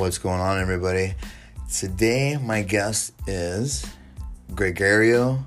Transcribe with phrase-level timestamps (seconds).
[0.00, 1.12] What's going on, everybody?
[1.70, 3.84] Today, my guest is
[4.54, 5.44] Gregorio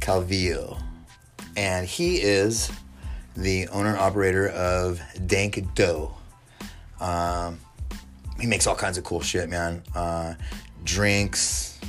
[0.00, 0.78] Calvillo,
[1.56, 2.70] and he is
[3.34, 6.14] the owner operator of Dank Dough.
[7.00, 7.58] Um,
[8.38, 9.82] he makes all kinds of cool shit, man.
[9.94, 10.34] Uh,
[10.84, 11.80] drinks,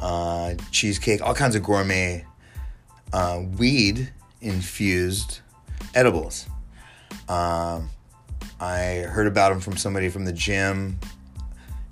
[0.00, 2.24] uh, cheesecake, all kinds of gourmet
[3.12, 5.40] uh, weed infused
[5.92, 6.46] edibles.
[7.28, 7.90] Um,
[8.60, 10.98] I heard about him from somebody from the gym,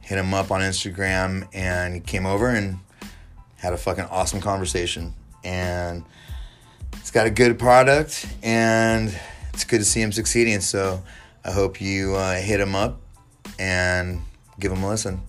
[0.01, 2.79] hit him up on Instagram, and he came over and
[3.57, 5.15] had a fucking awesome conversation.
[5.45, 6.05] And
[6.95, 9.19] he's got a good product, and
[9.55, 10.61] it's good to see him succeeding.
[10.61, 11.03] So
[11.43, 13.01] I hope you uh, hit him up
[13.59, 14.21] and
[14.61, 15.23] give him a listen.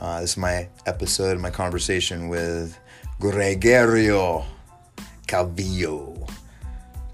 [0.00, 2.78] Uh, this is my episode, my conversation with
[3.18, 4.44] Gregorio
[5.26, 6.30] Calvillo.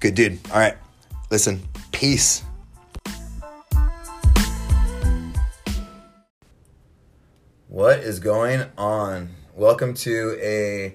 [0.00, 0.38] Good dude.
[0.50, 0.77] All right,
[1.30, 1.62] listen.
[1.91, 2.42] Peace.
[7.75, 9.34] What is going on?
[9.56, 10.94] Welcome to a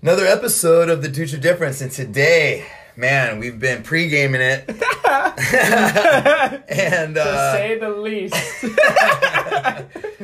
[0.00, 4.78] another episode of the Dutra Difference, and today, man, we've been pre-gaming it, and
[7.16, 8.36] to uh, say the least.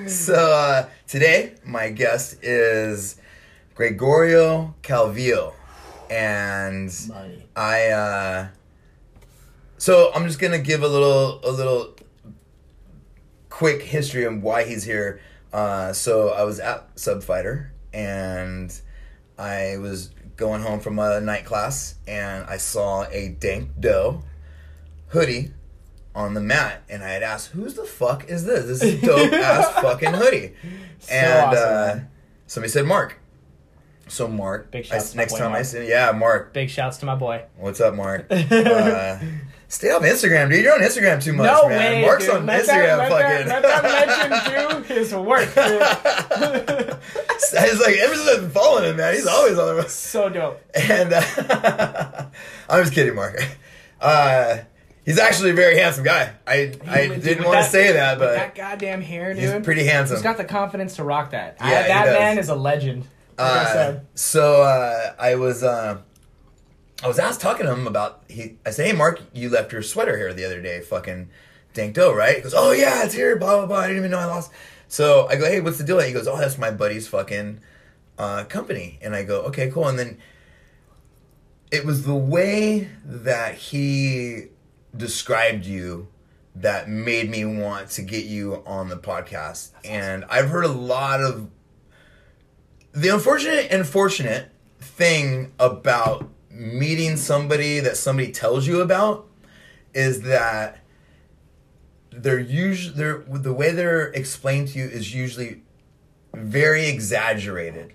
[0.25, 3.17] so uh, today my guest is
[3.75, 5.55] Gregorio Calvillo,
[6.09, 7.49] and Money.
[7.57, 7.89] I.
[7.89, 8.47] Uh,
[9.79, 11.97] so I'm just gonna give a little a little
[13.51, 15.21] quick history of why he's here.
[15.55, 18.77] Uh, so I was at Subfighter and
[19.39, 24.25] I was going home from a night class and I saw a Dank Dough
[25.09, 25.53] hoodie
[26.13, 28.67] on the mat and I had asked, "Who's the fuck is this?
[28.67, 30.55] This is a dope ass fucking hoodie."
[30.99, 32.05] So and awesome, uh,
[32.49, 33.21] somebody said Mark.
[34.09, 35.65] So Mark, Big I- shouts my next boy time I Mark.
[35.67, 36.53] see, yeah, Mark.
[36.53, 37.45] Big shouts to my boy.
[37.57, 38.27] What's up, Mark?
[38.31, 39.19] uh,
[39.75, 40.65] stay off Instagram, dude.
[40.65, 41.79] You're on Instagram too much, no man.
[41.93, 42.35] way, Mark's dude.
[42.37, 43.49] on let Instagram, that, fucking.
[43.49, 46.97] Let that, let that legend do his work, dude.
[47.57, 49.89] It's like ever since I've been following him, man, he's always on the.
[49.89, 50.61] so dope.
[50.75, 52.27] And uh,
[52.69, 53.37] I'm just kidding, Mark.
[54.01, 54.59] Uh,
[55.05, 56.33] he's actually a very handsome guy.
[56.47, 59.43] I I Dude, didn't want to say that, but that goddamn hair, dude.
[59.43, 60.17] he's pretty handsome.
[60.17, 61.57] He's got the confidence to rock that.
[61.61, 63.03] I- Yeah, he that man is a legend.
[63.39, 64.07] Like I Uh, said.
[64.15, 65.99] so uh, I was uh,
[67.05, 68.57] I was asked talking to him about he.
[68.65, 71.29] I said, "Hey, Mark, you left your sweater here the other day, fucking
[71.75, 73.77] dank dough, right?" He goes, "Oh yeah, it's here." Blah blah blah.
[73.81, 74.51] I didn't even know I lost.
[74.89, 77.61] So I go, "Hey, what's the deal?" He goes, "Oh, that's my buddy's fucking
[78.17, 80.17] uh, company." And I go, "Okay, cool." And then
[81.71, 84.47] it was the way that he
[84.97, 86.09] described you
[86.55, 89.73] that made me want to get you on the podcast.
[89.85, 91.51] And I've heard a lot of
[92.93, 94.51] the unfortunate and fortunate
[94.81, 99.27] thing about meeting somebody that somebody tells you about
[99.93, 100.79] is that
[102.13, 105.63] they're usually they're the way they're explained to you is usually
[106.33, 107.93] very exaggerated.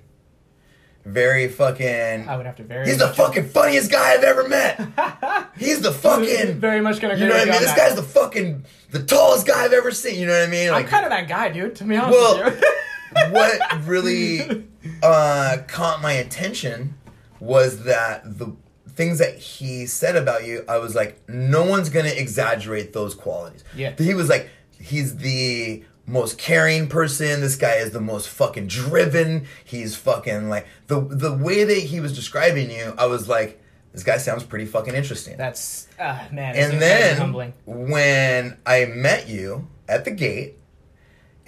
[1.06, 2.86] Very fucking I would have to very.
[2.86, 5.50] he's the fucking funniest guy i've ever met.
[5.58, 7.62] He's the fucking Very much gonna you know what i mean?
[7.62, 10.70] this guy's the fucking the tallest guy i've ever seen you know what i mean?
[10.70, 11.76] I'm kind of that guy, dude.
[11.78, 14.68] To be honest Well, what really
[15.04, 16.96] uh, caught my attention
[17.40, 18.56] was that the
[18.90, 23.64] things that he said about you, I was like, no one's gonna exaggerate those qualities.
[23.76, 23.94] Yeah.
[23.98, 27.42] He was like, he's the most caring person.
[27.42, 29.46] This guy is the most fucking driven.
[29.64, 32.94] He's fucking like the the way that he was describing you.
[32.98, 33.62] I was like,
[33.94, 35.38] this guy sounds pretty fucking interesting.
[35.38, 36.56] That's uh, man.
[36.56, 37.54] And then humbling.
[37.66, 40.56] when I met you at the gate,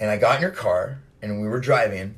[0.00, 2.16] and I got in your car and we were driving,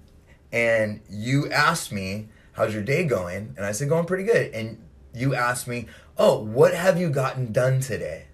[0.52, 4.82] and you asked me, "How's your day going?" And I said, "Going pretty good." And
[5.12, 5.86] you asked me,
[6.18, 8.26] "Oh, what have you gotten done today?"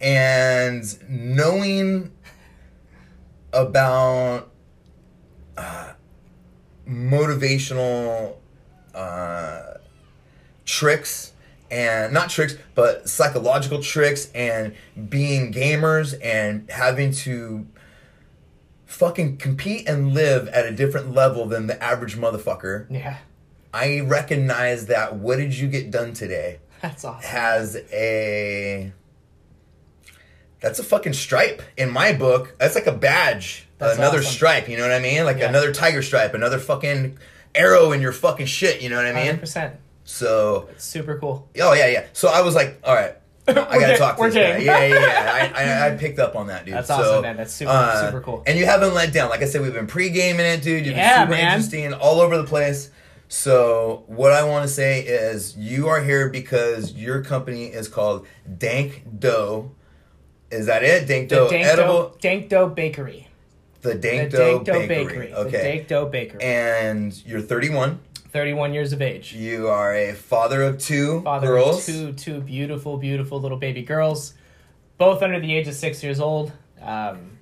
[0.00, 2.12] And knowing
[3.52, 4.50] about
[5.56, 5.92] uh,
[6.88, 8.36] motivational
[8.94, 9.74] uh,
[10.64, 11.32] tricks
[11.70, 14.74] and not tricks but psychological tricks and
[15.08, 17.66] being gamers and having to
[18.90, 23.18] fucking compete and live at a different level than the average motherfucker Yeah,
[23.72, 27.28] i recognize that what did you get done today that's awesome.
[27.30, 28.92] has a
[30.60, 34.32] that's a fucking stripe in my book that's like a badge That's another awesome.
[34.32, 35.48] stripe you know what i mean like Yeah.
[35.48, 37.18] another tiger stripe another fucking
[37.54, 39.74] arrow in your fucking shit you know what i mean Hundred percent.
[40.04, 41.48] so It's super cool.
[41.60, 42.06] Oh yeah, yeah.
[42.12, 43.14] So I was like, all right,
[43.58, 44.58] I gotta talk to we're this guy.
[44.58, 45.52] Yeah, yeah, yeah.
[45.54, 46.74] I, I, I picked up on that, dude.
[46.74, 47.36] That's So, awesome, man.
[47.36, 48.42] That's super- uh, super cool.
[48.46, 49.30] And you haven't let down.
[49.30, 50.86] Like I said, we've been pre-gaming it, dude.
[50.86, 51.52] You've Yeah, been super man.
[51.54, 52.90] interesting, all over the place.
[53.28, 58.26] So what I want to say is, you are here because your company is called
[58.58, 59.70] Dank Dough
[60.50, 61.06] Is that it?
[61.06, 62.48] The Dank Dough Dankdo, edible.
[62.48, 63.28] Dough Bakery.
[63.82, 65.06] The Dank, The Dank Dough, Dankdo Bakery.
[65.28, 65.34] Bakery.
[65.34, 65.78] Okay.
[65.78, 66.42] The Dough Bakery.
[66.42, 68.00] and you're 31.
[68.30, 69.32] 31 years of age.
[69.32, 71.88] You are a father of two Father girls.
[71.88, 74.34] of two two beautiful, beautiful little baby girls,
[74.98, 76.52] both under the age of six years old.
[76.80, 77.38] Um,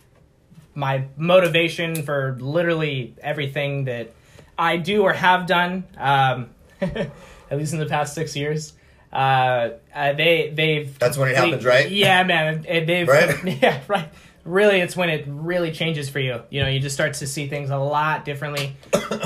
[0.74, 4.12] my motivation for literally everything that
[4.56, 6.50] I do or have done, um,
[6.80, 7.10] at
[7.52, 8.72] least in the past six years,
[9.12, 11.90] uh, uh, they they've That's when it happens, right?
[11.90, 12.62] Yeah, man.
[12.62, 13.44] They've Right?
[13.62, 14.08] yeah, right.
[14.48, 16.40] Really, it's when it really changes for you.
[16.48, 18.74] You know, you just start to see things a lot differently.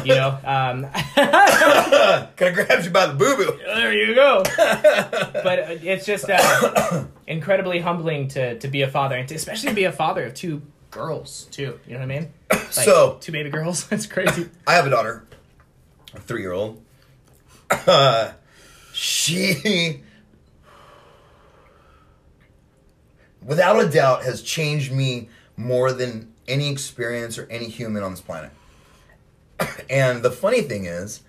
[0.05, 3.57] You know, um, Kind of grabs you by the boo boo.
[3.65, 4.43] there you go.
[4.43, 9.69] but uh, it's just uh, incredibly humbling to to be a father, and to, especially
[9.69, 10.61] to be a father of two
[10.91, 11.79] girls too.
[11.87, 12.33] You know what I mean?
[12.51, 13.87] Like, So- two baby girls.
[13.89, 14.49] That's crazy.
[14.67, 15.25] I have a daughter,
[16.15, 16.83] a three year old.
[17.71, 18.33] Uh,
[18.93, 20.02] she,
[23.45, 28.21] without a doubt, has changed me more than any experience or any human on this
[28.21, 28.51] planet.
[29.89, 31.23] And the funny thing is,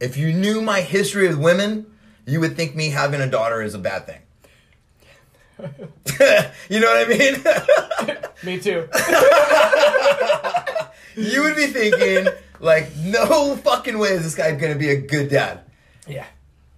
[0.00, 1.86] if you knew my history with women,
[2.26, 4.20] you would think me having a daughter is a bad thing.
[6.68, 8.18] you know what I mean?
[8.44, 8.88] Me too.
[11.16, 15.28] you would be thinking, like, no fucking way is this guy gonna be a good
[15.30, 15.62] dad.
[16.06, 16.26] Yeah.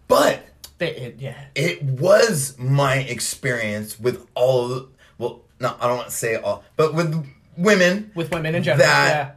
[0.09, 0.43] But
[0.81, 1.45] They, it, yeah.
[1.55, 4.89] it was my experience with all of
[5.19, 7.15] well, no, I don't want to say all, but with
[7.57, 8.87] women With women in general.
[8.87, 9.37] That-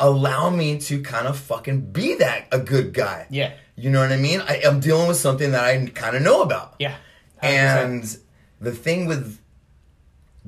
[0.00, 3.26] allow me to kind of fucking be that a good guy.
[3.30, 3.50] yeah.
[3.50, 3.54] Yeah.
[3.74, 4.40] You know what I mean?
[4.40, 6.74] I am dealing with something that I kind of know about.
[6.78, 6.96] Yeah.
[7.42, 7.48] 100%.
[7.48, 8.18] And
[8.60, 9.40] the thing with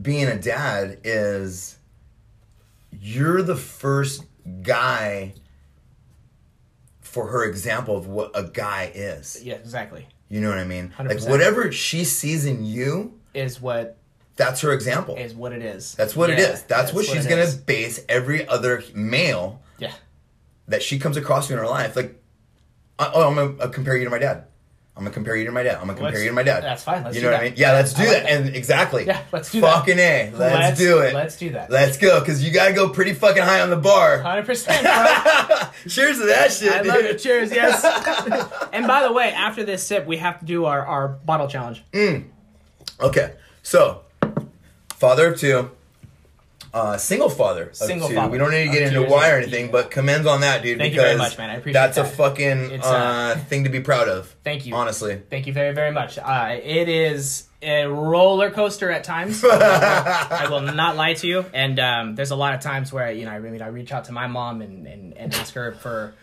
[0.01, 1.79] being a dad is
[2.91, 4.25] you're the first
[4.63, 5.35] guy
[7.01, 9.41] for her example of what a guy is.
[9.43, 10.07] yeah, exactly.
[10.29, 10.93] You know what I mean?
[10.99, 11.29] Like 100%.
[11.31, 13.99] whatever she sees in you, Is what
[14.37, 15.15] that's her example.
[15.17, 15.95] is what it is.
[15.95, 16.63] That's what it Yeah, is.
[16.63, 17.57] That's, what she's gonna is.
[17.57, 19.93] base every other male Yeah.
[20.67, 21.95] that she comes across in her life.
[21.95, 22.21] Like,
[22.99, 24.45] I- oh, I'm gonna uh, compare you to my dad.
[24.97, 25.75] I'm gonna compare you to my dad.
[25.75, 26.63] I'm gonna compare Let's- you to my dad.
[26.63, 27.41] that's fine, let's you know what that.
[27.41, 27.55] I mean?
[27.57, 28.23] Yeah, let's do like that.
[28.23, 28.31] that.
[28.47, 29.05] And exactly.
[29.07, 29.75] Yeah, let's do that.
[29.75, 30.31] Fucking a.
[30.33, 31.15] Let's, Let's- do it.
[31.15, 31.69] let's do that.
[31.69, 34.21] Let's go, because you gotta go pretty fucking high on the bar.
[34.23, 34.83] 100%.
[34.83, 35.69] Bro.
[35.91, 36.87] Cheers to that shit, I dude.
[36.87, 37.19] love it.
[37.19, 37.83] Cheers, yes.
[38.73, 41.83] and by the way, after this sip, we have to do our, our bottle challenge.
[41.93, 42.27] Mm.
[43.01, 44.03] Okay, so
[44.91, 45.73] father of two,
[46.75, 48.15] uh, single father Single two.
[48.17, 50.79] father we don't need to get into why or anything, but commends on that, dude.
[50.79, 51.49] Thank you very much, man.
[51.51, 51.95] I appreciate that.
[51.95, 54.35] that's a fucking uh, uh, thing to be proud of.
[54.43, 54.75] Thank you.
[54.75, 55.23] honestly.
[55.31, 56.19] Thank you very, very much.
[56.19, 59.43] Uh, it is a roller coaster at times.
[59.51, 61.45] I will not lie to you.
[61.55, 64.05] And um, there's a lot of times where you know, I mean, I reach out
[64.07, 66.15] to my mom and, and, and ask her for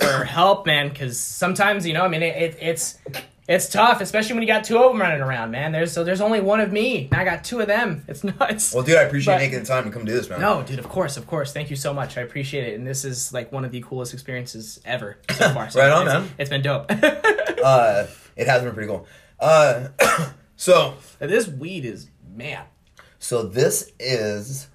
[0.00, 2.98] for help, man, because sometimes you know, I mean, it, it, it's
[3.46, 5.72] it's tough, especially when you got two of them running around, man.
[5.72, 8.04] There's so there's only one of me, and I got two of them.
[8.08, 8.72] It's nuts.
[8.74, 10.40] Well, dude, I appreciate But- making the time to come do this, man.
[10.40, 11.52] No, dude, of course, of course.
[11.52, 12.16] Thank you so much.
[12.16, 12.74] I appreciate it.
[12.74, 15.68] And this is like one of the coolest experiences ever so far.
[15.70, 16.30] So Right on, man.
[16.38, 16.86] It's been dope.
[16.90, 18.06] uh,
[18.36, 19.06] it has been pretty cool.
[19.40, 19.88] Uh,
[20.56, 22.64] so, this weed is man.
[23.18, 24.68] so this is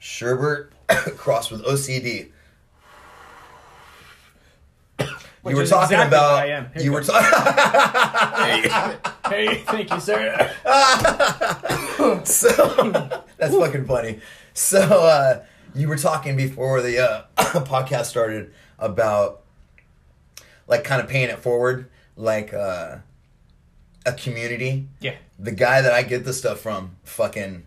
[0.00, 0.70] Sherbert
[1.16, 2.30] crossed with OCD.
[5.42, 6.34] Which you were talking exactly about.
[6.34, 6.70] I am.
[6.74, 8.70] Here you were talking.
[9.28, 10.50] Hey, thank you, sir.
[12.24, 12.56] so
[13.36, 14.20] that's fucking funny.
[14.54, 19.42] So uh, you were talking before the uh, podcast started about
[20.66, 22.96] like kind of paying it forward, like uh,
[24.06, 24.88] a community.
[25.00, 27.64] Yeah, The guy that I get the stuff from, fucking,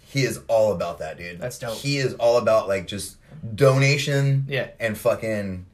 [0.00, 1.40] he is all about that, dude.
[1.40, 1.76] That's dope.
[1.76, 3.16] He is all about like just
[3.54, 4.46] donation.
[4.48, 4.68] Yeah.
[4.80, 5.66] And fucking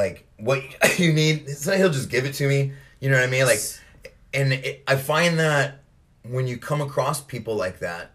[0.00, 0.62] like what
[0.98, 1.48] you need.
[1.50, 2.72] So he'll just give it to me.
[3.00, 3.44] You know what I mean?
[3.44, 3.60] Like,
[4.34, 5.82] and it, I find that
[6.22, 8.12] when you come across people like that,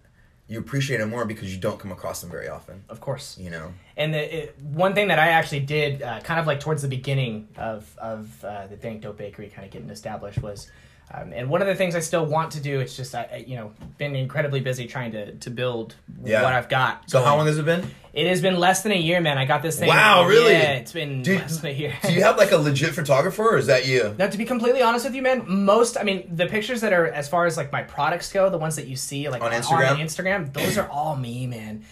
[0.47, 2.83] you appreciate it more because you don't come across them very often.
[2.89, 3.37] of course.
[3.39, 3.73] You know.
[3.97, 6.87] And the, it, one thing that I actually did, uh, kind of like towards the
[6.87, 10.69] beginning of of uh, the Dank Dough Bakery, kind of getting established, was,
[11.13, 12.79] um, and one of the things I still want to do.
[12.79, 16.41] It's just I, I, you know, been incredibly busy trying to to build Yeah.
[16.41, 17.09] what I've got.
[17.09, 17.85] So how long has it been?
[18.13, 19.37] It has been less than a year, man.
[19.37, 19.89] I got this thing.
[19.89, 20.53] Wow, really?
[20.53, 21.93] Yeah, it's been Dude, less than a year.
[22.01, 24.15] Do you have like a legit photographer, or is that you?
[24.17, 27.07] Now, to be completely honest with you, man, most I mean the pictures that are
[27.07, 29.61] as far as like my products go, the ones that you see like On on,
[29.61, 29.97] Instagram?
[29.97, 31.83] Instagram, those are all me, man.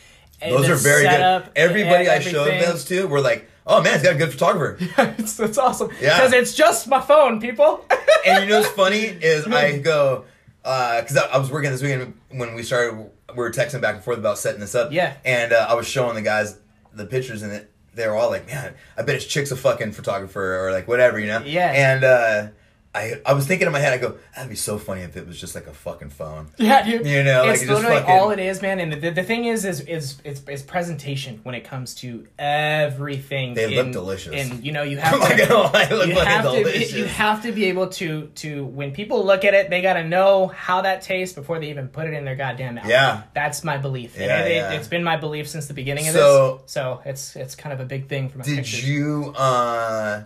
[0.41, 1.49] And Those are very good.
[1.55, 4.77] Everybody I showed those to were like, "Oh man, he's got a good photographer."
[5.17, 5.89] it's, it's awesome.
[6.01, 6.17] Yeah.
[6.17, 7.85] Because it's just my phone, people.
[8.25, 10.25] and you know what's funny is I go
[10.63, 13.09] because I, I was working this weekend when we started.
[13.29, 14.91] We were texting back and forth about setting this up.
[14.91, 15.15] Yeah.
[15.25, 16.59] and uh, I was showing the guys
[16.93, 19.93] the pictures, and it, they were all like, "Man, I bet his chick's a fucking
[19.93, 21.41] photographer or like whatever," you know.
[21.43, 21.71] Yeah.
[21.71, 22.47] And uh,
[22.95, 25.25] I I was thinking in my head, I go, that'd be so funny if it
[25.25, 26.49] was just like a fucking phone.
[26.57, 27.05] Yeah, dude.
[27.07, 28.79] You know, like, it's it just literally fucking- all it is, man.
[28.79, 33.53] And the, the thing is, is is it's, it's presentation when it comes to everything.
[33.55, 34.33] They look delicious.
[34.33, 35.37] and you know you have to.
[35.47, 38.91] gonna lie, it looked You have, to, you have to be able to to when
[38.91, 42.07] people look at it, they got to know how that tastes before they even put
[42.07, 42.87] it in their goddamn mouth.
[42.87, 43.23] Yeah.
[43.33, 44.15] that's my belief.
[44.15, 44.71] And Yeah, it, yeah.
[44.73, 46.71] It, has been my belief since the beginning of So- this.
[46.71, 48.87] So it's it's kind of a big thing for my Did pictures.
[48.87, 50.23] you uh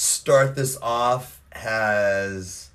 [0.00, 2.70] start this off as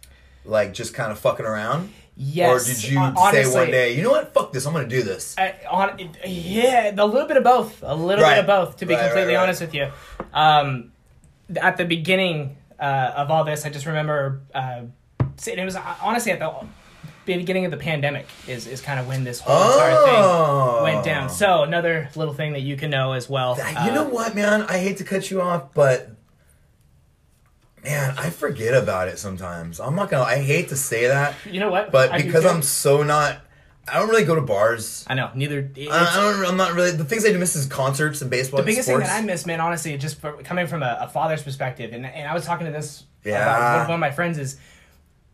[0.45, 1.91] like just kind of fucking around?
[2.17, 4.87] Yes, or did you hon- say one day, you know what, fuck this, I'm gonna
[4.87, 5.35] do this?
[5.37, 7.81] I, on, yeah, a little bit of both.
[7.83, 8.35] A little Right.
[8.35, 9.41] bit of both, to be Right, completely right.
[9.43, 9.91] honest with you.
[10.33, 10.91] Um,
[11.59, 14.81] at the beginning uh, of all this, I just remember, uh,
[15.47, 16.53] it was uh, honestly at the
[17.25, 20.75] beginning of the pandemic is, is kind of when this whole entire Oh.
[20.85, 21.29] thing went down.
[21.29, 23.57] So another little thing that you can know as well.
[23.57, 24.61] you uh, know what, man?
[24.69, 26.14] I hate to cut you off, but
[27.85, 29.79] man, I forget about it sometimes.
[29.79, 30.23] I'm not gonna.
[30.23, 31.91] I hate to say that, you know what?
[31.91, 32.45] but I because.
[32.45, 33.37] I'm so not,
[33.87, 35.05] I don't really go to bars.
[35.07, 35.59] I know neither.
[35.59, 36.45] it's- I, I don't.
[36.45, 36.91] I'm not really.
[36.91, 38.59] The things I do miss is concerts and baseball.
[38.59, 39.05] the biggest sports.
[39.05, 42.05] thing that I miss, man, honestly, just for, coming from a, a father's perspective, and,
[42.05, 43.41] and I was talking to this Yeah.
[43.41, 44.57] about one of my friends is,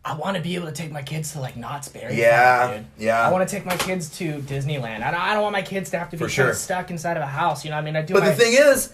[0.03, 2.77] I want to be able to take my kids to like Knott's Berry Yeah, Farm,
[2.77, 2.86] dude.
[2.98, 3.27] yeah.
[3.27, 5.03] I want to take my kids to Disneyland.
[5.03, 6.53] I don't, I don't want my kids to have to be sure.
[6.53, 7.63] stuck inside of a house.
[7.63, 8.15] You know, what I mean, I do.
[8.15, 8.93] But my, the thing is,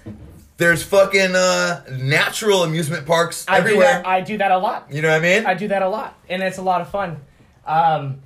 [0.57, 3.85] there's fucking uh, natural amusement parks I do everywhere.
[3.85, 4.07] that.
[4.07, 4.87] I do that a lot.
[4.91, 5.45] you know what I mean?
[5.45, 7.21] I do that a lot, and it's a lot of fun.
[7.65, 8.21] Um,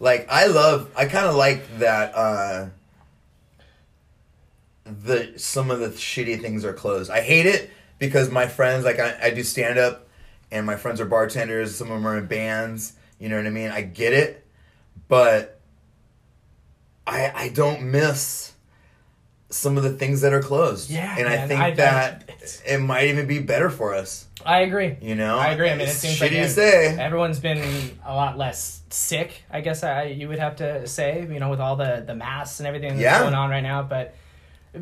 [0.00, 0.90] like I love.
[0.96, 2.14] I kind of like that.
[2.14, 2.68] uh
[4.84, 7.10] The some of the shitty things are closed.
[7.10, 10.08] I hate it because my friends like I, I do stand up,
[10.50, 11.74] and my friends are bartenders.
[11.76, 12.94] Some of them are in bands.
[13.18, 13.70] You know what I mean?
[13.70, 14.46] I get it,
[15.08, 15.60] but
[17.06, 18.52] I I don't miss
[19.50, 20.90] some of the things that are closed.
[20.90, 24.26] Yeah, and I think I- I- that it's- it might even be better for us.
[24.44, 24.96] I agree.
[25.00, 25.68] You know, I agree.
[25.70, 26.96] I mean, it seems shitty like to say.
[26.98, 27.62] everyone's been
[28.06, 29.42] a lot less sick.
[29.50, 32.60] I guess I you would have to say, you know, with all the the masks
[32.60, 33.20] and everything that's Yeah.
[33.20, 33.82] going on right now.
[33.82, 34.14] But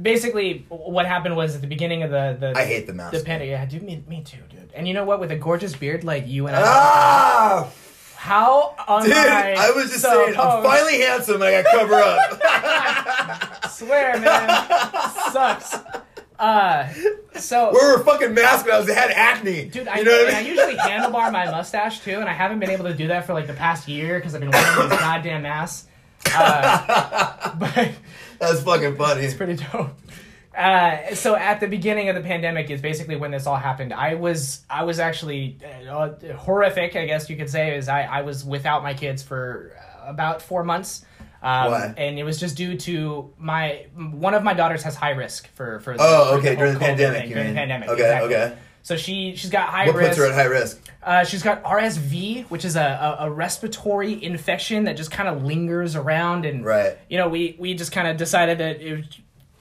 [0.03, 3.13] basically, what happened was at the beginning of the the I hate the mask.
[3.13, 3.51] the pandemic.
[3.51, 4.71] Yeah, dude, me, me too, dude.
[4.75, 5.21] And you know what?
[5.21, 7.69] With a gorgeous beard like you and I, Ah,
[8.17, 9.13] how am dude!
[9.15, 9.71] I?
[9.75, 11.37] Was just so saying, I'm finally handsome.
[11.37, 13.67] and I got cover up.
[13.71, 14.49] Swear, man,
[15.33, 15.75] sucks.
[16.39, 16.89] Uh,
[17.35, 19.67] so we were fucking masked when I was had acne.
[19.67, 22.59] Dude, I, you know what I I usually handlebar my mustache too, and I haven't
[22.59, 24.99] been able to do that for like the past year because I've been wearing this
[24.99, 25.89] goddamn mask.
[26.35, 27.93] Uh, but
[28.39, 29.23] That's fucking funny.
[29.23, 29.91] it's pretty dope.
[30.57, 33.93] Uh, so at the beginning of the pandemic is basically when this all happened.
[33.93, 35.59] I was I was actually
[35.89, 39.77] uh, horrific, I guess you could say, is I, I was without my kids for
[40.05, 41.05] about four months.
[41.43, 41.95] Um?
[41.99, 45.81] And it was just due to my one of my daughters has high risk for
[45.81, 47.89] for the, Oh, for okay, whole during the pandemic, thing, during the pandemic.
[47.91, 48.35] Okay, exactly.
[48.35, 48.57] okay.
[48.83, 50.09] So she she's got high What risk.
[50.11, 50.81] puts her at high risk?
[51.03, 55.45] Uh, she's got RSV, which is a, a, a respiratory infection that just kind of
[55.45, 56.97] lingers around, and Right.
[57.11, 59.05] you know, we we just kind of decided that it,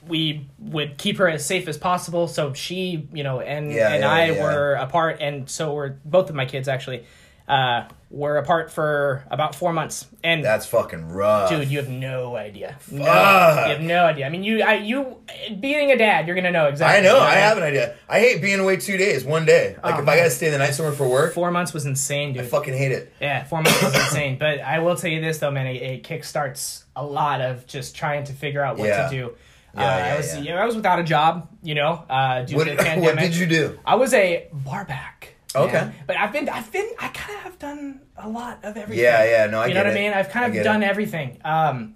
[0.08, 2.28] we would keep her as safe as possible.
[2.28, 4.42] So she, you know, and Yeah, and yeah, I yeah.
[4.42, 7.04] were apart, and so were both of my kids actually.
[7.48, 11.48] Uh, were apart for about four months, and That's fucking rough.
[11.48, 12.76] dude, you have no idea.
[12.90, 14.26] No, you have no idea.
[14.26, 15.18] I mean, you, I, you,
[15.60, 16.98] being a dad, you're gonna know exactly.
[16.98, 17.18] I know.
[17.18, 17.94] You I have an idea.
[18.08, 19.76] I hate being away two days, one day.
[19.80, 22.32] Like Oh, if I gotta stay the night somewhere for work, Four months was insane,
[22.32, 22.42] dude.
[22.42, 23.12] I fucking hate it.
[23.20, 24.38] Yeah, four months is insane.
[24.40, 27.94] But I will tell you this though, man, it, it kickstarts a lot of just
[27.94, 29.34] trying to figure out what to do.
[29.76, 30.40] Yeah, uh, yeah, I was, yeah.
[30.40, 33.04] you know, I was without a job, you know, uh, due What, to the pandemic.
[33.16, 33.78] what did you do?
[33.84, 35.34] I was a bar back.
[35.54, 35.64] man.
[35.64, 35.92] Okay.
[36.06, 39.02] but I've been, I've been, I kind of have done a lot of everything.
[39.04, 40.12] Yeah, yeah, no, I you know what I mean?
[40.12, 40.86] I've kind of done it.
[40.88, 41.38] everything.
[41.44, 41.94] Um,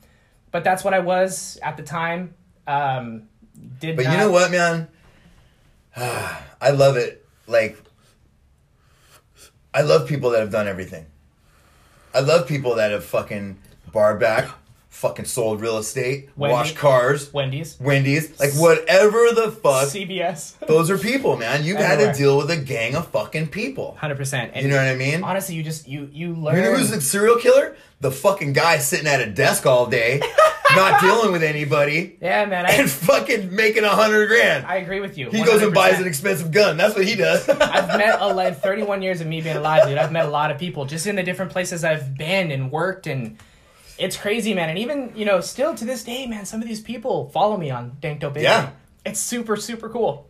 [0.50, 2.34] but that's what I was at the time.
[2.66, 3.28] Um,
[3.78, 4.88] did But not, you know what, man?
[5.96, 7.25] I love it.
[7.46, 7.76] Like,
[9.72, 11.06] I love people that have done everything.
[12.14, 13.58] I love people that have fucking
[13.92, 14.49] bar back,
[14.90, 19.88] fucking sold real estate, Wendy- washed cars, Wendy's, Wendy's, like whatever the fuck.
[19.88, 21.64] CVS, Those are people, man.
[21.64, 23.97] You've had to deal with a gang of fucking people.
[23.99, 24.54] hundred percent.
[24.56, 25.23] You know what I mean?
[25.25, 26.56] Honestly, you just you you learn.
[26.56, 27.76] You know who's the serial killer?
[28.00, 30.23] The fucking guy sitting at a desk all day,
[30.75, 32.64] not dealing with anybody, yeah, man.
[32.64, 34.64] I, and fucking making a hundred grand.
[34.66, 35.30] I agree with you.
[35.30, 36.78] He goes and buys an expensive gun.
[36.78, 37.47] That's what he does.
[37.49, 39.99] I've met a lot, 31 years of me being alive, dude.
[39.99, 43.06] I've met a lot of people just in the different places I've been and worked,
[43.06, 43.37] and
[44.00, 44.69] it's crazy, man.
[44.71, 47.71] And even you know, still to this day, man, some of these people follow me
[47.71, 48.33] on Dank Dough.
[48.37, 48.71] Yeah.
[49.07, 50.26] it's super super cool.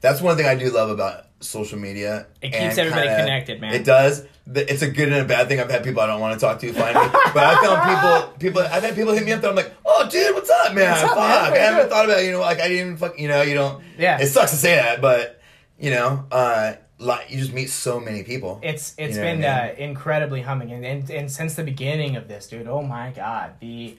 [0.00, 2.26] That's one thing I do love about social media.
[2.42, 3.74] It keeps everybody kinda- connected, man.
[3.74, 4.24] It does.
[4.54, 5.58] It's a good and a bad thing.
[5.58, 7.02] I've had people I don't want to talk to find me,
[7.34, 8.38] but I found people.
[8.38, 8.60] People.
[8.62, 10.90] I've had people hit me up that I'm like, "Oh, dude, what's up, man?
[10.92, 11.52] What's up, Fuck, man?
[11.52, 12.40] I haven't good." thought about it, you know.
[12.40, 13.18] Like I didn't even fuck.
[13.18, 13.82] You know, you don't.
[13.98, 14.20] Yeah.
[14.20, 15.40] It sucks to say that, but
[15.80, 18.58] you know, uh, like you just meet so many people.
[18.62, 22.16] It's it's You know been I uh, incredibly humming, and, and and since the beginning
[22.16, 22.66] of this, dude.
[22.66, 23.96] Oh my god, the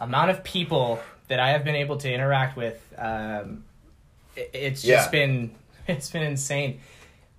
[0.00, 3.64] amount of people that I have been able to interact with, um,
[4.36, 5.10] it, it's just Yeah.
[5.10, 5.54] been
[5.88, 6.80] it's been insane.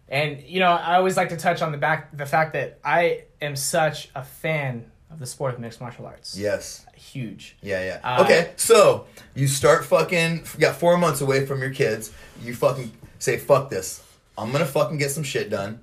[0.08, 3.24] And you know, I always like to touch on the back the fact that I
[3.42, 6.38] am such a fan of the sport of mixed martial arts.
[6.38, 6.86] yes.
[6.96, 7.56] Huge.
[7.62, 8.00] Yeah, yeah.
[8.04, 10.38] Uh, okay, so you start fucking.
[10.54, 12.12] You got four months away from your kids.
[12.42, 14.02] You fucking say, "Fuck this!
[14.38, 15.80] I'm gonna fucking get some shit done.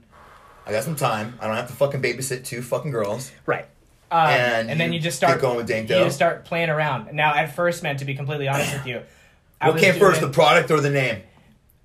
[0.66, 1.38] I got some time.
[1.40, 3.66] I don't have to fucking babysit two fucking girls." Right.
[4.10, 7.14] Um, And and, then you just start going with You just start playing around.
[7.14, 9.02] Now, at first, man, to be completely honest with you,
[9.58, 11.22] I What came first, the product or the name?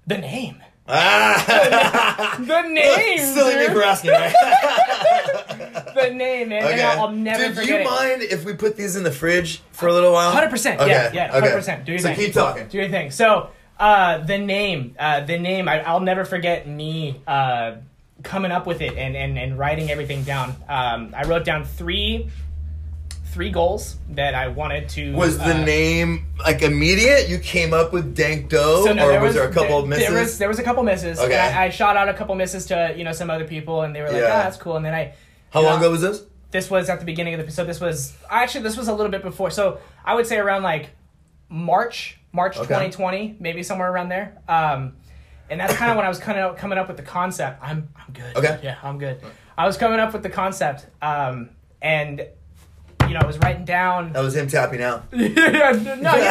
[0.05, 0.61] the name.
[0.89, 3.19] Ah, The name.
[3.33, 4.11] silly me for asking.
[4.11, 4.33] Right?
[5.95, 6.63] the name, man.
[6.65, 7.85] And I'll, I'll never Dude, do you it.
[7.85, 10.31] mind if we put these in the fridge for a little while?
[10.31, 10.79] Hundred percent.
[10.81, 11.31] Okay, Yeah, yeah.
[11.31, 11.85] Hundred percent.
[11.85, 12.17] Do your so thing.
[12.17, 12.67] keep talking.
[12.67, 13.11] Do your thing.
[13.11, 15.67] So, uh, the name, uh, the name.
[15.67, 17.75] I, I'll never forget me uh,
[18.23, 20.55] coming up with it and, and, and writing everything down.
[20.67, 22.29] Um, I wrote down three
[23.37, 25.13] three goals that I wanted to.
[25.13, 27.29] Was the uh, name like immediate?
[27.29, 29.79] You came up with Dank Dough, So, no, or there was, there a couple there,
[29.79, 30.07] of misses?
[30.07, 31.19] There was there was a couple misses.
[31.19, 31.37] Okay.
[31.37, 34.01] I, I shot out a couple misses to you know some other people, and they
[34.01, 34.39] were like, Yeah.
[34.39, 35.13] "Ah, that's cool." And then I.
[35.51, 36.23] How long know, ago was this?
[36.49, 37.51] This was at the beginning of the.
[37.51, 39.51] So this was actually this was a little bit before.
[39.51, 40.89] So I would say around like
[41.47, 42.65] March, March Okay.
[42.67, 44.37] 2020, maybe somewhere around there.
[44.47, 44.93] Um,
[45.49, 47.59] and that's kind of when I was kind of coming up with the concept.
[47.63, 48.35] I'm I'm good.
[48.35, 48.59] Okay.
[48.63, 49.21] Yeah, I'm good.
[49.57, 51.49] I was coming up with the concept, um,
[51.81, 52.19] and
[53.07, 54.11] you know I was writing down.
[54.11, 55.05] That was him tapping out.
[55.13, 56.21] yeah, no, you, know, you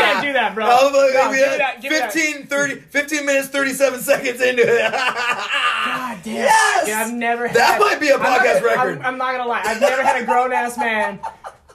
[0.00, 0.64] can't do that, bro.
[0.66, 2.12] Oh, No, we give that, give me that.
[2.12, 4.90] 15, 30, 15 minutes, 37 seconds into it.
[4.92, 6.34] God damn.
[6.34, 6.88] Yes!
[6.88, 8.98] Yeah, I've never That had, might be a I'm not podcast gonna- record.
[9.00, 9.62] I'm, I'm not gonna lie.
[9.64, 11.20] I've never had a grown ass man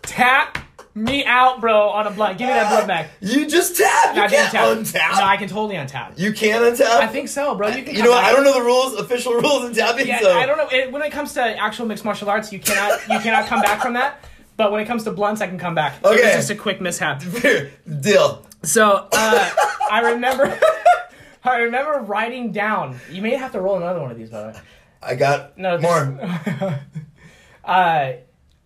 [0.01, 0.57] tap
[0.99, 2.37] me out, bro, on a blunt.
[2.37, 3.09] Give me that blunt back.
[3.21, 4.15] You just tap.
[4.15, 5.11] You I didn't can't tap.
[5.13, 5.17] untap.
[5.19, 6.17] No, I can totally untap.
[6.19, 6.85] you can untap.
[7.01, 7.67] I think so, bro.
[7.69, 7.95] You can.
[7.95, 8.23] You know what?
[8.23, 10.07] I don't know the rules, official rules in tapping.
[10.07, 10.67] Yeah, so I don't know.
[10.71, 13.81] It, when it comes to actual mixed martial arts, you cannot you cannot come back
[13.81, 14.23] from that.
[14.57, 16.03] But when it comes to blunts, I can come back.
[16.03, 16.33] Okay.
[16.33, 17.23] just a quick mishap.
[18.01, 18.45] Deal.
[18.63, 19.49] So uh,
[19.91, 20.59] I remember.
[21.41, 22.99] I remember writing down.
[23.09, 24.59] You may have to roll another one of these, by the way.
[25.01, 26.79] I got No, this- more.
[27.63, 28.11] uh,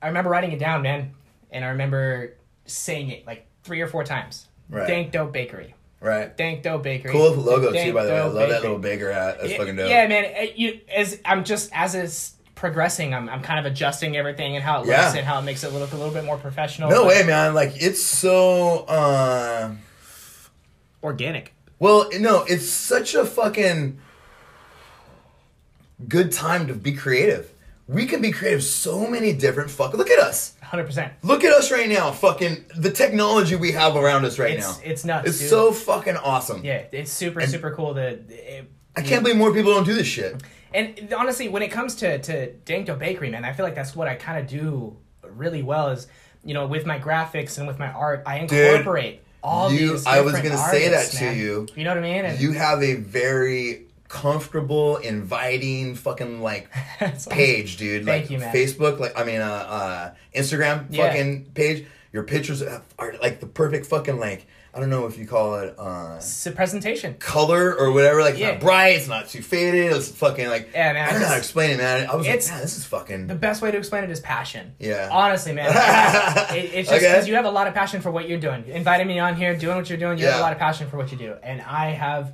[0.01, 1.13] I remember writing it down, man,
[1.53, 2.33] and I remember
[2.65, 4.47] saying it like three or four times.
[4.69, 4.87] Right.
[4.87, 5.75] Dank Dough Bakery.
[6.01, 6.35] Right.
[6.35, 7.11] Dank Dough Bakery.
[7.11, 8.19] Cool logo too, by the way.
[8.19, 9.37] I love that little baker hat.
[9.39, 9.89] That's Yeah, fucking dope.
[9.89, 10.25] Yeah, man.
[10.25, 14.63] it- you as I'm just as it's progressing, I'm I'm kind of adjusting everything and
[14.63, 15.15] how it looks Yeah.
[15.15, 16.89] and how it makes it look a little bit more professional.
[16.89, 17.53] No way, man.
[17.53, 18.79] Like it's so.
[18.85, 19.71] uh
[21.03, 21.53] Organic.
[21.79, 23.99] Well, no, it's such a fucking
[26.07, 27.51] good time to be creative.
[27.87, 29.93] We can be creative so many different fuck.
[29.93, 30.53] Look at us.
[30.73, 31.13] Hundred percent.
[31.21, 32.11] Look at us right now.
[32.11, 34.83] Fucking the technology we have around us right It's now.
[34.83, 35.29] it's nuts.
[35.29, 35.49] It's dude.
[35.51, 36.65] so fucking awesome.
[36.65, 36.85] yeah.
[36.91, 38.07] It's super super cool to.
[38.27, 40.41] It, I can't believe more people don't do this shit.
[40.73, 43.95] And honestly, when it comes to to Dank Dough Bakery, man, I feel like that's
[43.95, 45.89] what I kind of do really well.
[45.89, 46.07] Is
[46.43, 50.07] you know, with my graphics and with my art, I incorporate all you- these.
[50.07, 51.37] I was gonna say that artists, to man.
[51.37, 51.67] you.
[51.75, 52.25] You know what I mean?
[52.25, 56.69] And You have a very comfortable, inviting, fucking like
[57.29, 58.05] page, dude.
[58.05, 58.53] Thank like you, man.
[58.55, 61.07] Facebook, like I mean, uh, uh Instagram, Yeah.
[61.07, 61.85] fucking page.
[62.11, 64.45] Your pictures are like the perfect fucking like
[64.75, 67.15] I don't know if you call it uh It's presentation.
[67.15, 68.21] color or whatever.
[68.21, 68.51] Like it's Yeah.
[68.51, 69.91] not bright, it's not too faded.
[69.91, 72.07] It's fucking like Yeah, man, I don't know how to explain it, man.
[72.07, 73.25] I was like, man, this is fucking.
[73.25, 74.73] The best way to explain it is passion.
[74.79, 75.09] Yeah.
[75.11, 75.69] Honestly, man.
[76.55, 77.11] it, it's just Okay.
[77.11, 78.63] because you have a lot of passion for what you're doing.
[78.67, 80.97] Inviting me on here, doing what you're doing, you have a lot of passion for
[80.97, 81.33] what you do.
[81.41, 82.33] And I have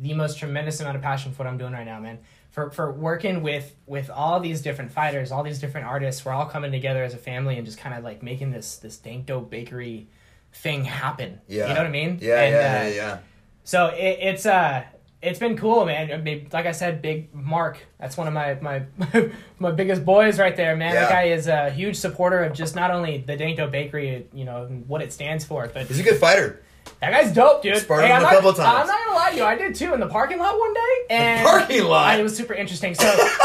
[0.00, 2.18] the most tremendous amount of passion for what I'm doing right now, man.
[2.50, 6.46] For, for working with with all these different fighters, all these different artists, we're all
[6.46, 9.40] coming together as a family and just kind of like making this this dank dough
[9.40, 10.08] bakery
[10.52, 11.40] thing happen.
[11.46, 11.68] yeah.
[11.68, 12.18] you know what I mean?
[12.20, 13.18] Yeah, And, yeah, uh, yeah, yeah.
[13.62, 14.84] So it, it's uh
[15.22, 16.10] it's been cool, man.
[16.10, 17.78] I mean, like I said, Big Mark.
[17.98, 18.84] That's one of my my
[19.58, 20.94] my biggest boys right there, man.
[20.94, 24.44] That guy is a huge supporter of just not only the Dank Dough Bakery, you
[24.44, 26.62] know, and what it stands for, but He's a good fighter.
[27.00, 27.76] That guy's dope, dude.
[27.78, 28.68] Sparred him I'm a not, couple times.
[28.82, 30.80] I'm not gonna lie to you, I did too in the parking lot one day,
[31.10, 32.18] and parking lot?
[32.18, 32.94] It was super interesting.
[32.94, 33.28] So.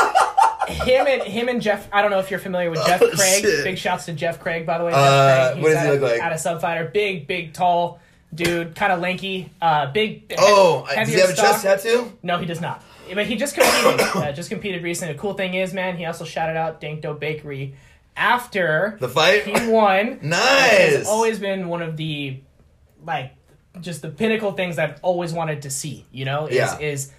[0.68, 1.88] Him and him and Jeff.
[1.94, 3.44] I don't know if you're familiar with Jeff Oh, Craig.
[3.44, 3.64] shit.
[3.64, 4.94] Big shouts to Jeff Craig, by the way.
[4.96, 5.62] Uh, Craig.
[5.62, 6.22] what does out he of- look like?
[6.22, 8.00] Out of Subfighter, big, big, tall
[8.34, 10.34] dude, kind of lanky, uh, big.
[10.40, 11.62] Oh, heavy does he have a stock.
[11.62, 12.12] chest tattoo?
[12.24, 12.84] No, he does not.
[13.14, 14.02] But he just competed.
[14.16, 15.14] uh, just competed recently.
[15.14, 17.76] The cool thing is, man, he also shouted out Dank Dankdo Bakery
[18.18, 19.44] after The fight?
[19.44, 20.18] he won.
[20.24, 21.08] Nice.
[21.08, 22.40] Always been one of the
[23.06, 23.34] like
[23.82, 26.06] just the pinnacle things I've always wanted to see.
[26.12, 26.80] You know, is Yeah.
[26.80, 27.12] is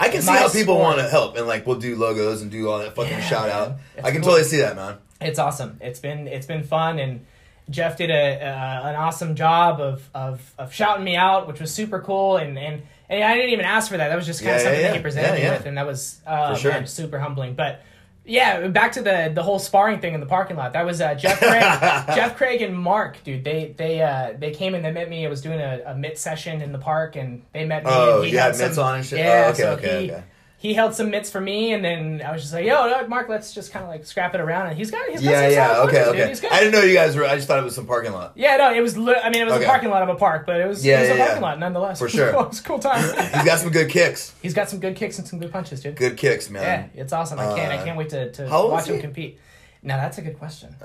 [0.00, 0.80] I can see how people sport.
[0.80, 3.48] want to help and like we'll do logos and do all that fucking Yeah, shout
[3.50, 3.76] out.
[4.02, 4.30] I can cool.
[4.30, 4.96] totally see that, man.
[5.20, 5.78] it's awesome.
[5.80, 7.26] It's been it's been fun and.
[7.70, 11.70] Jeff did a uh, an awesome job of, of of shouting me out, which was
[11.70, 14.08] super cool, and and And I didn't even ask for that.
[14.08, 14.86] That was just kind Yeah, of something yeah.
[14.88, 15.52] that he presented Yeah, me yeah.
[15.58, 16.70] with, and that was uh, sure.
[16.72, 17.52] man, super humbling.
[17.56, 17.82] But
[18.28, 20.72] yeah, back to the the whole sparring thing in the parking lot.
[20.74, 21.60] That was uh, Jeff Craig,
[22.16, 23.42] Jeff Craig and Mark, dude.
[23.42, 25.26] They they uh, they came and they met me.
[25.26, 27.90] I was doing a, a mitt session in the park, and they met me.
[27.92, 29.18] Oh, and he you had had mitts some- on and shit?
[29.18, 30.24] Yeah, Oh, okay, so okay, he, okay.
[30.60, 33.54] He held some mitts for me, and then I was just like, "Yo, Mark, let's
[33.54, 36.04] just kind of like scrap it around." And he's got, he's got Yeah, yeah, okay,
[36.04, 36.48] punches, okay.
[36.48, 37.24] Got- I didn't know you guys were.
[37.24, 38.32] I just thought it was some parking lot.
[38.34, 38.98] yeah, no, it was.
[38.98, 39.64] Li- I mean, it was Okay.
[39.64, 41.24] a parking lot of a park, but it was, Yeah, it was yeah, a yeah.
[41.26, 42.00] parking lot nonetheless.
[42.00, 42.30] For sure.
[42.30, 43.02] it was a cool time.
[43.34, 44.34] He's got some good kicks.
[44.42, 45.94] He's got some good kicks and some good punches, dude.
[45.94, 46.90] Good kicks, man.
[46.92, 47.38] Yeah, it's awesome.
[47.38, 47.72] I can't.
[47.72, 49.38] I Uh, can't wait to, to watch him compete.
[49.82, 50.74] Now that's a good question.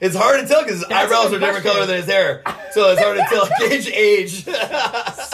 [0.00, 1.72] it's hard to tell because his That's a eyebrows good are different question.
[1.72, 4.44] color than his hair, so it's hard to tell gauge age.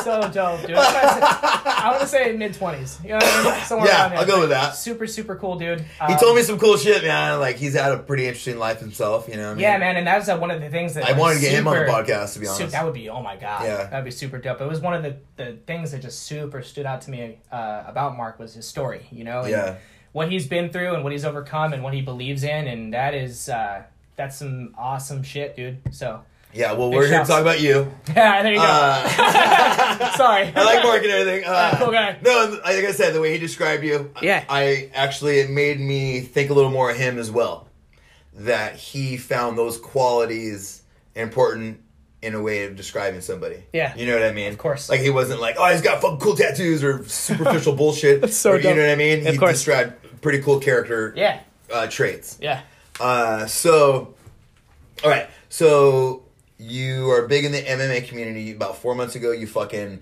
[0.04, 0.76] So dope, dude.
[0.76, 2.98] I want to say mid twenties.
[3.02, 3.64] You know what I mean?
[3.64, 4.18] Somewhere Yeah, around there.
[4.20, 4.76] I'll go with that.
[4.76, 5.80] Super, super cool, dude.
[5.80, 7.40] he Um, told me some cool shit, man.
[7.40, 9.28] Like he's had a pretty interesting life himself.
[9.28, 9.44] You know.
[9.44, 9.62] What I mean?
[9.62, 11.52] Yeah, man, and that was uh, one of the things that I wanted to get
[11.52, 12.34] him on the super- podcast.
[12.34, 12.72] To be Su- honest.
[12.72, 13.84] that would be oh my god, Yeah.
[13.86, 14.60] that'd be super dope.
[14.60, 17.84] It was one of the, the things that just super stood out to me uh,
[17.86, 19.76] about Mark was his story, you know, and Yeah.
[20.12, 23.14] What he's been through and what he's overcome and what he believes in, and that
[23.14, 23.82] is uh,
[24.16, 25.78] that's some awesome shit, dude.
[25.92, 26.72] So Yeah.
[26.72, 27.90] Well, we're here to talk about you.
[28.14, 28.64] yeah, there you go.
[28.64, 31.44] Uh, Sorry, I like Mark and everything.
[31.46, 32.18] Uh, cool guy.
[32.22, 34.44] No, like I said, the way he described you, Yeah.
[34.48, 37.68] I actually it made me think a little more of him as well.
[38.34, 40.82] That he found those qualities
[41.14, 41.80] important
[42.22, 43.62] in a way of describing somebody.
[43.72, 43.94] Yeah.
[43.96, 44.52] you know what I mean.
[44.52, 44.88] Of course.
[44.88, 48.20] like he wasn't like, oh, he's got fucking cool tattoos or superficial bullshit.
[48.20, 49.26] That's so Or, You know what I mean?
[49.26, 49.52] Of he course.
[49.52, 51.40] described pretty cool character Yeah,
[51.72, 52.38] uh, traits.
[52.40, 52.60] yeah,
[53.00, 54.14] Uh, so,
[55.02, 55.28] all right.
[55.48, 56.22] So
[56.58, 58.52] you are big in the MMA community.
[58.52, 60.00] About four months ago, you fucking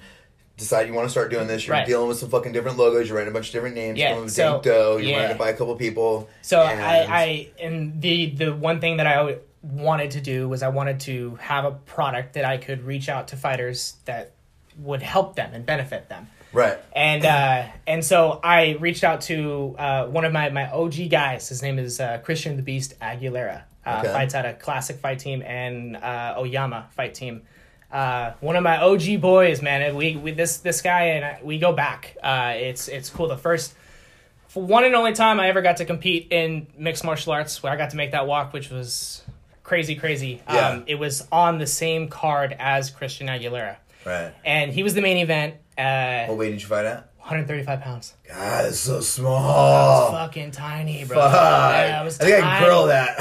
[0.56, 1.66] decide you want to start doing this.
[1.66, 1.86] You're Right.
[1.86, 3.08] dealing with some fucking different logos.
[3.08, 3.96] You're writing a bunch of different names.
[3.98, 5.16] Yeah, You're so- You're yeah.
[5.16, 6.28] running it by a couple people.
[6.42, 10.62] So and- I, I and the the one thing that I wanted to do was
[10.64, 14.32] I wanted to have a product that I could reach out to fighters that
[14.78, 16.26] would help them and benefit them.
[16.52, 16.78] Right.
[16.94, 21.48] And uh, and so I reached out to uh, one of my, my OG guys.
[21.48, 23.62] His name is uh, Christian the Beast Aguilera.
[23.86, 24.12] Uh, Okay.
[24.12, 27.42] Fights at a classic fight team and uh, Oyama fight team.
[27.90, 29.80] Uh, one of my OG boys, man.
[29.80, 32.14] And we, we this this guy and I, we go back.
[32.22, 33.28] Uh, it's it's cool.
[33.28, 33.74] The first
[34.52, 37.76] one and only time I ever got to compete in mixed martial arts, where I
[37.76, 39.22] got to make that walk, which was
[39.62, 40.42] crazy, crazy.
[40.48, 40.68] Yeah.
[40.68, 43.76] Um, it was on the same card as Christian Aguilera,
[44.08, 44.32] Right.
[44.44, 45.54] and he was the main event.
[45.76, 47.04] Uh, What weight did you fight at?
[47.18, 48.14] 135 pounds.
[48.26, 50.10] God, it's so was small.
[50.12, 51.18] fucking tiny, bro.
[51.18, 51.32] Fuck.
[51.32, 53.18] Yeah, I was I think I can curl that.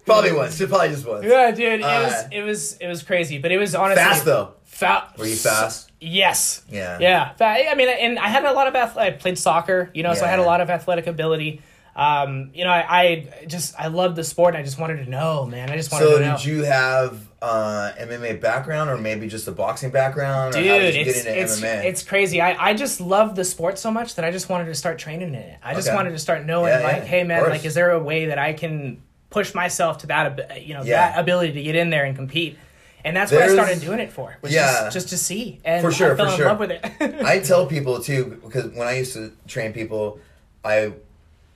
[0.06, 0.60] probably once.
[0.60, 1.24] It probably just once.
[1.26, 4.24] Yeah, dude, it Uh, was it was it was crazy, but it was honestly Fast
[4.24, 4.52] though.
[4.64, 5.90] Fa- Were you fast?
[6.00, 6.62] Yes.
[6.70, 6.98] Yeah.
[7.00, 7.32] Yeah.
[7.34, 10.12] Fa- I mean, and I had a lot of ath- I played soccer, you know,
[10.14, 11.62] so I had a lot of athletic ability.
[11.96, 14.54] Um, you know, I, I just I love the sport.
[14.54, 15.70] and I just wanted to know, man.
[15.70, 16.36] I just wanted So to know.
[16.36, 20.52] So, did you have uh, MMA background or maybe just a boxing background?
[20.52, 22.42] Dude, how did you it's it's it's crazy.
[22.42, 25.28] I, I just love the sport so much that I just wanted to start training
[25.28, 25.58] in it.
[25.62, 25.96] I just Okay.
[25.96, 28.38] wanted to start knowing, Yeah, like, yeah, hey, man, like, is there a way that
[28.38, 31.12] I can push myself to that, you know, Yeah.
[31.12, 32.58] that ability to get in there and compete?
[33.06, 34.36] And that's what I started doing it for.
[34.42, 34.50] Yeah.
[34.84, 36.46] just, just to see, and For sure, I fell for in sure.
[36.48, 36.84] love with it.
[37.24, 40.18] I tell people too because when I used to train people,
[40.64, 40.92] I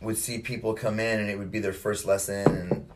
[0.00, 2.88] would see people come in and it would be their first lesson and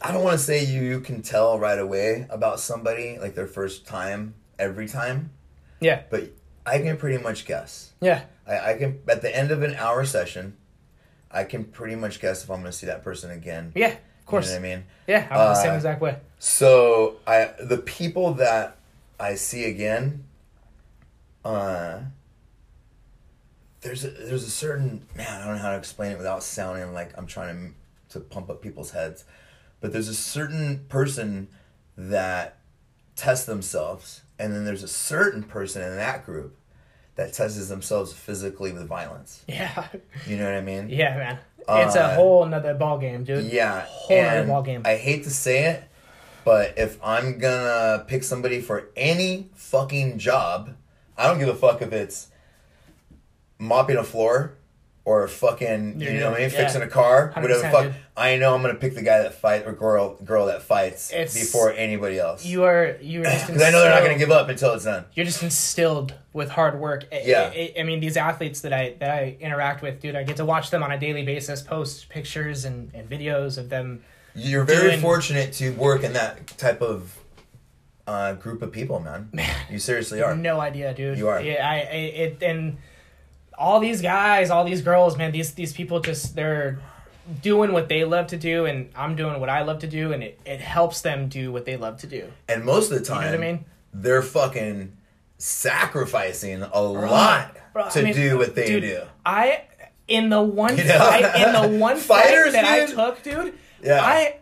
[0.00, 3.46] I don't want to say you, you can tell right away about somebody like their
[3.46, 5.30] first time every time,
[5.80, 6.32] yeah, but
[6.66, 7.92] I can pretty much guess.
[8.00, 10.56] yeah, I, I can at the end of an hour session,
[11.30, 13.72] I can pretty much guess if I'm going to see that person again.
[13.76, 13.94] yeah.
[14.20, 14.84] Of course, You know what I mean?
[15.06, 15.26] yeah.
[15.30, 16.16] I'm the same Uh, exact way.
[16.40, 18.76] So I the people that
[19.20, 20.24] I see again,
[21.44, 22.00] uh,
[23.82, 26.92] there's a, there's a certain man I don't know how to explain it without sounding
[26.94, 27.74] like I'm trying
[28.10, 29.24] to to pump up people's heads,
[29.80, 31.48] but there's a certain person
[31.96, 32.58] that
[33.16, 36.56] tests themselves, and then there's a certain person in that group
[37.14, 39.44] that tests themselves physically with violence.
[39.48, 39.86] Yeah,
[40.26, 40.88] You know what I mean?
[40.90, 41.38] yeah, man.
[41.68, 43.50] It's a Uh, whole another ball game, dude.
[43.52, 44.82] Yeah, Whole other and ball game.
[44.84, 45.84] I hate to say it,
[46.44, 50.74] but if I'm gonna pick somebody for any fucking job,
[51.16, 52.28] I don't give a fuck if it's
[53.62, 54.54] mopping a floor
[55.04, 56.56] or fucking you Yeah, know what I mean, yeah.
[56.58, 57.82] fixing a car, whatever the fuck.
[57.86, 57.94] dude.
[58.16, 61.34] I know I'm gonna pick the guy that fight or girl girl that fights It's-
[61.34, 62.44] before anybody else.
[62.44, 64.84] You are you are just Because I know they're not gonna give up until it's
[64.84, 65.04] done.
[65.14, 67.04] you're just instilled with hard work.
[67.12, 67.50] I- Yeah.
[67.52, 70.44] I, I mean, these athletes that I that I interact with, dude, I get to
[70.44, 74.02] watch them on a daily basis, post pictures and, and videos of them.
[74.36, 77.18] You're very Doing- fortunate to work in that type of
[78.06, 79.28] uh, group of people, man.
[79.32, 79.54] Man.
[79.70, 80.36] You seriously are.
[80.36, 81.18] No idea, dude.
[81.18, 81.40] You are.
[81.42, 81.78] Yeah, I, I
[82.24, 82.76] it and
[83.62, 85.30] all these guys, all these girls, man.
[85.32, 86.80] These these people just they're
[87.40, 90.22] doing what they love to do, and I'm doing what I love to do, and
[90.24, 92.24] it, it helps them do what they love to do.
[92.48, 93.64] And most of the time, You know what I mean?
[93.94, 94.96] they're fucking
[95.38, 99.02] sacrificing a lot Bro, to I mean, do what they dude, do.
[99.24, 99.62] I
[100.08, 100.98] in the one You know?
[100.98, 102.98] fight in the one Fighters, fight that dude.
[102.98, 103.54] I took, dude.
[103.82, 104.00] Yeah.
[104.02, 104.36] I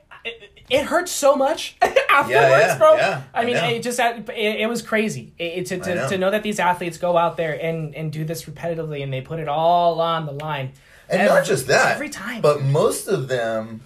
[0.70, 2.94] it, hurts so much afterwards, yeah, bro.
[2.96, 6.08] yeah, I mean, I it just it, it was crazy it, it- to to, know.
[6.08, 9.20] to know that these athletes go out there and and do this repetitively and they
[9.20, 10.72] put it all on the line.
[11.08, 12.40] And Every- not just that, every time.
[12.40, 13.82] but most of them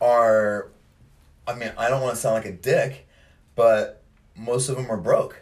[0.00, 0.68] are.
[1.46, 3.06] I mean, I don't want to sound like a dick,
[3.54, 4.02] but
[4.36, 5.40] most of them are broke,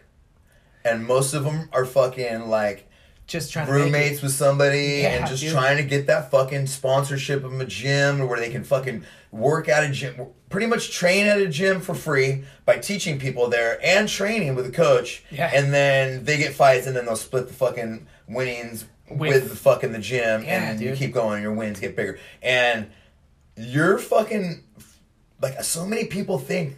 [0.84, 2.88] and most of them are fucking like
[3.26, 5.52] just trying to roommates with somebody Yeah, and just dude.
[5.52, 9.82] trying to get that fucking sponsorship of a gym where they can fucking work at
[9.82, 14.08] a gym, pretty much train at a gym for free by teaching people there and
[14.08, 15.22] training with a coach.
[15.30, 15.50] Yeah.
[15.52, 19.54] And then they get fights and then they'll split the fucking winnings with, With- the
[19.56, 22.18] fucking the gym Yeah, and you keep going and your wins get bigger.
[22.40, 22.90] And
[23.54, 24.64] you're fucking
[25.42, 26.76] like so many people think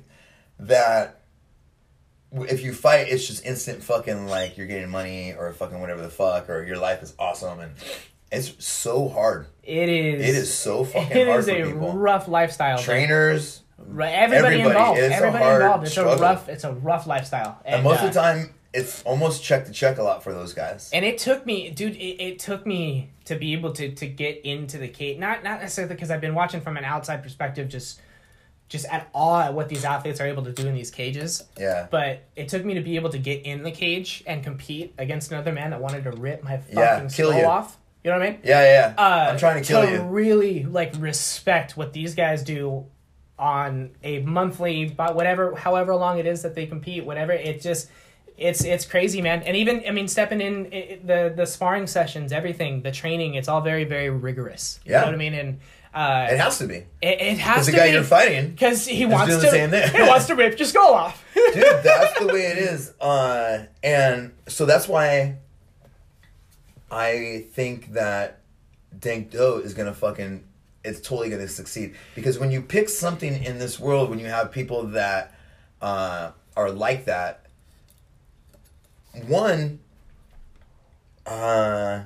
[0.58, 1.20] that
[2.32, 6.10] if you fight, it's just instant fucking like you're getting money or fucking whatever the
[6.10, 7.70] fuck or your life is awesome and
[8.32, 9.46] it's so hard.
[9.62, 10.20] It is.
[10.28, 11.92] It is so fucking It hard is a people.
[11.94, 12.76] rough lifestyle.
[12.78, 14.98] Trainers Right, everybody, Everybody, involved.
[15.00, 15.82] it's a everybody hard involved.
[15.84, 16.12] It's struggle.
[16.14, 16.48] a rough.
[16.48, 17.60] It's a rough lifestyle.
[17.64, 20.52] and, most uh, of the time it's almost check to check a lot for those
[20.52, 20.90] guys.
[20.92, 21.94] And it took me, dude.
[21.96, 25.18] It, it took me to be able to to get into the cage.
[25.18, 28.00] Not not necessarily because I've been watching from an outside perspective, just
[28.68, 31.42] just at awe at what these athletes are able to do in these cages.
[31.58, 31.86] yeah.
[31.90, 35.32] But it took me to be able to get in the cage and compete against
[35.32, 37.46] another man that wanted to rip my fucking Yeah, kill skull you.
[37.46, 37.78] off.
[38.04, 38.40] You know what I mean?
[38.44, 38.94] yeah, yeah.
[39.02, 40.02] Uh, I'm trying to kill to you.
[40.02, 42.84] really like respect what these guys do
[43.38, 47.32] on a monthly, but whatever, however long it is that they compete, whatever.
[47.32, 47.88] It just,
[48.36, 49.42] it's it's crazy, man.
[49.42, 53.34] And even I mean, stepping in i i- the the sparring sessions, everything, the training,
[53.34, 54.80] it's all very very rigorous.
[54.84, 55.00] You Yeah.
[55.00, 55.34] know what I mean?
[55.34, 55.60] And
[55.94, 56.76] uh, It has to be.
[56.76, 56.86] it,
[57.20, 59.70] it has Because to the guy be you're fighting because he wants to the same
[59.70, 59.90] thing.
[59.94, 61.24] he wants to rip your skull off.
[61.34, 65.36] dude that's the way it is uh and so that's why
[66.90, 68.40] i think that
[68.98, 70.44] dank dough is gonna fucking
[70.88, 71.94] it's totally gonna succeed.
[72.14, 75.34] Because when you pick something in this world when you have people that
[75.80, 77.46] uh are like that
[79.26, 79.78] one
[81.26, 82.00] uh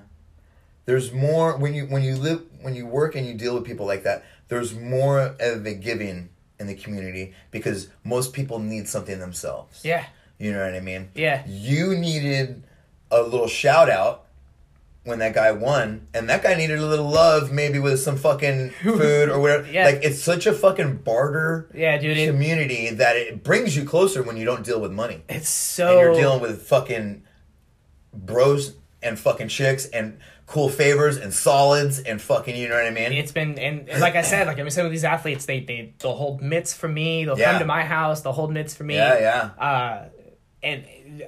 [0.85, 3.87] there's more when you when you live when you work and you deal with people
[3.87, 9.19] like that there's more of a giving in the community because most people need something
[9.19, 9.81] themselves.
[9.85, 10.05] Yeah,
[10.39, 11.09] you know what i mean?
[11.15, 11.45] Yeah.
[11.47, 12.63] you needed
[13.11, 14.22] a little shout out
[15.05, 18.71] when that guy won and that guy needed a little love maybe with some fucking
[18.83, 19.87] food or whatever Yeah.
[19.87, 24.23] like it's such a fucking barter Yeah, dude, it- community that it brings you closer
[24.23, 27.25] when you don't deal with money It's so and you're dealing with fucking
[28.13, 32.91] bros and fucking chicks and cool favors and solids and fucking you know what I
[32.91, 33.13] mean?
[33.13, 35.95] It's been and, and like I said, like I some of these athletes, they they
[35.99, 37.25] they'll hold mitts for me.
[37.25, 37.53] They'll Yeah.
[37.53, 38.21] come to my house.
[38.21, 38.97] They'll hold mitts for me.
[38.97, 39.19] yeah,
[39.59, 39.65] yeah.
[39.65, 40.09] Uh,
[40.63, 40.85] and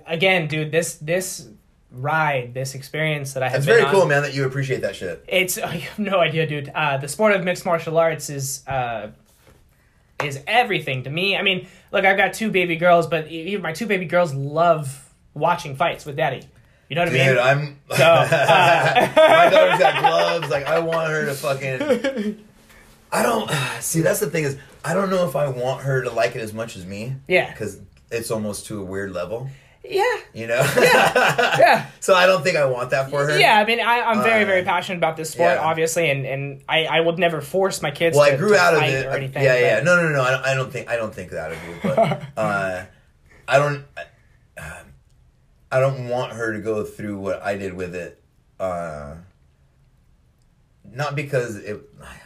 [0.06, 1.48] again, dude, this this
[1.96, 4.96] ride, this experience that I have It's very on, cool, man, that you appreciate that
[4.96, 5.24] shit.
[5.28, 6.70] It's I have no idea, dude.
[6.74, 9.10] Uh, the sport of mixed martial arts is uh,
[10.22, 11.36] is everything to me.
[11.36, 15.12] I mean, look, I've got two baby girls, but even my two baby girls love
[15.34, 16.42] watching fights with daddy.
[16.88, 17.28] You know what I mean?
[17.28, 17.38] Dude?
[17.38, 20.50] I'm So, uh, my daughter's got gloves.
[20.50, 22.44] Like I want her to fucking.
[23.10, 24.00] I don't see.
[24.00, 26.52] That's the thing is, I don't know if I want her to like it as
[26.52, 27.14] much as me.
[27.26, 27.50] Yeah.
[27.50, 27.80] because
[28.10, 29.48] it's almost to a weird level.
[29.84, 30.60] Yeah, You know.
[30.80, 31.56] yeah.
[31.58, 31.86] yeah.
[32.00, 33.38] so I don't think I want that for her.
[33.38, 35.62] Yeah, I mean, I, I'm very, Uh, very passionate about this sport, yeah.
[35.62, 38.16] obviously, and, and I, I would never force my kids.
[38.16, 39.06] Well, to, I grew to out of it.
[39.06, 39.42] or anything.
[39.42, 39.74] yeah, yeah.
[39.76, 40.22] but- No, no, no.
[40.22, 42.84] I don't, I don't think I don't think that of you, but uh,
[43.46, 43.84] I don't.
[43.96, 44.04] I,
[45.70, 48.22] I don't want her to go through what I did with it.
[48.60, 49.16] Uh,
[50.84, 51.80] not because it.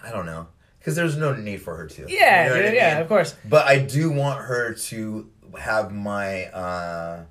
[0.05, 0.49] I don't know.
[0.79, 2.07] Because there's no need for her to.
[2.09, 3.35] Yeah, You know dude, I yeah, of course.
[3.45, 7.25] But I do want her to have my uh,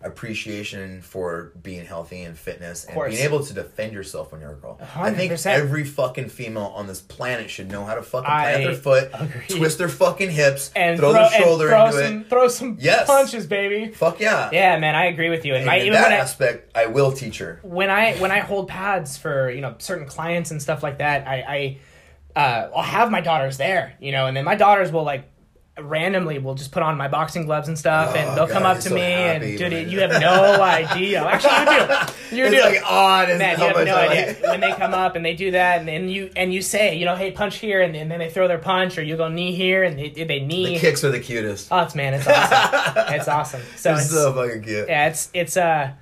[0.00, 4.56] appreciation for being healthy and fitness and being able to defend yourself when you're a
[4.56, 4.78] girl.
[4.96, 8.64] I think every fucking female on this planet should know how to fucking I plant
[8.64, 9.42] their foot, agree.
[9.58, 12.28] twist their fucking hips, And throw, throw, their shoulder and throw into some, it.
[12.28, 13.06] throw some Yes.
[13.06, 13.92] punches, baby.
[13.92, 14.50] Fuck yeah.
[14.52, 15.54] Yeah, man, I agree with you.
[15.54, 17.58] And, And my, in even that when I, aspect, I will teach her.
[17.62, 21.26] when I when I hold pads for you know certain clients and stuff like that,
[21.26, 21.78] I,
[22.36, 25.28] I uh, I'll have my daughters there, you know, and then my daughters will like
[25.80, 28.76] randomly will just put on my boxing gloves and stuff, Oh, and they'll come up
[28.78, 31.24] to so me happy and dude, when- you have no idea.
[31.24, 32.36] Actually, you do.
[32.36, 32.60] You it's do.
[32.62, 35.34] like odd Man, you have no I idea like- when they come up and they
[35.34, 38.08] do that, and then you and you say, you know, hey, punch here, and, then
[38.08, 40.74] then they throw their punch, or you go knee here, and they they knee.
[40.74, 41.68] The kicks are the cutest.
[41.70, 42.94] Oh, it's man, it's awesome.
[43.14, 43.62] it's awesome.
[43.76, 44.88] So They're it's, so fucking cute.
[44.88, 45.92] yeah, it's it's uh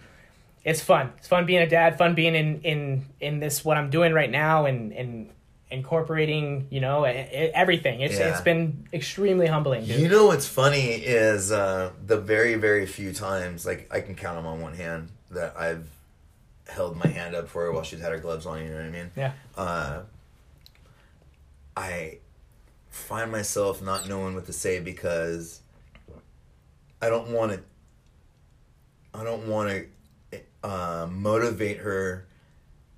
[0.64, 1.12] it's fun.
[1.18, 4.30] It's fun being a dad, fun being in in in this what I'm doing right
[4.30, 5.30] now and and
[5.70, 8.00] incorporating, you know, everything.
[8.00, 8.30] It's Yeah.
[8.30, 10.00] it's been extremely humbling, dude.
[10.00, 14.36] You know what's funny is uh, the very, very few times, like I can count
[14.36, 15.88] them on one hand, that I've
[16.68, 18.62] held my hand up for her while she's had her gloves on.
[18.62, 19.10] You know what I mean?
[19.16, 19.32] yeah.
[19.56, 20.00] Uh,
[21.76, 22.18] I
[22.88, 25.60] find myself not knowing what to say because
[27.02, 27.60] I don't want to.
[29.12, 29.70] I don't want
[30.30, 32.26] to uh, motivate her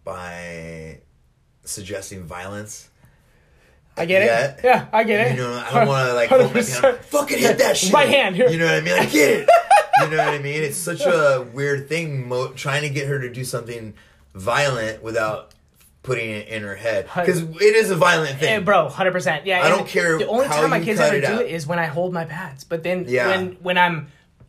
[0.04, 1.00] by
[1.68, 2.88] suggesting violence.
[3.96, 4.60] I get it.
[4.64, 5.36] Yeah, I get it.
[5.36, 6.98] You know, I don't want to like hold my hand.
[7.06, 7.92] Fucking hit that shit.
[7.92, 8.48] Right hand, here.
[8.48, 8.96] You know what I mean?
[8.96, 9.48] Like get it.
[10.02, 10.62] you know what I mean?
[10.62, 13.94] It's such a weird thing mo- trying to get her to do something
[14.34, 15.52] violent without
[16.04, 18.48] putting it in her head because it is a violent thing.
[18.54, 19.46] Eh, bro, hundred percent.
[19.46, 21.40] Yeah, I don't care The only time my kids ever it do out.
[21.42, 22.62] it is when I hold my pads.
[22.64, 23.26] But then Yeah.
[23.28, 24.06] when when I'm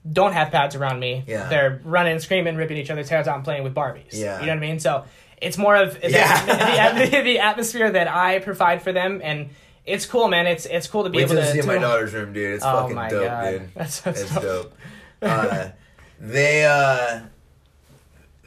[0.10, 1.50] don't have pads around me, Yeah.
[1.50, 4.14] they're running, screaming, ripping each other's hairs out, and playing with Barbies.
[4.14, 4.40] Yeah.
[4.40, 4.80] you know what I mean.
[4.80, 5.06] So
[5.42, 6.94] it's more of the, Yeah.
[7.06, 9.50] the, the, the atmosphere that I provide for them, and
[9.86, 10.46] it's cool, man.
[10.48, 11.46] It's it's cool to be Wait able to.
[11.52, 12.56] see to my daughter's room, dude.
[12.56, 13.52] It's Oh fucking dope, God.
[13.52, 13.74] dude.
[13.74, 14.44] That's- that's it's dope.
[14.44, 14.74] dope.
[15.22, 15.70] Uh,
[16.20, 17.22] they uh,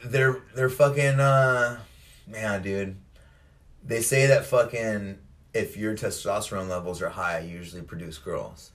[0.05, 1.79] they're they're fucking uh,
[2.27, 2.95] man, dude.
[3.83, 5.17] They say that fucking
[5.53, 8.71] if your testosterone levels are high, you usually produce girls.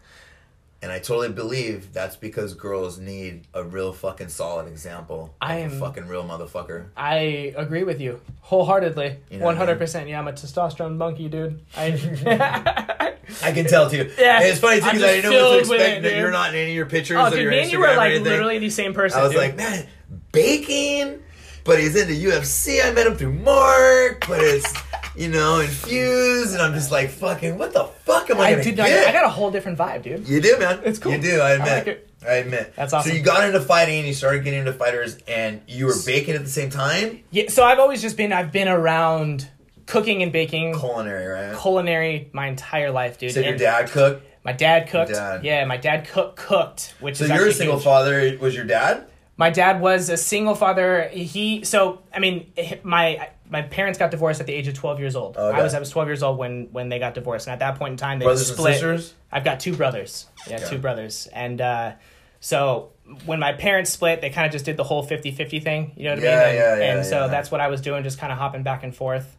[0.81, 5.35] And I totally believe that's because girls need a real fucking solid example.
[5.41, 6.87] I am- a fucking real motherfucker.
[6.97, 10.09] I agree with you wholeheartedly, You know what I one hundred percent.
[10.09, 11.61] Yeah, I'm a testosterone monkey, dude.
[11.77, 13.15] I.
[13.43, 14.11] I can tell too.
[14.19, 14.37] Yeah.
[14.39, 15.99] And it's funny too because I didn't know what to expect.
[15.99, 17.79] it, that you're not in any of your pictures Oh, dude, your me and you
[17.79, 19.21] were like literally the same person.
[19.21, 19.41] I was dude.
[19.41, 19.87] like, man,
[20.33, 21.23] baking,
[21.65, 22.83] but he's into UFC.
[22.85, 24.73] I met him through Mark, but it's
[25.19, 28.65] you know infused, and I'm just like, fucking, what the fuck am I, I gonna
[28.65, 29.09] dude, get?
[29.09, 30.29] I got a whole different vibe, dude.
[30.29, 30.81] you do, man.
[30.85, 31.13] It's cool.
[31.13, 31.41] You do.
[31.41, 31.69] I I admit.
[31.73, 32.11] like it.
[32.27, 32.73] I admit.
[32.77, 33.11] That's awesome.
[33.13, 36.35] So you got into fighting, and you started getting into fighters, and you were baking
[36.35, 37.23] at the same time.
[37.31, 39.49] Yeah, so I've always just been I've been around
[39.87, 41.57] cooking and baking, Culinary, right?
[41.59, 43.33] culinary my entire life, dude.
[43.33, 44.25] so your dad cooked.
[44.45, 45.13] my dad cooked.
[45.13, 45.45] Dad.
[45.45, 47.85] Yeah, my dad cook cooked, which So is you're a single huge.
[47.85, 48.37] father.
[48.41, 49.07] Was your dad?
[49.39, 51.09] My dad was a single father.
[51.09, 55.17] He so I mean my my parents got divorced at the age of 12 years
[55.17, 55.37] old.
[55.39, 55.59] Okay.
[55.59, 57.79] I was I was 12 years old when when they got divorced, and at that
[57.79, 58.75] point in time they Brothers and split.
[58.75, 59.15] sisters?
[59.33, 60.27] I've got two brothers.
[60.49, 60.69] Yeah, Yeah.
[60.69, 61.29] two brothers.
[61.33, 61.93] And uh,
[62.41, 62.91] so
[63.27, 65.93] when my parents split, they kind of just did the whole 50-50 thing.
[65.97, 66.31] You know what I mean?
[66.33, 67.27] And, yeah, yeah, and so yeah.
[67.29, 69.37] that's what I was doing, just kind of hopping back and forth.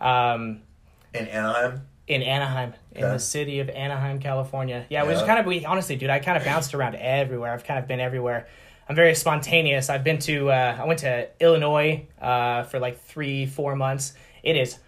[0.00, 0.62] Um,
[1.14, 1.82] In Anaheim.
[2.08, 4.86] in Anaheim, in the city of Anaheim, California.
[4.90, 5.26] Yeah, which Yeah.
[5.26, 7.52] kind of we honestly, dude, I kind of bounced around everywhere.
[7.52, 8.48] I've kind of been everywhere.
[8.88, 9.88] I'm very spontaneous.
[9.88, 14.14] I've been to uh, I went to Illinois uh, for like three, four months.
[14.42, 14.78] It is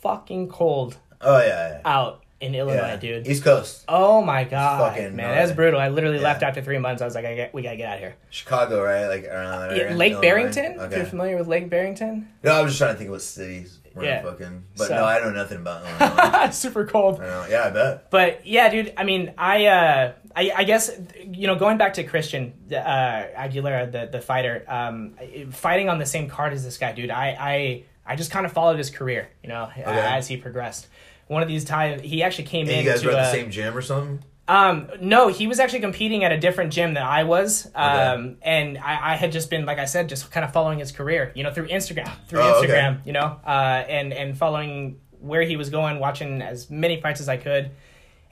[0.00, 1.80] fucking cold Oh yeah, yeah.
[1.84, 2.96] out in Illinois, yeah.
[2.96, 3.26] dude.
[3.26, 5.80] East Coast, Oh my god, fucking man, that's brutal.
[5.80, 6.22] I literally Yeah.
[6.22, 7.02] left after three months.
[7.02, 8.14] I was like, I get, we gotta get out of here.
[8.30, 9.06] Chicago, right?
[9.08, 9.94] Like around Yeah.
[9.94, 10.20] Lake Illinois?
[10.20, 10.72] Barrington.
[10.74, 10.96] If Okay.
[10.98, 13.77] you're familiar with Lake Barrington, No, I was just trying to think of what cities
[13.98, 14.22] were Yeah.
[14.22, 14.64] fucking.
[14.76, 16.50] But So- no, I know nothing about Illinois.
[16.52, 17.20] super cold.
[17.20, 17.48] I.
[17.48, 18.10] Yeah, I bet.
[18.10, 18.92] But yeah, dude.
[18.96, 20.90] I mean, I, uh, I, I guess
[21.24, 25.14] you know, going back to Christian uh, Aguilera, the the fighter, um,
[25.50, 27.10] fighting on the same card as this guy, dude.
[27.10, 30.86] I, I, I just kind of followed his career, you know, as he progressed.
[31.26, 33.22] One of these times, he actually came And in you guys to were at uh,
[33.24, 34.24] the same gym or something?
[34.48, 37.70] Um, no, he was actually competing at a different gym than I was.
[37.74, 40.90] Um, and I, I had just been, like I said, just kind of following his
[40.90, 42.68] career, you know, through Instagram, through Oh, okay.
[42.72, 47.20] Instagram, you know, uh, and, and following where he was going, watching as many fights
[47.20, 47.70] as I could.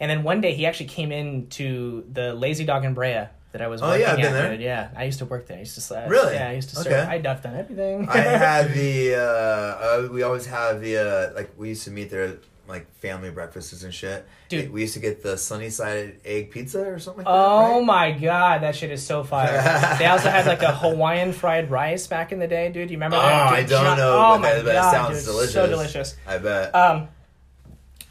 [0.00, 3.62] And then one day he actually came in to the Lazy Dog in Brea that
[3.62, 4.54] I was Oh, working yeah, I've been at, there.
[4.60, 5.56] Yeah, I used to work there.
[5.56, 6.34] I used to, uh, Really?
[6.34, 6.86] Yeah, I used to serve.
[6.92, 7.00] Okay.
[7.00, 8.08] I duffed on everything.
[8.08, 12.10] I had the, uh, uh, we always have the, uh, like, we used to meet
[12.10, 14.26] there, at, like, family breakfasts and shit.
[14.48, 14.72] Dude.
[14.72, 17.74] We used to get the sunny side egg pizza or something like Oh that.
[17.76, 17.84] right?
[17.84, 19.96] my god, that shit is so fire!
[19.98, 22.90] they also had like a Hawaiian fried rice back in the day, dude.
[22.90, 23.52] You remember Oh, that?
[23.52, 25.52] I don't John- know, Oh but my that- god, sounds dude, delicious.
[25.54, 26.16] so delicious.
[26.26, 26.74] I bet.
[26.74, 27.08] Um,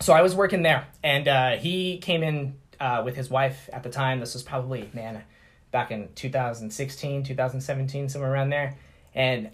[0.01, 3.83] so I was working there, and uh, he came in uh, with his wife at
[3.83, 4.19] the time.
[4.19, 5.23] This was probably man,
[5.71, 8.75] back in 2016, 2017, somewhere around there.
[9.13, 9.49] And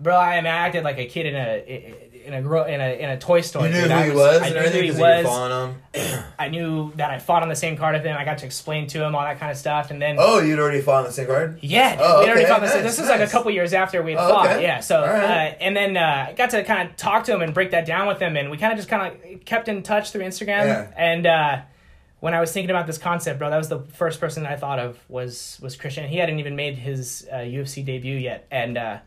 [0.00, 2.98] bro, I, mean, I acted like a kid in a in a gro- in a
[2.98, 3.66] in a toy store.
[3.66, 3.90] you knew dude.
[3.90, 5.26] who I he was I knew who he was.
[5.26, 6.24] him.
[6.38, 8.16] I knew that I fought on the same card with him.
[8.16, 10.58] I got to explain to him all that kind of stuff, and then Oh, you'd
[10.58, 11.58] already fought on the same card?
[11.62, 12.74] yeah, Oh, we already okay, fought this.
[12.74, 14.46] nice, this is like a couple years after we had Oh, fought.
[14.50, 14.62] okay.
[14.62, 15.52] Yeah, so right.
[15.52, 17.86] uh, and then uh, I got to kind of talk to him and break that
[17.86, 20.64] down with him, and we kind of just kind of kept in touch through Instagram.
[20.66, 20.90] Yeah.
[20.96, 21.60] And uh,
[22.20, 24.56] when I was thinking about this concept, bro, that was the first person that I
[24.56, 26.08] thought of was was Christian.
[26.08, 28.98] He hadn't even made his uh, UFC debut yet, and uh,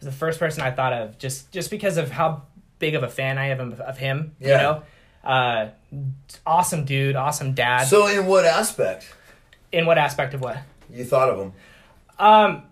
[0.00, 2.42] was the first person I thought of just just because of how
[2.82, 4.34] big of a fan I am of, of him.
[4.40, 4.82] You know,
[5.24, 5.68] uh,
[6.44, 7.84] awesome dude, awesome dad.
[7.84, 9.14] So, in what aspect
[9.72, 10.58] in what aspect of what?
[10.92, 11.52] you thought of him?
[12.18, 12.62] Um,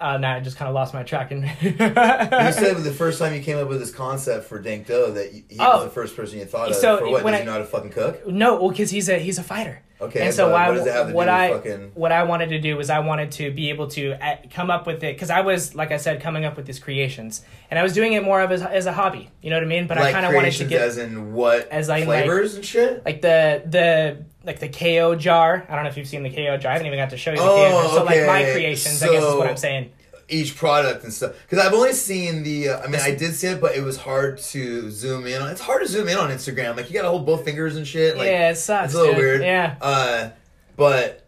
[0.00, 1.30] uh, now I just kind of lost my track.
[1.30, 5.12] And You said the first time you came up with this concept for Dank Dough
[5.12, 5.76] that he Oh.
[5.76, 6.74] was the first person you thought of.
[6.76, 7.22] So, for what?
[7.24, 8.26] when Does I- he know how to fucking cook?
[8.26, 9.82] no, well, because he's a he's a fighter.
[10.02, 12.10] Okay, and so why, what does it have to what do with I fucking- what
[12.10, 15.04] I wanted to do was I wanted to be able to uh, come up with
[15.04, 17.92] it because I was like I said coming up with these creations and I was
[17.92, 19.28] doing it more of as, as a hobby.
[19.42, 19.86] You know what I mean?
[19.86, 22.64] But I kind of wanted to get as in what as I, like- flavors and
[22.64, 23.04] shit.
[23.04, 25.66] like the the like the KO jar.
[25.68, 26.70] I don't know if you've seen the KO jar.
[26.70, 27.88] I haven't even got to show you the Oh, KO jar.
[27.98, 28.52] So like my okay.
[28.52, 29.90] creations, I guess is what I'm saying.
[30.28, 31.34] each product and stuff.
[31.48, 32.70] Because I've only seen the.
[32.70, 35.40] Uh, I mean, I did see it, but it was hard to zoom in.
[35.42, 35.50] on.
[35.50, 36.76] It's hard to zoom in on Instagram.
[36.76, 38.16] Like you got to hold both fingers and shit.
[38.16, 38.86] Like, yeah, it sucks.
[38.86, 39.22] it's a little dude.
[39.22, 39.42] weird.
[39.42, 39.76] Yeah.
[39.80, 40.30] Uh,
[40.76, 41.26] but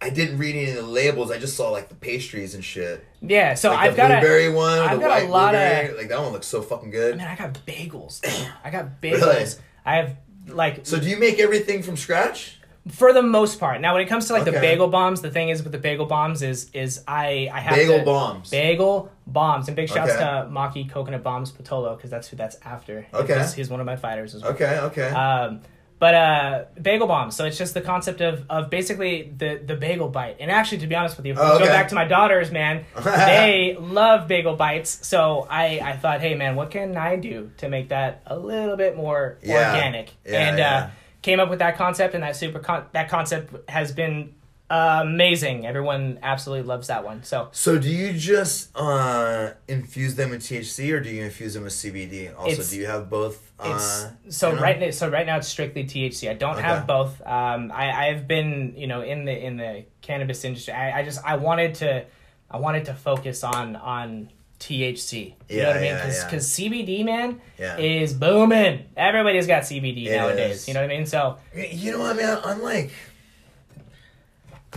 [0.00, 1.30] I didn't read any of the labels.
[1.30, 3.04] I just saw like the pastries and shit.
[3.20, 6.20] Yeah, so Like I've got a blueberry one, I've got a lot of- like that
[6.20, 7.16] one looks so fucking good.
[7.16, 8.20] man, I got bagels.
[8.64, 9.12] I got bagels.
[9.20, 9.46] Really?
[9.86, 10.16] I have
[10.48, 12.58] like So do you make everything from scratch?
[12.88, 13.80] for the most part.
[13.80, 14.60] Now, when it comes to like the Okay.
[14.60, 18.00] bagel bombs, the thing is with the bagel bombs is is I I have Bagel
[18.00, 18.50] to, bombs.
[18.50, 20.18] Bagel bombs and big shouts Okay.
[20.18, 23.06] to Maki Coconut Bombs Patolo because that's who that's after.
[23.14, 23.38] Okay.
[23.38, 24.50] he's, he's one of my fighters as well.
[24.52, 25.10] Okay, okay.
[25.10, 25.60] Um,
[26.02, 27.36] but uh, bagel bombs.
[27.36, 30.38] So it's just the concept of, of basically the, the bagel bite.
[30.40, 32.84] And actually, to be honest with you, if Oh, go back to my daughters, man,
[33.04, 35.06] they love bagel bites.
[35.06, 38.76] So I, I thought, hey, man, what can I do to make that a little
[38.76, 39.76] bit more Yeah.
[39.76, 40.10] organic?
[40.26, 40.76] Yeah, and yeah.
[40.76, 40.90] Uh,
[41.22, 44.34] came up with that concept, and that super con- that concept has been
[44.72, 45.66] uh, amazing.
[45.66, 47.22] Everyone absolutely loves that one.
[47.24, 51.64] So So do you just uh, infuse them with THC or do you infuse them
[51.64, 52.34] with CBD?
[52.38, 53.36] Also, do you have both?
[53.64, 54.62] It's uh, so you know?
[54.62, 54.90] right now.
[54.90, 56.30] So right now it's strictly THC.
[56.30, 56.62] I don't Okay.
[56.62, 57.20] have both.
[57.26, 60.72] Um, I I've been you know in the in the cannabis industry.
[60.74, 62.04] I, I just I wanted to
[62.50, 65.34] I wanted to focus on on THC.
[65.48, 65.88] You know what I mean?
[65.90, 66.24] yeah, yeah.
[66.24, 67.76] Because CBD man Yeah.
[67.78, 68.84] is booming.
[68.96, 70.56] Everybody's got CBD It nowadays.
[70.62, 70.68] is.
[70.68, 71.06] You know what I mean?
[71.06, 72.38] So You know what, man?
[72.44, 72.90] I'm like,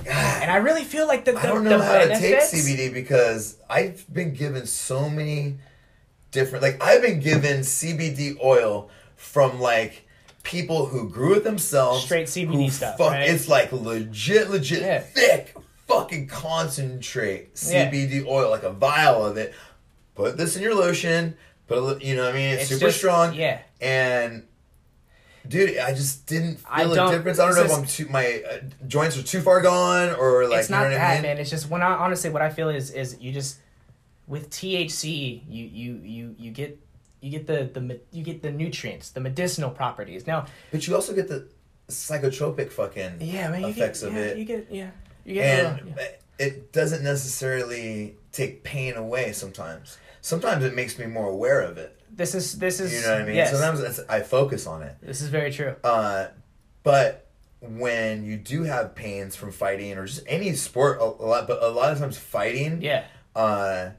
[0.05, 3.57] and I really feel like the, the I don't know how to take CBD because
[3.69, 5.55] I've been given so many
[6.31, 6.63] different.
[6.63, 10.05] Like I've been given CBD oil from like
[10.43, 12.03] people who grew it themselves.
[12.03, 13.29] Straight CBD stuff, fuck- right?
[13.29, 14.99] It's like legit, legit Yeah.
[14.99, 15.55] thick,
[15.87, 17.89] fucking concentrate Yeah.
[17.89, 19.53] CBD oil, like a vial of it.
[20.15, 21.35] Put this in your lotion.
[21.67, 22.53] Put a, you know what I mean?
[22.53, 23.33] It's, It's super just- strong.
[23.33, 23.59] yeah.
[23.81, 24.43] And
[25.47, 27.39] dude, I just didn't feel I a difference.
[27.39, 30.47] I don't know it's if I'm too my uh, joints are too far gone or
[30.47, 31.21] like it's you know not what that I mean.
[31.23, 31.37] man.
[31.37, 33.59] It's just when I honestly what I feel is is you just
[34.27, 36.79] with THC you you you you get
[37.21, 40.25] you get the the you get the nutrients the medicinal properties.
[40.27, 41.47] Now But you also get the
[41.87, 44.89] psychotropic fucking yeah man effects get, of yeah, it, you get yeah
[45.23, 46.07] you get and little- yeah.
[46.45, 49.31] it doesn't necessarily take pain away.
[49.31, 51.94] Sometimes, sometimes it makes me more aware of it.
[52.15, 53.35] This is this is You know what I mean?
[53.35, 54.95] yes, Sometimes I focus on it.
[55.01, 55.75] this is very true.
[55.83, 56.27] Uh,
[56.83, 57.27] but
[57.61, 61.61] when you do have pains from fighting or just any sport, a, a lot, but
[61.63, 63.05] a lot of times fighting, Yeah
[63.35, 63.89] uh,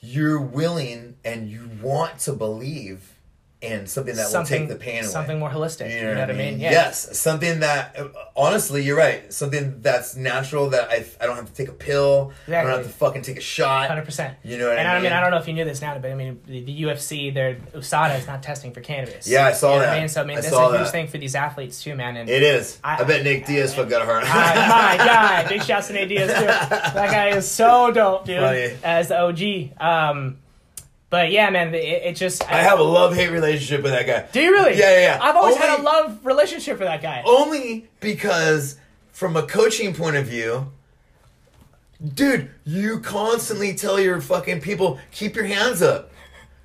[0.00, 3.18] you're willing and you want to believe
[3.62, 5.06] in something that something will take the pain away.
[5.08, 5.94] something more holistic.
[5.94, 6.58] You know, what I mean?
[6.58, 6.72] Yeah.
[6.72, 7.96] Yes, something that
[8.36, 9.32] honestly, you're right.
[9.32, 12.32] Something that's natural that I I don't have to take a pill.
[12.48, 13.86] I don't have to fucking take a shot.
[13.88, 14.36] Hundred percent.
[14.42, 15.12] You know what and I I mean, mean?
[15.12, 17.54] I don't know if you knew this now, but I mean, the, the UFC, their
[17.74, 19.28] USADA is not testing for cannabis.
[19.28, 19.96] Yeah, I saw You know that.
[19.96, 20.90] I mean, so I mean, I that's a huge that.
[20.92, 22.16] thing for these athletes too, man.
[22.16, 22.78] And It is.
[22.82, 24.24] I, I- bet Nick Diaz fuck got a heart.
[24.24, 26.46] Uh, my God, big shouts to Nate Diaz too.
[26.46, 28.40] That guy is so dope, dude.
[28.40, 28.72] Funny.
[28.82, 29.80] As the OG.
[29.80, 30.38] Um,
[31.12, 32.42] but yeah, man, it, it just.
[32.50, 34.26] I have a love hate relationship with that guy.
[34.32, 34.78] Do you really?
[34.78, 35.18] Yeah, yeah, yeah.
[35.20, 37.22] I've always had a love relationship with that guy.
[37.26, 38.78] Only because,
[39.12, 40.72] from a coaching point of view,
[42.14, 46.10] dude, you constantly tell your fucking people keep your hands up.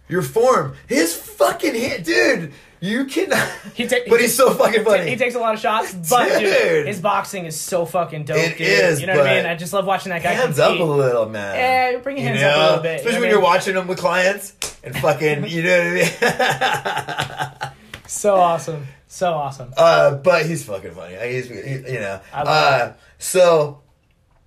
[0.08, 2.54] Your form, his fucking hit, dude.
[2.80, 3.48] You cannot.
[3.74, 5.10] He ta- but he's so fucking funny.
[5.10, 6.86] He takes a lot of shots, but dude, Dude.
[6.88, 8.68] his boxing is so fucking dope, It dude.
[8.68, 9.46] is, you know what I mean?
[9.48, 10.82] I just love watching that guy hands compete.
[10.82, 11.56] up a little, man.
[11.94, 12.96] Yeah, bring your You hands up a little bit.
[12.98, 17.60] Especially you know when you're watching them with clients and fucking, you know what I
[17.64, 17.72] mean?
[18.08, 19.74] So awesome, so awesome.
[19.76, 21.16] Uh, but he's fucking funny.
[21.30, 22.22] He's, he- you know.
[22.34, 23.82] I love Uh, so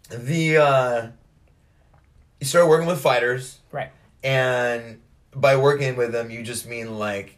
[0.09, 1.07] the uh,
[2.41, 3.91] you start working with fighters, Right.
[4.24, 5.01] and
[5.35, 7.37] by working with them, you just mean like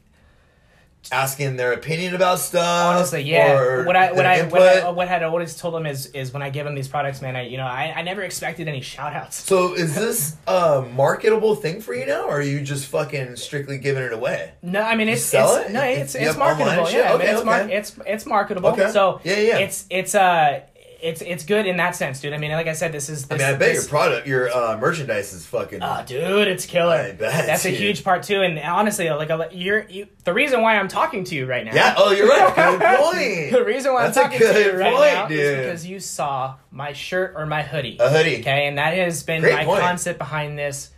[1.11, 2.95] asking their opinion about stuff.
[2.95, 3.59] Honestly, yeah.
[3.59, 6.43] Or What I what I what I what had always told them is is when
[6.43, 9.13] I give them these products, man, I you know I, I never expected any shout
[9.13, 9.43] outs.
[9.43, 13.79] so is this a marketable thing for you now, or are you just fucking strictly
[13.79, 14.53] giving it away?
[14.63, 15.73] No, I mean it's it's, it?
[15.73, 16.89] No, It's- it's it's marketable.
[16.91, 18.71] Yeah, I mean, Okay, it's mar- it's it's marketable.
[18.71, 18.91] Okay.
[18.93, 19.59] So Yeah, yeah.
[19.59, 20.61] It's it's uh
[21.03, 22.33] it's it's good in that sense, dude.
[22.33, 23.27] I mean, like I said, this is.
[23.31, 25.83] I mean, I bet this, your product, your uh, merchandise is fucking.
[25.83, 26.95] Oh, dude, it's killer.
[26.95, 28.41] I bet, That's a huge part too.
[28.43, 31.75] And honestly, like a- you're you, the reason why I'm talking to you right now.
[31.75, 31.95] yeah.
[31.97, 32.55] Oh, you're right.
[32.81, 35.99] Good The reason why That's I'm talking to you right point, now is because you
[36.01, 37.97] saw my shirt or my hoodie.
[37.99, 38.39] A hoodie.
[38.41, 39.81] Okay, and that has been Great my point.
[39.81, 40.91] concept behind this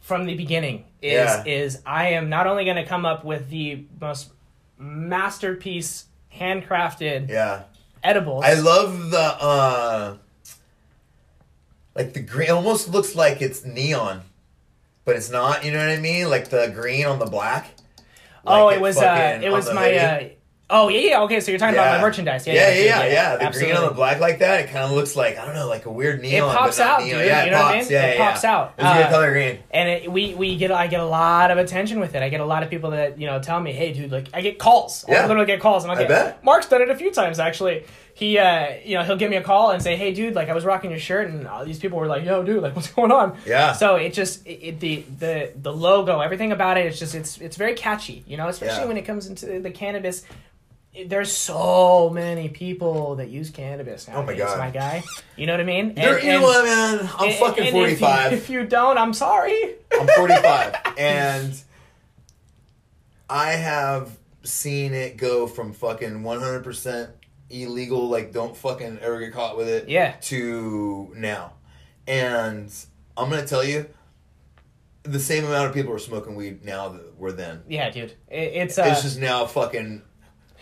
[0.00, 0.84] from the beginning.
[1.02, 1.44] Is Yeah.
[1.44, 4.30] is I am not only going to come up with the most
[4.78, 7.62] masterpiece handcrafted Yeah.
[8.02, 8.44] Edibles.
[8.44, 10.16] I love the uh
[11.94, 12.48] like the green.
[12.48, 14.22] It almost looks like it's neon,
[15.04, 15.64] but it's not.
[15.64, 16.30] You know what I mean?
[16.30, 17.70] Like the green on the black.
[18.46, 20.28] oh, it was uh, it was my uh,
[20.70, 21.40] oh yeah yeah okay.
[21.40, 22.46] So you're talking about my merchandise.
[22.46, 23.06] Yeah yeah, yeah, yeah.
[23.06, 23.36] yeah.
[23.36, 23.72] The absolutely.
[23.72, 24.60] green on the black like that.
[24.60, 26.50] It kind of looks like I don't know, like a weird neon.
[26.50, 27.18] It pops out, neon.
[27.18, 27.26] dude.
[27.26, 27.86] Yeah, You know what I mean?
[27.90, 28.74] Yeah, It yeah, pops out.
[28.78, 29.58] It's a good Uh, color green.
[29.70, 32.22] and it, we we get I get a lot of attention with it.
[32.22, 34.40] I get a lot of people that you know tell me, "Hey, dude, like I
[34.40, 35.04] get calls.
[35.08, 35.24] Yeah.
[35.24, 36.44] I literally get calls." And I'll I get, bet.
[36.44, 37.84] Mark's done it a few times actually.
[38.12, 40.52] He, uh, you know, he'll give me a call and say, "Hey, dude, like I
[40.52, 43.10] was rocking your shirt, and all these people were like, yo, dude, like what's going
[43.12, 43.72] on?" Yeah.
[43.72, 47.38] So it just it, it, the the the logo, everything about it, it's just it's
[47.40, 48.86] it's very catchy, you know, especially Yeah.
[48.88, 50.22] when it comes into the cannabis.
[51.06, 54.16] There's so many people that use cannabis now.
[54.16, 54.58] Oh my God.
[54.58, 55.04] my guy.
[55.36, 55.94] You know what I mean?
[55.96, 57.08] You're- And- and- what, man?
[57.18, 58.32] I'm and- fucking and if you- 45.
[58.32, 59.76] If you, don't, I'm sorry.
[59.92, 61.62] I'm 45, and
[63.28, 64.10] I have
[64.42, 67.08] seen it go from fucking 100%
[67.50, 70.16] illegal, like don't fucking ever get caught with it, Yeah.
[70.22, 71.52] to now.
[72.08, 72.72] And
[73.16, 73.86] I'm gonna tell you,
[75.04, 77.62] the same amount of people are smoking weed now that were then.
[77.68, 78.10] Yeah, dude.
[78.28, 80.02] It, it's uh, it's just now fucking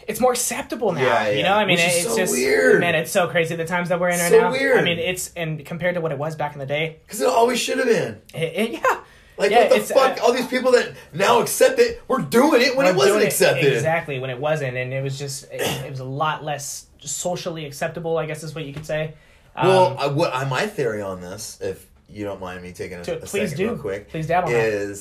[0.08, 1.02] it's more acceptable now.
[1.02, 2.80] Yeah, You know, I mean, Which it's so just weird.
[2.80, 4.50] man, it's so crazy the times that we're in right So now.
[4.50, 4.78] weird.
[4.78, 7.28] I mean, it's and compared to what it was back in the day, because it
[7.28, 8.20] always should have been.
[8.34, 9.00] it, it- yeah,
[9.36, 10.18] Like Yeah, what the fuck?
[10.20, 13.72] uh, All these people that now accept it were doing it when it wasn't accepted.
[13.72, 17.64] exactly when it wasn't, and it was just it, it was a lot less socially
[17.66, 18.18] acceptable.
[18.18, 19.14] I guess is what you could say.
[19.54, 22.98] Um, Well, I, what I, my theory on this, if you don't mind me taking
[22.98, 23.70] a, To- a please second do.
[23.72, 24.94] real quick, Please dab on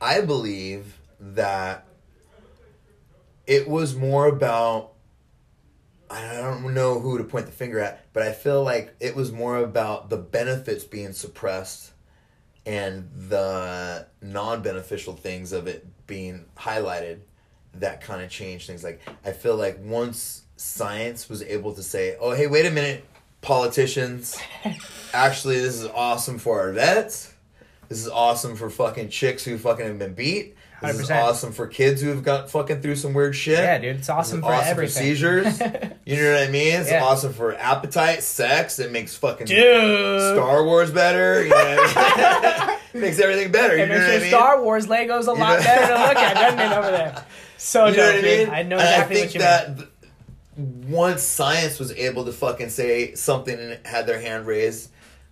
[0.00, 1.86] I believe that
[3.46, 4.92] it was more about
[6.10, 9.32] I don't know who to point the finger at, but I feel like it was
[9.32, 11.92] more about the benefits being suppressed
[12.66, 17.20] and the non-beneficial things of it being highlighted
[17.74, 18.84] that kind of changed things.
[18.84, 23.04] Like i feel like once science was able to say oh hey wait a minute
[23.40, 24.38] politicians
[25.14, 27.34] actually this is awesome for our vets.
[27.88, 31.22] This is awesome for fucking chicks who fucking have been beat this is 100%.
[31.22, 34.40] awesome for kids who have got fucking through some weird shit yeah, dude, it's awesome
[34.40, 34.94] for awesome everything.
[34.94, 35.60] for seizures
[36.04, 37.04] you know what i mean it's Yeah.
[37.04, 40.36] awesome for appetite sex it makes fucking dude.
[40.36, 41.42] Star Wars better.
[41.44, 42.78] You know what I mean?
[43.02, 43.74] Makes everything better.
[43.76, 44.30] You It know makes what I your mean?
[44.30, 47.24] Star Wars Legos a lot know- better to look at, doesn't it, over there?
[47.56, 48.38] So you know dope, what I dude.
[48.48, 48.50] mean?
[48.54, 49.76] I know And exactly I think what you that mean.
[49.78, 49.88] th-
[50.90, 54.90] once science was able to fucking say something and had their hand raised,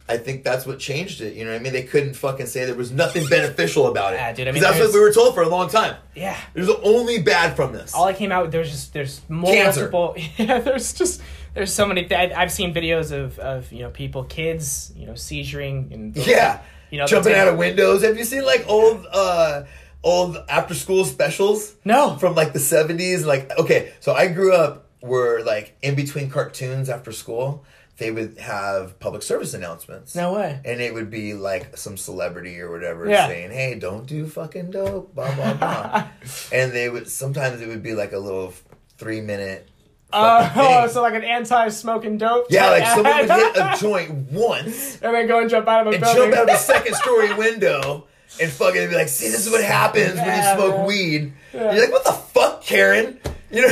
[0.09, 1.35] I think that's what changed it.
[1.35, 1.73] You know what I mean?
[1.73, 4.17] They couldn't fucking say there was nothing beneficial about it.
[4.17, 5.97] Yeah, dude, I mean, that's what we were told for a long time.
[6.17, 6.37] Yeah.
[6.53, 7.95] There's only bad from this.
[7.95, 9.91] all I came out with there's just there's Cancer.
[9.91, 11.23] multiple yeah there's just
[11.55, 15.13] there's so many th- I've seen videos of of you know people kids you know
[15.13, 16.61] seizuring and yeah.
[16.91, 18.03] you know Jumping out of windows.
[18.03, 19.63] Have you seen like old uh
[20.03, 21.77] old after school specials?
[21.85, 26.29] no from like the 70s like okay so i grew up where like in between
[26.31, 27.65] cartoons after school
[28.01, 32.59] they would have public service announcements no way and it would be like some celebrity
[32.61, 33.29] or whatever Yeah.
[33.29, 36.09] saying hey don't do fucking dope blah blah blah
[36.53, 38.53] and they would sometimes it would be like a little
[38.99, 39.69] three minute
[40.13, 44.99] uh, oh so like an anti-smoking dope yeah like someone would hit a joint once
[45.03, 46.95] and then go and jump out of a and building jump out of a second
[46.97, 48.07] story window
[48.41, 50.87] and fucking be like, see, this is what happens when you smoke man.
[50.87, 51.33] weed.
[51.53, 51.73] Yeah.
[51.73, 53.19] You're like, what the fuck, Karen?
[53.51, 53.69] You know,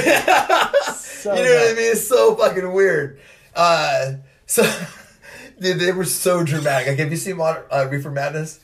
[0.82, 1.92] So you know what I mean?
[1.92, 3.20] It's so fucking weird.
[3.58, 4.12] Uh,
[4.46, 4.62] so,
[5.60, 6.88] dude, they were so dramatic.
[6.88, 8.60] Like, have you seen Modern, uh, Reefer Madness?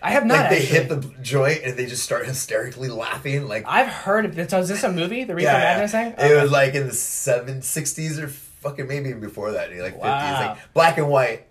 [0.00, 0.78] I have not Like, they actually.
[0.78, 3.46] hit the joint and they just start hysterically laughing.
[3.48, 4.52] Like, I've heard of this.
[4.52, 5.24] Is this a movie?
[5.24, 6.14] The Reefer yeah, Madness thing?
[6.16, 10.00] It was like in the seven sixties or fucking maybe even before that, like fifties,
[10.00, 10.40] Wow.
[10.54, 11.47] like black and white.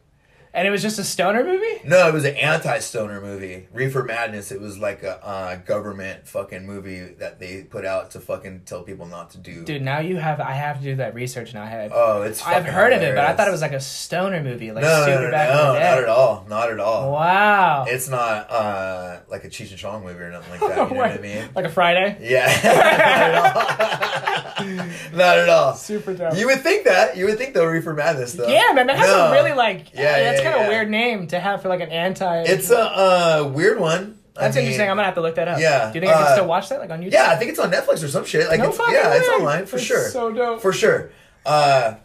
[0.58, 1.82] And it was just a stoner movie.
[1.86, 3.68] No, it was an anti-stoner movie.
[3.72, 4.52] Reefer Madness.
[4.52, 8.82] It was like a uh, government fucking movie that they put out to fucking tell
[8.82, 9.64] people not to do.
[9.64, 10.40] Dude, now you have.
[10.42, 11.62] I have to do that research now.
[11.62, 11.92] I have.
[11.94, 12.44] Oh, it's.
[12.44, 15.06] I've heard of it, but I thought it was like a stoner movie, like no,
[15.06, 15.86] super no, no, back no, in the day.
[15.92, 17.12] not at all, not at all.
[17.12, 17.86] Wow.
[17.88, 20.78] It's not uh, like a Cheech and Chong movie or nothing like that.
[20.88, 21.50] You know what I mean?
[21.54, 22.18] Like a Friday.
[22.22, 25.18] Yeah, not at all.
[25.18, 25.74] not at all.
[25.76, 26.36] Super dope.
[26.36, 27.16] You would think that.
[27.16, 28.48] You would think though, Reefer Madness though.
[28.48, 29.94] yeah, man, that has a really like.
[29.94, 30.68] Yeah, Yeah, yeah, kind of yeah.
[30.68, 32.44] a weird name to have for like an anti.
[32.44, 34.20] It's a uh, weird one.
[34.36, 34.90] I That's mean, interesting.
[34.90, 35.60] I'm gonna have to look that up.
[35.60, 37.14] yeah, Do you think I uh, can still watch that like on YouTube?
[37.14, 38.48] Yeah, I think it's on Netflix or some shit.
[38.48, 39.34] Like, No it's, yeah, it's way.
[39.34, 40.10] online for That's sure.
[40.10, 40.62] so dope.
[40.62, 41.12] For sure.
[41.46, 41.96] Uh,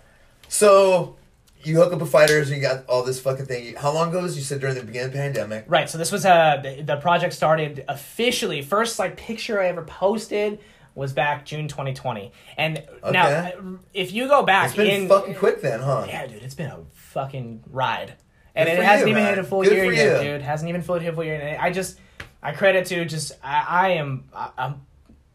[0.48, 1.16] so
[1.64, 3.74] you hook up with fighters and you got all this fucking thing.
[3.76, 5.64] How long ago was you said during the beginning of the pandemic?
[5.68, 5.88] Right.
[5.88, 8.62] So this was uh the, the project started officially.
[8.62, 10.60] First like picture I ever posted
[10.94, 12.32] was back June 2020.
[12.56, 13.52] And now
[13.94, 16.04] if you go back It's been in fucking quick then, huh?
[16.06, 18.14] Yeah, dude, it's been a fucking ride.
[18.54, 19.34] And Good it hasn't you, even man.
[19.34, 20.32] hit a full Good year yet, you.
[20.32, 20.42] dude.
[20.42, 21.40] Hasn't even fully hit a full year.
[21.40, 21.98] And I just
[22.42, 24.86] I credit to just I, I am I, I'm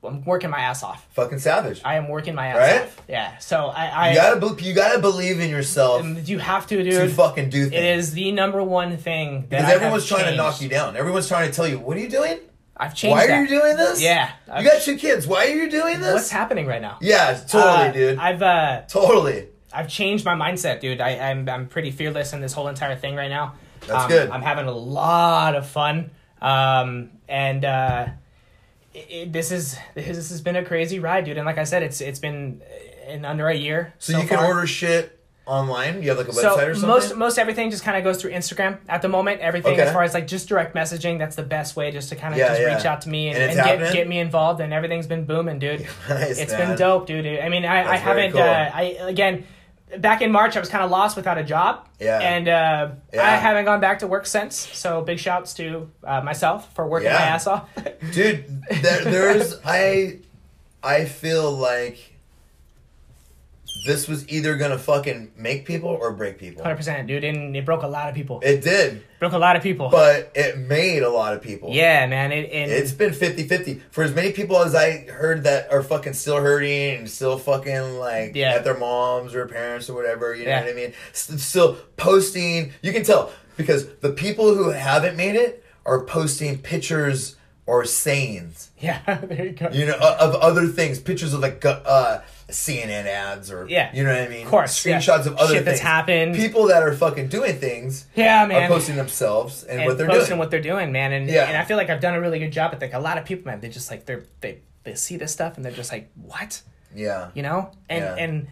[0.04, 1.06] I'm working my ass off.
[1.14, 1.82] Fucking savage.
[1.84, 2.82] I am working my ass Right?
[2.84, 3.02] off.
[3.10, 3.38] Yeah.
[3.40, 7.50] So I I you gotta you gotta believe in yourself you have to, to fucking
[7.50, 7.74] do things.
[7.74, 10.96] It is the number one thing that because everyone's trying to knock you down.
[10.96, 12.40] Everyone's trying to tell you, "What are you doing?
[12.80, 13.18] I've changed.
[13.18, 14.00] Why are you doing this?
[14.00, 14.30] Yeah.
[14.46, 15.26] you I've- got two kids.
[15.26, 16.14] Why are you doing this?
[16.14, 17.00] What's happening right now?
[17.02, 18.20] yeah, totally, Uh, dude.
[18.20, 19.48] I've uh totally.
[19.78, 21.00] I've changed my mindset, dude.
[21.02, 23.54] I, I'm I'm pretty fearless in this whole entire thing right now.
[23.88, 24.30] That's Um, good.
[24.32, 26.10] I'm having a lot of fun,
[26.42, 28.08] um, and uh,
[28.94, 31.38] it, it- this is this, has been a crazy ride, dude.
[31.38, 32.62] And like I said, it's it's been
[33.08, 33.94] in under a year.
[34.00, 35.14] So, you can order shit
[35.46, 36.02] online.
[36.04, 36.90] You have like a website So or something.
[36.90, 39.40] most most everything just kind of goes through Instagram at the moment.
[39.42, 39.84] Everything Okay.
[39.84, 42.38] as far as like just direct messaging, that's the best way just to kind of
[42.40, 42.76] Yeah, just yeah.
[42.76, 44.60] reach out to me and, And and get get me involved.
[44.60, 45.82] And everything's been booming, dude.
[46.10, 46.70] nice, It's man.
[46.70, 47.26] been dope, dude.
[47.26, 48.32] I mean, I, I That's very haven't.
[48.34, 48.42] cool.
[48.42, 49.46] Uh, I again,
[50.00, 51.88] back in March, I was kind of lost without a job.
[52.00, 52.20] Yeah.
[52.20, 53.24] And uh, Yeah.
[53.24, 54.56] I haven't gone back to work since.
[54.56, 57.70] So big shouts to uh, myself for working my ass off.
[58.12, 60.20] dude there, there's i
[60.84, 62.17] i feel like
[63.86, 67.66] this was either gonna fucking make people or break people Hundred percent, dude, and it
[67.66, 68.40] broke a lot of people.
[68.44, 69.90] it did broke a lot of people.
[69.90, 72.32] but it made a lot of people yeah, man.
[72.32, 76.14] It and it's been 50-50 for as many people as i heard that are fucking
[76.14, 78.54] still hurting and still fucking like Yeah.
[78.56, 80.62] at their moms or parents or whatever you know Yeah.
[80.64, 85.64] what i mean still posting you can tell because the people who haven't made it
[85.86, 87.36] are posting pictures
[87.68, 89.70] or sayings yeah, there you go.
[89.72, 93.94] you know, of other things, pictures of like uh, CNN ads or Yeah.
[93.94, 94.44] you know what I mean.
[94.46, 94.98] Of course, yeah.
[94.98, 95.88] screenshots of other Shit that's things.
[95.88, 96.36] happened.
[96.36, 98.70] People that are fucking doing things yeah, are man.
[98.70, 100.40] posting themselves and, and what they're posting doing.
[100.40, 101.12] what they're doing, man.
[101.12, 101.46] And Yeah.
[101.48, 103.26] and I feel like I've done a really good job at like a lot of
[103.26, 103.60] people, man.
[103.60, 106.62] They just like they're they they see this stuff and they're just like, what,
[106.96, 107.32] yeah.
[107.34, 107.72] you know?
[107.90, 108.16] And Yeah.
[108.24, 108.48] and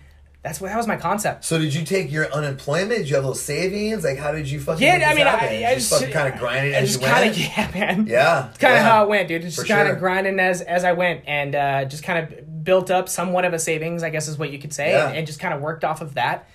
[0.45, 1.43] that's what that was my concept.
[1.43, 2.91] So did you take your unemployment?
[2.99, 4.03] Did you have little savings?
[4.03, 4.85] Like how did you fucking?
[4.85, 5.25] Yeah, I mean?
[5.25, 7.37] I, I just fucking kind of grinded I as just you kinda, went.
[7.57, 8.05] Yeah, man.
[8.07, 8.83] Yeah, It's kind of yeah.
[8.89, 9.41] how it went, dude.
[9.41, 9.93] Just kind sure.
[9.93, 13.53] of grinding as as I went, and uh, just kind of built up somewhat of
[13.53, 15.07] a savings, I guess is what you could say, Yeah.
[15.07, 16.47] and, and just kind of worked off of that,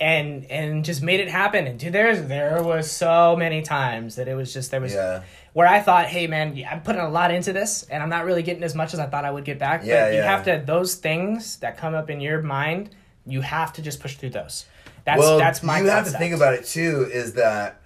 [0.00, 1.68] and and just made it happen.
[1.68, 5.22] And dude, there's there was so many times that it was just there was Yeah.
[5.52, 8.42] where I thought, hey man, I'm putting a lot into this, and I'm not really
[8.42, 9.82] getting as much as I thought I would get back.
[9.84, 10.30] Yeah, but you yeah.
[10.36, 12.90] have to those things that come up in your mind,
[13.26, 14.66] you have to just push through those.
[15.04, 15.80] That's well, that's my.
[15.80, 17.08] you have to think about it too.
[17.12, 17.80] Is that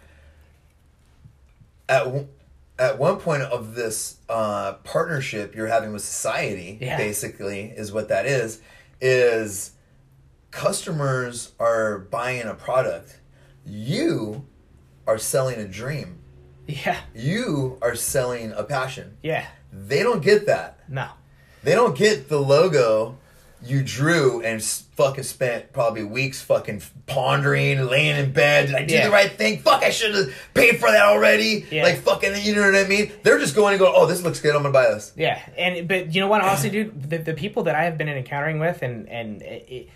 [1.89, 2.29] at w-
[2.79, 6.97] at one point of this uh, partnership you're having with society, Yeah.
[6.97, 8.61] basically, is what that is.
[9.03, 9.73] Is
[10.51, 13.21] customers are buying a product,
[13.67, 14.47] you
[15.07, 16.19] are selling a dream.
[16.67, 19.17] Yeah, You are selling a passion.
[19.23, 20.79] yeah, They don't get that.
[20.89, 21.09] no,
[21.65, 23.19] They don't get the logo
[23.63, 28.67] you drew and fucking spent probably weeks fucking pondering, laying in bed.
[28.69, 29.07] Did I do Yeah.
[29.07, 29.59] the right thing?
[29.59, 31.67] Fuck, I should have paid for that already.
[31.71, 31.83] Yeah.
[31.85, 33.13] Like fucking, you know what I mean?
[33.23, 34.55] They're just going and going, oh, this looks good.
[34.57, 35.13] I'm gonna buy this.
[35.17, 36.41] yeah, and but you know what?
[36.43, 39.89] Honestly, dude, the, the people that I have been encountering with, and and it,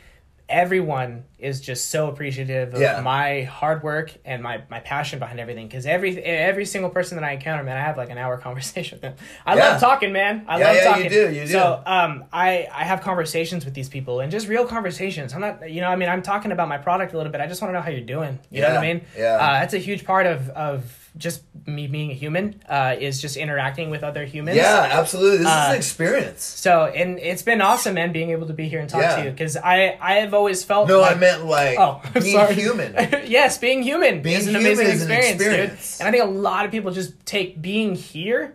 [0.49, 3.01] everyone is just so appreciative of Yeah.
[3.01, 5.67] my hard work and my my passion behind everything.
[5.67, 8.97] Because every every single person that I encounter, man, I have like an hour conversation
[8.97, 9.15] with them.
[9.47, 9.71] I Yeah.
[9.71, 10.45] love talking, man.
[10.47, 11.09] I Yeah, love yeah, you talking.
[11.11, 11.49] do, you do.
[11.49, 15.35] So um, I I have conversations with these people and just real conversations.
[15.35, 17.41] I'm not, you know, I mean, I'm talking about my product a little bit.
[17.41, 18.39] I just want to know how you're doing.
[18.51, 19.03] You know what I mean?
[19.17, 19.35] yeah.
[19.37, 22.61] Uh, that's a huge part of of just me being a human.
[22.69, 24.57] Uh, is just interacting with other humans.
[24.57, 25.39] Yeah, absolutely.
[25.39, 26.43] This is Uh, an experience.
[26.43, 29.17] So and it's been awesome, man, being able to be here and talk Yeah.
[29.17, 32.13] to you because I I have always felt No, like, I meant like Oh, I'm
[32.23, 32.55] being sorry.
[32.55, 32.95] human.
[33.27, 35.99] yes, being human Being is an human amazing is an experience, experience.
[35.99, 36.07] dude.
[36.07, 38.55] And I think a lot of people just take being here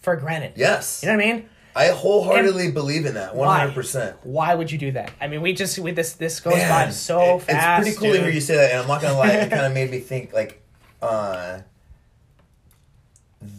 [0.00, 0.52] for granted.
[0.56, 1.00] yes.
[1.02, 1.48] You know what I mean?
[1.74, 3.34] I wholeheartedly believe in that.
[3.36, 4.16] Hundred percent.
[4.22, 5.10] Why would you do that?
[5.20, 7.86] I mean, we just we this this goes by so it- fast.
[7.86, 9.28] It's pretty cool to hear you say that, and I'm not gonna lie.
[9.28, 10.62] It kind of made me think like,
[11.02, 11.58] uh,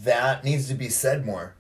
[0.03, 1.53] that needs to be said more.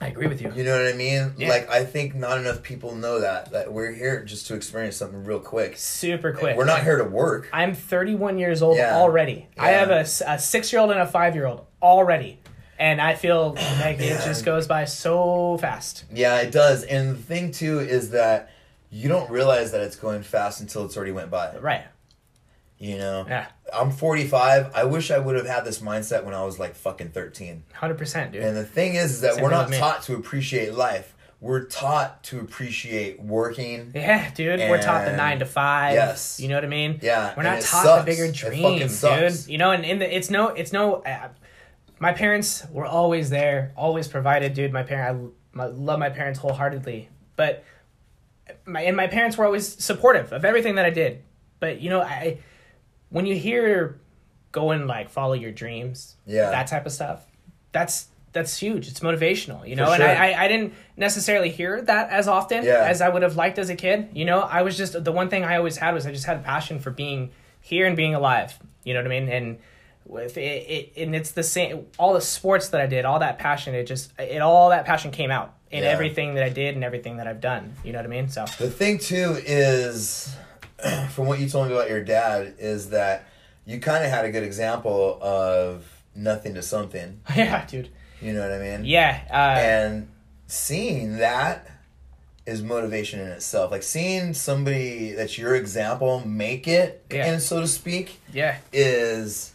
[0.00, 0.52] I agree with you.
[0.54, 1.34] You know what I mean?
[1.36, 1.48] Yeah.
[1.48, 5.24] Like I think not enough people know that that we're here just to experience something
[5.24, 5.76] real quick.
[5.76, 6.56] Super quick.
[6.56, 7.48] We're not here to work.
[7.52, 8.96] I'm 31 years old Yeah.
[8.96, 9.46] already.
[9.56, 9.78] I Yeah.
[9.78, 12.40] have a six year old and a five year old already.
[12.78, 16.04] And I feel like it oh, just goes by so fast.
[16.12, 16.82] Yeah, it does.
[16.82, 18.50] And the thing too is that
[18.90, 21.56] you don't realize that it's going fast until it's already went by.
[21.58, 21.84] Right.
[22.82, 23.24] You know?
[23.28, 23.46] Yeah.
[23.72, 24.72] I'm 45.
[24.74, 27.62] I wish I would have had this mindset when I was like fucking 13.
[27.80, 28.42] 100%, dude.
[28.42, 31.14] And the thing is, is that Same we're not taught to appreciate life.
[31.40, 33.92] we're taught to appreciate working.
[33.94, 35.94] Yeah, dude, we're taught the nine to five.
[35.94, 36.40] Yes.
[36.40, 36.98] you know what I mean.
[37.02, 38.04] Yeah, we're not taught sucks.
[38.04, 39.46] the bigger It dream, dude.
[39.48, 41.02] You know, and in the, it's no, it's no.
[41.02, 41.28] Uh,
[42.00, 44.72] my parents were always there, always provided, dude.
[44.72, 47.62] My parent, I my, love my parents wholeheartedly, but
[48.64, 51.22] my and my parents were always supportive of everything that I did.
[51.60, 52.38] But you know, I
[53.12, 53.98] when you hear
[54.50, 56.50] go and like follow your dreams, Yeah.
[56.50, 57.24] that type of stuff,
[57.70, 58.88] that's that's huge.
[58.88, 59.86] It's motivational, you know.
[59.86, 60.02] For and.
[60.02, 62.84] I, I I didn't necessarily hear that as often Yeah.
[62.88, 64.08] as I would have liked as a kid.
[64.14, 66.38] You know, I was just the one thing I always had was I just had
[66.38, 68.58] a passion for being here and being alive.
[68.84, 69.28] You know what I mean?
[69.28, 69.58] And
[70.06, 71.86] with it, it and it's the same.
[71.98, 75.10] All the sports that I did, all that passion, it just it all that passion
[75.10, 75.90] came out in Yeah.
[75.90, 77.74] everything that I did and everything that I've done.
[77.84, 78.28] You know what I mean?
[78.28, 80.34] So The thing too is,
[81.10, 83.26] from what you told me about your dad, is that
[83.64, 87.20] you kind of had a good example of nothing to something.
[87.36, 87.88] yeah, dude.
[88.20, 88.84] You know what I mean?
[88.84, 89.20] Yeah.
[89.30, 90.08] Uh, And
[90.46, 91.68] seeing that
[92.46, 93.70] is motivation in itself.
[93.70, 97.26] Like seeing somebody that's your example make it, Yeah.
[97.26, 98.56] and so to speak, yeah.
[98.72, 99.52] is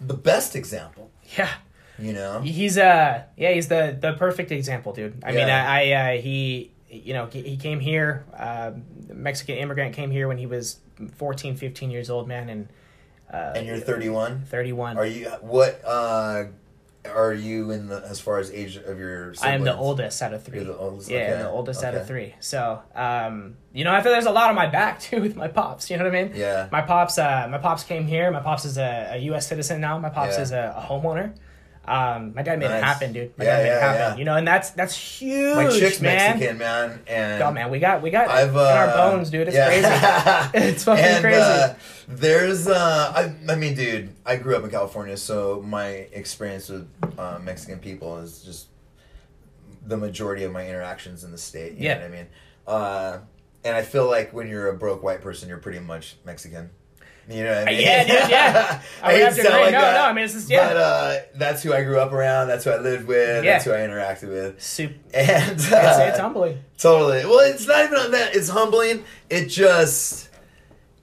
[0.00, 1.10] the best example.
[1.36, 1.50] Yeah.
[1.98, 2.40] You know?
[2.42, 5.22] He's uh yeah he's the the perfect example, dude.
[5.24, 8.72] I mean I, I uh, he you know he, came here, uh,
[9.08, 10.78] Mexican immigrant came here when he was
[11.16, 12.68] 14, 15 years old, man, and
[13.32, 14.42] uh, And you're 31.
[14.46, 14.96] thirty one.
[14.96, 15.82] Are you what?
[15.84, 16.44] uh
[17.12, 19.34] Are you in the as far as age of your?
[19.42, 21.10] I am the oldest out of 3 You're the oldest?
[21.10, 21.42] Yeah, Okay.
[21.42, 22.34] the oldest out of three.
[22.40, 25.48] So, um, you know, I feel there's a lot on my back too with my
[25.48, 25.90] pops.
[25.90, 26.32] You know what I mean?
[26.34, 26.68] Yeah.
[26.72, 28.30] My pops, uh, my pops came here.
[28.30, 29.46] My pops is a, a U.S.
[29.48, 29.98] citizen now.
[29.98, 30.42] My pops Yeah.
[30.42, 31.34] is a, a homeowner.
[31.88, 32.82] Um, my dad made Nice.
[32.82, 33.38] it happen, dude.
[33.38, 34.00] My Yeah, dad made yeah, it happen.
[34.00, 34.16] yeah.
[34.16, 36.30] You know, and that's that's huge, My chick's man.
[36.38, 39.48] Mexican, man, and Oh man, we got we got I've in uh, our bones, dude.
[39.48, 40.48] It's yeah.
[40.50, 40.66] crazy.
[40.68, 41.40] It's fucking and, crazy.
[41.40, 41.74] Uh,
[42.08, 43.12] there's, uh,
[43.48, 47.78] I, I mean, dude, I grew up in California, so my experience with uh, Mexican
[47.78, 48.68] people is just
[49.86, 51.74] the majority of my interactions in the state.
[51.74, 51.94] You Yeah.
[51.94, 52.26] know what I mean?
[52.66, 53.18] Uh,
[53.64, 56.70] and I feel like when you're a broke white person, you're pretty much Mexican.
[57.28, 57.80] You know what I mean?
[57.80, 58.82] Yeah, dude, yeah.
[59.02, 59.72] I would hate have to sound agree.
[59.72, 60.68] No, no, I mean, it's just- yeah.
[60.68, 62.46] But uh, that's who I grew up around.
[62.48, 63.44] That's who I lived with.
[63.44, 63.52] Yeah.
[63.54, 64.62] That's who I interacted with.
[64.62, 64.92] Soup.
[65.12, 66.58] And It's, uh, it's humbling.
[66.78, 67.24] Totally.
[67.24, 68.36] Well, it's not even on that.
[68.36, 69.04] It's humbling.
[69.28, 70.28] It just,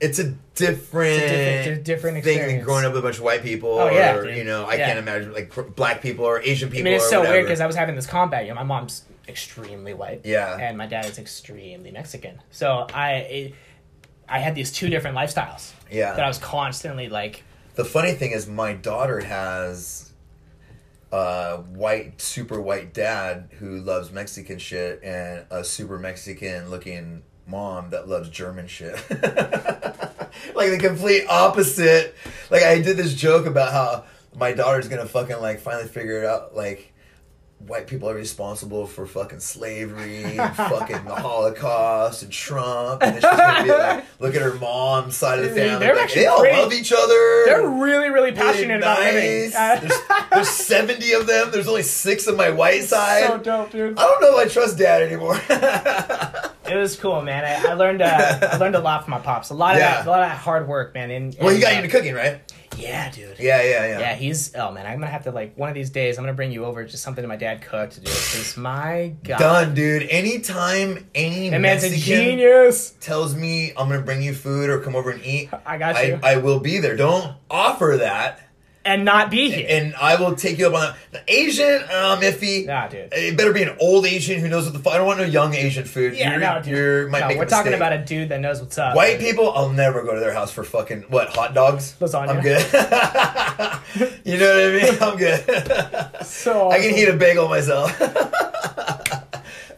[0.00, 3.24] it's a different, It's a different- different thing than growing up with a bunch of
[3.24, 3.78] white people.
[3.78, 4.36] Oh, yeah, or dude.
[4.38, 4.86] you know, I Yeah.
[4.86, 6.82] can't imagine like black people or Asian people.
[6.82, 7.34] I mean, it's so whatever.
[7.36, 8.44] weird because I was having this combat.
[8.44, 10.22] You know, my mom's extremely white.
[10.24, 10.56] Yeah.
[10.58, 12.40] And my dad is extremely Mexican.
[12.50, 13.54] So I, it,
[14.28, 15.72] I had these two different lifestyles.
[15.90, 16.14] Yeah.
[16.14, 17.44] That I was constantly like,
[17.74, 20.12] The funny thing is, my daughter has
[21.12, 27.90] a white, super white dad who loves Mexican shit, and a super Mexican looking mom
[27.90, 28.94] that loves German shit.
[30.54, 32.14] like the complete opposite.
[32.50, 34.04] Like I did this joke about how
[34.36, 36.93] my daughter's gonna fucking like finally figure it out, like.
[37.66, 43.22] White people are responsible for fucking slavery, and fucking the Holocaust, and Trump, and then
[43.22, 45.78] she's gonna be like, look at her mom's side of the family.
[45.86, 49.50] They're like, they all pretty- love each other they're really, really passionate about living.
[49.50, 49.54] nice.
[49.54, 50.00] Uh, There's,
[50.30, 51.50] there's 70 of them.
[51.52, 53.26] There's only six on my white side.
[53.28, 53.98] so dope, dude.
[53.98, 55.40] I don't know if I trust dad anymore.
[56.66, 57.44] It was cool, man.
[57.44, 59.50] I, I learned, uh, I learned a lot from my pops.
[59.50, 59.96] A lot of Yeah.
[59.96, 61.10] that, a lot of hard work, man.
[61.10, 62.40] And, well, he got uh, into cooking, right?
[62.76, 63.38] Yeah, dude.
[63.38, 64.00] Yeah, yeah, yeah.
[64.00, 66.18] Yeah, he's oh man, I'm gonna have to like one of these days.
[66.18, 68.04] I'm gonna bring you over just something that my dad cooked, dude.
[68.04, 70.08] Because my god, Done, dude.
[70.08, 72.90] Anytime any that man's a Mexican genius.
[73.00, 76.18] tells me I'm gonna bring you food or come over and eat, I got you.
[76.22, 76.96] I, I will be there.
[76.96, 78.40] Don't offer that,
[78.84, 79.66] and not be here.
[79.68, 80.96] and I will take you up on that.
[81.10, 82.66] The Asian, I'm iffy.
[82.66, 83.08] Nah, dude.
[83.12, 84.94] It better be an old Asian who knows what the fuck.
[84.94, 86.14] I don't want no young Asian food.
[86.16, 86.66] yeah, you're, no, dude.
[86.66, 87.88] You're, might no, make we're talking mistake.
[87.88, 88.94] about a dude that knows what's up.
[88.94, 91.96] White people, I'll never go to their house for fucking what hot dogs.
[92.00, 92.28] Lasagna.
[92.28, 92.60] I'm good.
[94.24, 94.98] you know what I mean?
[95.02, 96.26] I'm good.
[96.26, 97.96] So I can heat a bagel myself.
[97.98, 98.10] but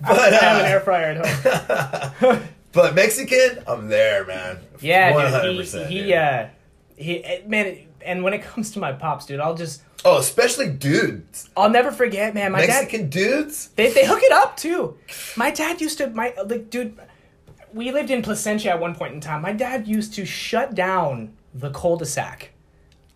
[0.00, 2.42] I have an uh, air fryer at home.
[2.72, 4.58] but Mexican, I'm there, man.
[4.80, 5.88] Yeah, 100%, dude.
[5.88, 6.48] He he uh
[6.96, 7.78] he eh, man.
[8.06, 11.50] And when it comes to my pops, dude, I'll just Oh, especially dudes.
[11.56, 12.52] I'll never forget, man.
[12.52, 13.68] My dad Mexican dudes.
[13.76, 14.96] They, they hook it up too.
[15.36, 16.96] My dad used to my like dude.
[17.72, 19.42] We lived in Placentia at one point in time.
[19.42, 22.50] My dad used to shut down the cul-de-sac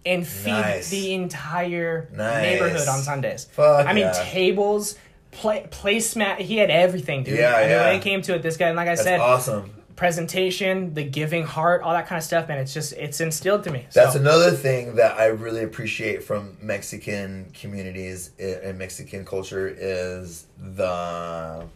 [0.05, 0.91] and feed Nice.
[0.91, 2.43] the entire Nice.
[2.43, 3.45] neighborhood on Sundays.
[3.53, 4.13] Fuck I mean, yeah.
[4.25, 4.97] tables,
[5.31, 6.39] play placemat.
[6.39, 7.39] He had everything, dude.
[7.39, 7.87] Yeah, I yeah.
[7.87, 9.71] When it came to it, this guy, and like I That's said, awesome.
[10.01, 12.57] Presentation, the giving heart, all that kind of stuff, man.
[12.57, 13.87] It's just it's instilled to me.
[13.93, 20.47] That's so, another thing that I really appreciate from Mexican communities and Mexican culture is
[20.57, 21.67] the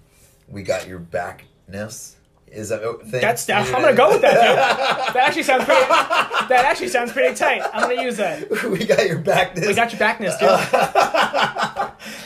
[0.48, 2.16] we got your backness.
[2.46, 3.20] Is that thing?
[3.20, 4.32] That's I'm gonna go with that.
[4.32, 5.14] Dude.
[5.16, 5.82] That actually sounds pretty.
[5.82, 7.60] That actually sounds pretty tight.
[7.74, 8.50] I'm gonna use that.
[8.70, 9.66] we got your backness.
[9.66, 10.48] We got your backness, dude.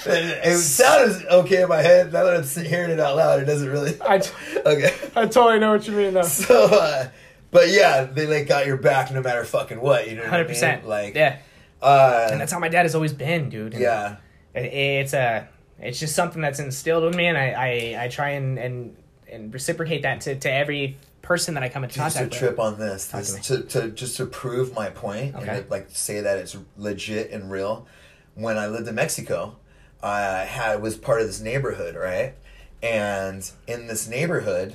[0.08, 2.12] It, sounded okay in my head.
[2.12, 3.96] Now that I'm hearing it out loud, it doesn't really.
[4.00, 4.30] I, t-
[4.66, 4.94] Okay.
[5.16, 6.22] I totally know what you mean though.
[6.22, 7.08] So, uh,
[7.50, 10.08] but yeah, they like got your back no matter fucking what.
[10.08, 10.54] You know what I Hundred mean?
[10.54, 10.86] percent.
[10.88, 11.38] Like, yeah,
[11.82, 13.72] uh, and that's how my dad has always been, dude.
[13.74, 14.16] And yeah,
[14.54, 15.48] it, it's a
[15.80, 17.50] it's just something that's instilled in me, and I
[17.96, 18.96] I, I try and, and
[19.30, 22.38] and reciprocate that to, to every person that I come into just a contact with.
[22.40, 25.48] trip on this, this to to, to just to prove my point Okay.
[25.48, 27.86] and to, like say that it's legit and real.
[28.34, 29.56] When I lived in Mexico,
[30.02, 32.34] Uh, I had was part of this neighborhood, right?
[32.82, 34.74] And in this neighborhood,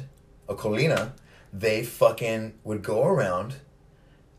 [0.49, 1.11] a colina,
[1.53, 3.55] they fucking would go around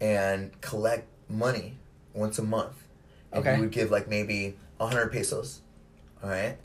[0.00, 1.78] and collect money
[2.12, 2.76] once a month.
[3.32, 3.54] And Okay.
[3.56, 5.60] you would give like maybe a hundred pesos,
[6.22, 6.56] all right?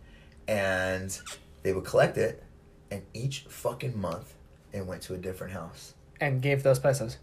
[0.47, 1.17] And
[1.63, 2.43] they would collect it,
[2.91, 4.33] and each fucking month
[4.73, 5.93] it went to a different house.
[6.21, 7.17] and gave those pesos.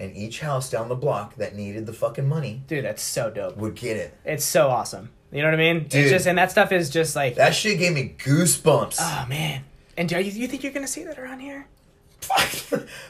[0.00, 3.56] And each house down the block that needed the fucking money Dude, that's so dope.
[3.56, 4.12] would get it.
[4.24, 5.10] It's so awesome.
[5.34, 5.78] You know what I mean?
[5.84, 5.94] Dude.
[5.94, 8.96] It's just and that stuff is just like That shit gave me goosebumps.
[9.00, 9.64] oh man.
[9.96, 11.66] And do you, you think you're gonna see that around here?
[12.20, 12.48] Fuck,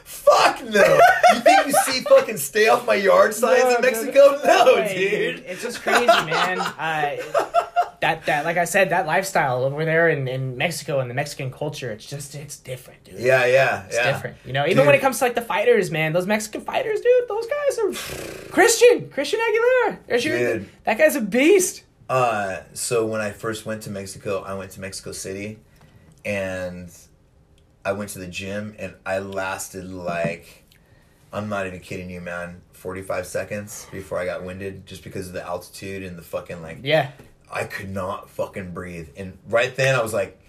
[0.03, 0.99] fuck no.
[1.33, 4.41] you think you see fucking stay off my yard signs No, in no, Mexico?
[4.43, 4.93] No, way,
[5.37, 5.45] dude.
[5.47, 6.59] It's just crazy, man.
[6.77, 7.15] Uh,
[8.01, 11.49] that that like I said, that lifestyle over there in, in Mexico and the Mexican
[11.49, 13.19] culture, it's just it's different, dude.
[13.19, 14.11] Yeah, yeah, It's yeah.
[14.11, 14.35] different.
[14.45, 14.85] You know, even Dude.
[14.87, 18.49] when it comes to like the fighters, man, those Mexican fighters, dude, those guys are
[18.51, 19.97] Christian, Christian Aguilera.
[20.07, 20.69] There's your, Dude.
[20.83, 21.83] that guy's a beast.
[22.09, 25.59] Uh, so when I first went to Mexico, I went to Mexico City,
[26.23, 26.89] and
[27.83, 30.63] I went to the gym, and I lasted like,
[31.33, 35.33] I'm not even kidding you, man, 45 seconds before I got winded, just because of
[35.33, 36.79] the altitude and the fucking like.
[36.83, 37.11] Yeah.
[37.51, 40.41] I could not fucking breathe, and right then I was like.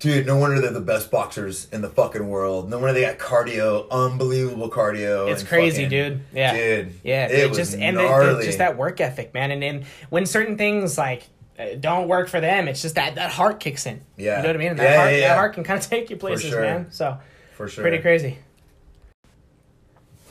[0.00, 2.70] Dude, no wonder they're the best boxers in the fucking world.
[2.70, 5.30] No wonder they got cardio, unbelievable cardio.
[5.30, 6.20] It's crazy, fucking- dude.
[6.32, 6.54] Yeah.
[6.54, 6.94] dude.
[7.04, 9.50] Yeah, it, it was just and the, the, just that work ethic, man.
[9.50, 11.24] And then when certain things like
[11.58, 14.00] uh, don't work for them, it's just that that heart kicks in.
[14.16, 14.38] Yeah.
[14.38, 14.68] you know what I mean.
[14.68, 15.28] And Yeah, heart, yeah, yeah.
[15.28, 16.62] that heart can kind of take you places, sure.
[16.62, 16.90] man.
[16.90, 17.18] So
[17.52, 17.82] for sure.
[17.82, 18.38] pretty crazy.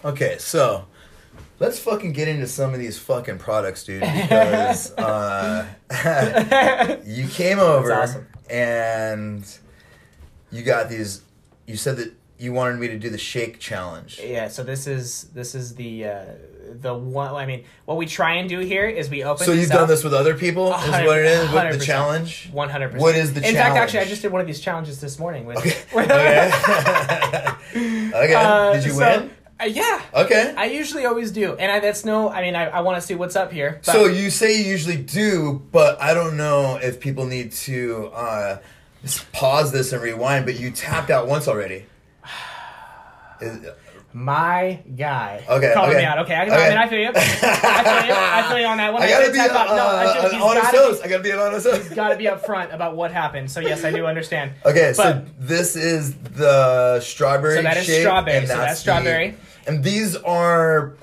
[0.03, 0.85] Okay, so
[1.59, 4.01] let's fucking get into some of these fucking products, dude.
[4.01, 5.67] Because uh,
[7.05, 8.27] you came over That's awesome.
[8.49, 9.45] And
[10.51, 11.21] you got these.
[11.67, 14.19] You said that you wanted me to do the shake challenge.
[14.23, 16.25] Yeah, so this is this is the uh,
[16.81, 17.35] the one.
[17.35, 19.45] I mean, what we try and do here is we open.
[19.45, 21.49] So you've done this with other people, is what it is.
[21.51, 22.49] What the challenge?
[22.51, 23.01] One hundred percent.
[23.01, 23.57] What is the challenge?
[23.57, 25.45] In fact, actually, I just did one of these challenges this morning.
[25.45, 25.77] With, Okay.
[25.93, 26.51] okay.
[28.15, 28.33] okay.
[28.33, 29.31] Uh, Did you win?
[29.61, 30.01] Uh, yeah.
[30.13, 30.53] Okay.
[30.55, 32.29] I usually always do, and I, that's no.
[32.29, 33.81] I mean, I, I want to see what's up here.
[33.85, 38.07] But So you say you usually do, but I don't know if people need to
[38.13, 38.57] uh,
[39.33, 40.45] pause this and rewind.
[40.45, 41.85] But you tapped out once already.
[43.41, 43.65] Is-
[44.11, 45.99] my guy, Okay, calling okay.
[45.99, 46.17] me out.
[46.19, 47.09] Okay, I, I mean, I feel you.
[47.13, 48.13] I feel you.
[48.15, 49.03] I feel you on that one.
[49.03, 49.75] I gotta be type uh.
[49.75, 51.89] No, I just, uh, he's on his gotta be- I gotta be on his toes.
[51.89, 53.51] Got to be upfront about what happened.
[53.51, 54.53] So yes, I do understand.
[54.65, 57.57] Okay, so this is the strawberry.
[57.57, 59.35] So that is strawberry, so that's the- strawberry.
[59.67, 60.93] And these are.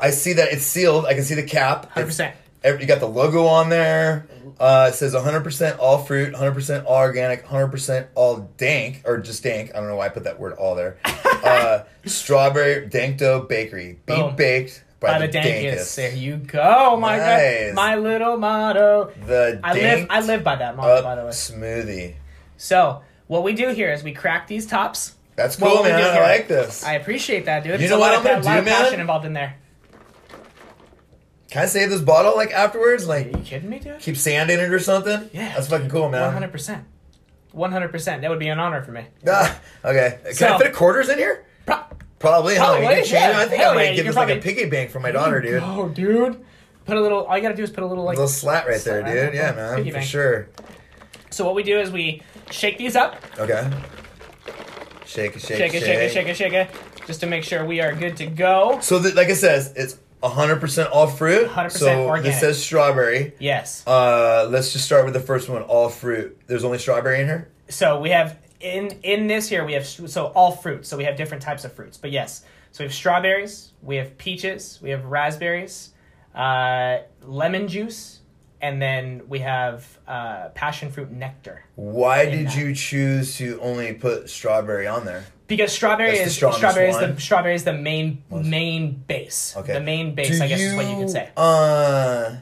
[0.00, 1.06] I see that it's sealed.
[1.06, 1.90] I can see the cap.
[1.90, 2.36] Hundred percent.
[2.64, 4.26] Every- You got the logo on there.
[4.58, 9.70] Uh, it says 100% all fruit, 100% all organic, 100% all dank, or just dank.
[9.72, 10.98] I don't know why I put that word all there.
[11.38, 14.00] Uh, strawberry dank dough bakery.
[14.06, 14.34] Be Boom.
[14.34, 15.62] baked by, By the, the dankest.
[15.76, 15.94] dankest.
[15.96, 16.96] There you go.
[16.96, 17.66] My Nice.
[17.68, 17.74] God.
[17.76, 19.12] My little motto.
[19.24, 20.06] The I live.
[20.10, 21.30] I live by that motto, by the way.
[21.30, 22.14] smoothie.
[22.56, 25.14] So what we do here is we crack these tops.
[25.38, 26.02] That's cool, we man.
[26.02, 26.82] I like this.
[26.84, 27.72] I appreciate that, dude.
[27.74, 29.24] You There's know a what lot I'm of, gonna a lot do, of passion involved
[29.24, 29.54] in there.
[31.50, 33.04] Can I save this bottle like afterwards?
[33.04, 34.00] Are Like you kidding me, dude?
[34.00, 35.30] keep sand in it or something?
[35.32, 35.54] Yeah.
[35.54, 36.32] That's fucking cool, One man.
[36.32, 36.84] hundred percent.
[37.52, 38.20] One hundred percent.
[38.22, 39.06] That would be an honor for me.
[39.26, 40.18] Ah, okay.
[40.24, 41.46] Can So- I fit quarters in here?
[41.66, 41.84] Pro-
[42.18, 42.72] Probably, huh?
[42.72, 43.38] You Probably, can change yeah.
[43.38, 44.90] I think Hell I might yeah, you give can this like a probably- piggy bank
[44.90, 45.62] for my daughter, dude.
[45.64, 46.44] Oh, dude.
[46.84, 47.24] Put a little.
[47.24, 48.16] All you gotta do is put a little A like.
[48.16, 49.34] little slat right there, Slat, dude.
[49.34, 50.06] Yeah, man, piggy for bank.
[50.08, 50.48] sure.
[51.30, 53.70] So what we do is we shake these up, Okay.
[55.08, 56.70] Shake it, shake, shake it, shake it, shake it, shake it,
[57.06, 58.78] just to make sure we are good to go.
[58.82, 61.48] So, like it says, it's 100% all fruit.
[61.48, 62.24] 100% so organic.
[62.24, 63.32] this says strawberry.
[63.38, 63.86] Yes.
[63.86, 66.38] Uh, let's just start with the first one, all fruit.
[66.46, 67.48] There's only strawberry in here?
[67.70, 70.84] So we have in in this here we have so all fruit.
[70.84, 71.96] So we have different types of fruits.
[71.96, 75.90] But yes, so we have strawberries, we have peaches, we have raspberries,
[76.34, 78.17] uh, lemon juice,
[78.60, 81.64] and then we have uh, passion fruit nectar.
[81.76, 82.56] Why did that.
[82.56, 85.24] you choose to only put strawberry on there?
[85.46, 89.54] Because strawberry That's is strawberry is the strawberry is the main Most- main base.
[89.56, 89.72] Okay.
[89.72, 91.30] The main base, Do I guess, is what you could say.
[91.36, 92.36] Uh,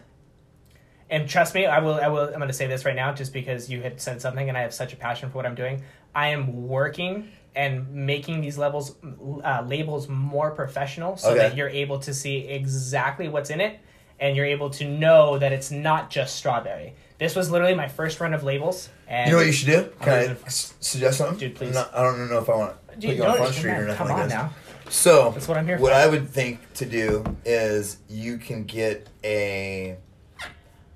[1.08, 1.94] And trust me, I will.
[1.94, 2.22] I will.
[2.22, 4.62] I'm going to say this right now, just because you had said something, and I
[4.62, 5.82] have such a passion for what I'm doing.
[6.16, 8.96] I am working and making these levels
[9.44, 11.38] uh, labels more professional, so Okay.
[11.38, 13.78] that you're able to see exactly what's in it,
[14.20, 16.94] and you're able to know that it's not just strawberry.
[17.18, 18.88] This was literally my first run of labels.
[19.08, 19.88] And You know what you should do?
[20.02, 21.38] Can I suggest something?
[21.38, 21.74] Dude, please.
[21.74, 23.96] Not- I don't know if I want to put you on front street or nothing
[23.96, 24.32] come like on this.
[24.34, 24.52] now.
[24.88, 25.82] So That's what I'm here for.
[25.84, 25.98] What for.
[25.98, 29.96] I would think to do is you can get a,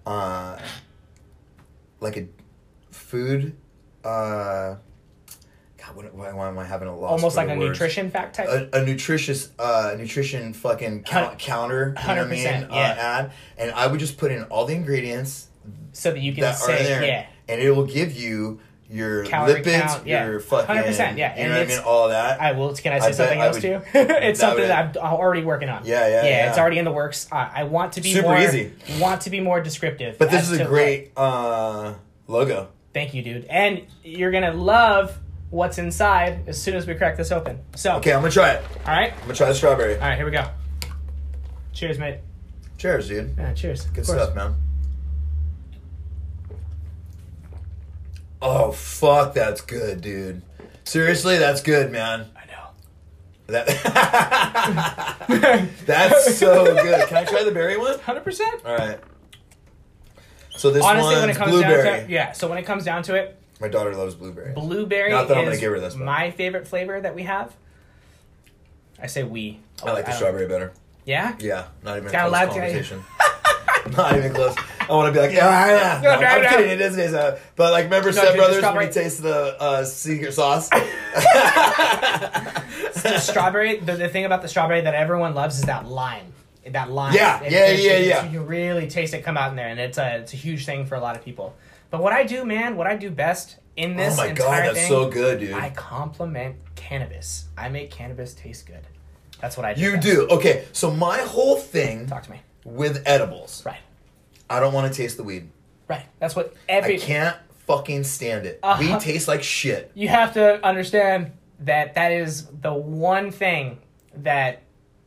[0.06, 0.58] uh,
[2.00, 2.26] like a
[2.90, 3.56] food.
[4.04, 4.76] Uh,
[5.80, 7.12] God, what, why, why am I having a loss?
[7.12, 7.78] Almost like a words?
[7.78, 8.48] nutrition fact type.
[8.48, 12.74] a, a nutritious uh nutrition fucking count, counter you know what I mean 100%, uh,
[12.74, 12.96] yeah.
[12.98, 15.48] ad and I would just put in all the ingredients
[15.92, 17.26] so that you can that say, there yeah.
[17.48, 18.60] and it will give you
[18.90, 20.26] your Calorie lipids count, yeah.
[20.26, 22.74] your fucking 100%, yeah, you and know what I mean all that I will.
[22.74, 23.80] Can I say I something else would- too?
[23.94, 25.84] it's that something would- that I'm already working on.
[25.84, 26.48] Yeah, yeah, yeah.
[26.48, 27.28] It's already in the works.
[27.30, 28.72] I, I want to be Super more easy.
[28.98, 30.18] Want to be more descriptive.
[30.18, 31.94] but this is a great uh
[32.26, 33.44] logo thank you, dude.
[33.46, 35.18] And you're gonna love
[35.50, 37.58] what's inside as soon as we crack this open.
[37.76, 40.16] So, okay I'm gonna try it all right, I'm gonna try the strawberry all right,
[40.16, 40.46] here we go.
[41.72, 42.18] Cheers, mate.
[42.78, 43.84] cheers dude Yeah, cheers.
[43.86, 44.54] good stuff man
[48.42, 50.42] oh fuck that's good dude
[50.84, 52.68] seriously that's good man I know.
[53.48, 53.66] That
[55.86, 57.08] That's so good.
[57.08, 57.98] Can I try the berry one?
[57.98, 58.62] Hundred percent.
[58.64, 58.98] All right.
[60.50, 61.82] So this Honestly, one's when it comes blueberry.
[61.82, 62.32] down to it, yeah.
[62.32, 64.52] So when it comes down to it, My daughter loves blueberry.
[64.54, 67.54] blueberry Not that I'm is gonna give her this my favorite flavor that we have.
[69.00, 69.60] I say we.
[69.84, 70.72] I like the don't- strawberry better.
[71.04, 71.34] Yeah.
[71.40, 73.02] Yeah, not even a Got a close conversation.
[73.96, 74.54] not even close.
[74.80, 76.00] I want to be like, yeah, yeah.
[76.02, 76.48] No, No, no, I'm no.
[76.50, 76.70] kidding.
[76.70, 76.96] It is.
[76.98, 79.20] It is uh, but like, remember No, Step dude, the Brothers when strawberry- he tastes
[79.20, 80.68] the uh, secret sauce?
[83.02, 83.78] the strawberry.
[83.78, 86.32] The, the thing about the strawberry that everyone loves is that lime.
[86.66, 87.14] That lime.
[87.14, 88.30] Yeah, yeah, yeah, yeah.
[88.30, 90.84] You really taste it come out in there, and it's a it's a huge thing
[90.86, 91.54] for a lot of people.
[91.90, 94.66] But what I do, man, what I do best in this oh my entire god,
[94.68, 95.54] that's thing, so good, dude.
[95.54, 97.48] I compliment cannabis.
[97.56, 98.86] I make cannabis taste good.
[99.40, 99.80] That's what I do.
[99.80, 100.06] you best.
[100.06, 100.28] do.
[100.28, 102.40] Okay, so my whole thing Talk to me.
[102.64, 103.78] with edibles, Right.
[104.48, 105.48] I don't want to taste the weed.
[105.88, 106.04] Right.
[106.18, 106.96] That's what every.
[106.96, 107.36] I can't
[107.66, 108.58] fucking stand it.
[108.62, 108.80] Uh-huh.
[108.80, 109.90] Weed tastes like shit.
[109.94, 113.78] you have to understand that that is the one thing
[114.16, 114.62] that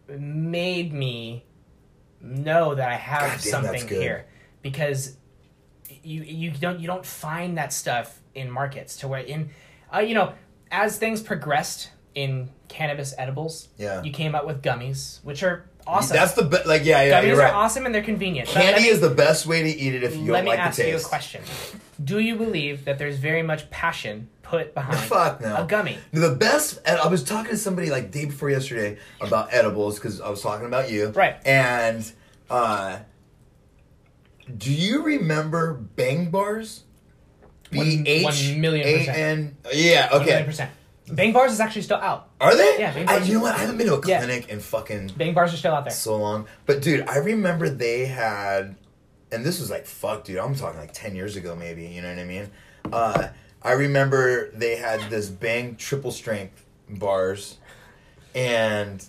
[0.07, 1.43] made me
[2.21, 4.01] know that I have damn, something good.
[4.01, 4.25] here
[4.61, 5.17] because
[6.03, 9.49] you you don't you don't find that stuff in markets to where in
[9.93, 10.33] uh, you know
[10.71, 14.03] as things progressed in cannabis edibles Yeah.
[14.03, 16.65] you came up with gummies which are awesome That's the best.
[16.65, 17.51] Like, yeah, yeah, gummies you're right.
[17.53, 20.15] are awesome and they're convenient Candy me- is the best way to eat it if
[20.15, 21.41] you let me like ask you a question
[22.03, 25.63] do you believe that there's very much passion put behind Fuck no.
[25.63, 26.79] a gummy The best.
[26.85, 30.41] and I was talking to somebody like day before yesterday about edibles because I was
[30.41, 31.09] talking about you.
[31.09, 31.35] Right.
[31.45, 32.11] And
[32.49, 32.99] uh,
[34.57, 36.83] do you remember Bang Bars?
[37.71, 39.17] B H one million A percent.
[39.17, 39.57] N.
[39.73, 40.09] Yeah.
[40.13, 40.43] Okay.
[40.43, 40.71] percent.
[41.11, 42.29] Bang bars is actually still out.
[42.39, 42.77] Are they?
[42.79, 43.55] Yeah, Bang I, Bars you know what?
[43.55, 44.19] I haven't been to a Yeah.
[44.19, 45.93] clinic in fucking Bang bars are still out there.
[45.93, 46.47] so long.
[46.65, 48.75] But dude, I remember they had,
[49.31, 50.37] and this was like fuck, dude.
[50.37, 51.85] I'm talking like ten years ago, maybe.
[51.87, 52.49] You know what I mean?
[52.91, 53.27] Uh,
[53.61, 57.57] I remember they had this Bang triple strength bars,
[58.35, 59.03] and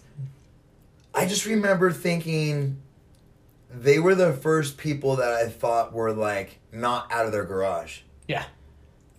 [1.14, 2.80] I just remember thinking
[3.74, 8.00] they were the first people that I thought were like not out of their garage.
[8.28, 8.44] Yeah.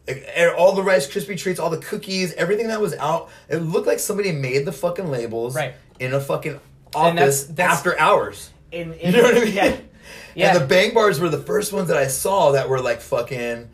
[0.07, 0.27] Like,
[0.57, 3.99] all the Rice Krispie treats, all the cookies, everything that was out, it looked like
[3.99, 5.73] somebody made the fucking labels Right.
[5.99, 6.59] in a fucking
[6.95, 8.51] And that's- office that's- after hours.
[8.71, 9.53] In, in, You know what I mean?
[9.53, 9.75] Yeah.
[10.35, 10.51] Yeah.
[10.53, 13.69] And the Bang Bars were the first ones that I saw that were like fucking,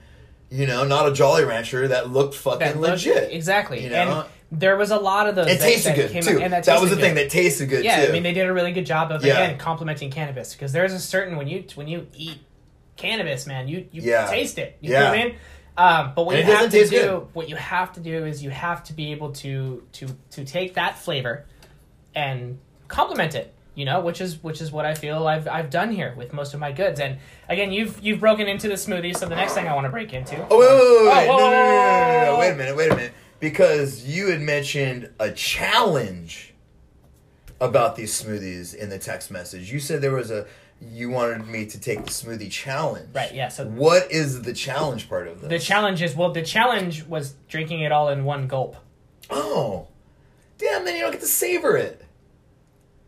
[0.52, 3.32] you know, not a Jolly Rancher that looked fucking that looked- legit.
[3.34, 3.84] Exactly.
[3.84, 4.22] You know?
[4.22, 5.48] And there was a lot of those.
[5.48, 6.36] It that- tasted that good came too.
[6.38, 8.10] out- and that that, was the tasted thing that tasted good Yeah, too.
[8.10, 9.34] I mean they did a really good job of Yeah.
[9.40, 12.40] again complimenting cannabis because there's a certain when you when you eat
[12.98, 14.28] cannabis, man, you you Yeah.
[14.28, 14.78] taste it.
[14.82, 15.00] You Yeah.
[15.00, 15.36] know what I mean?
[15.78, 17.28] Um, but what And you have to do, good.
[17.34, 20.74] what you have to do is you have to be able to to to take
[20.76, 21.46] that flavor
[22.14, 23.54] and complement it.
[23.74, 26.54] You know, which is which is what I feel I've I've done here with most
[26.54, 27.00] of my goods.
[27.00, 29.16] And again, you've you've broken into the smoothie.
[29.16, 30.36] So the next thing I want to break into.
[30.52, 32.56] Oh wait, wait, wait, wait, Oh, no, no, no, no, no, whoa, no, wait a
[32.56, 36.54] minute, wait a minute, because you had mentioned a challenge
[37.60, 39.72] about these smoothies in the text message.
[39.72, 40.46] You said there was a
[40.80, 43.10] you wanted me to take the smoothie challenge.
[43.14, 45.50] Right, yeah, so- what is the challenge part of this?
[45.50, 48.78] The challenge is well, the challenge was drinking it all in one gulp.
[49.30, 49.88] oh,
[50.58, 50.86] damn!
[50.86, 52.04] Then you don't get to savor it.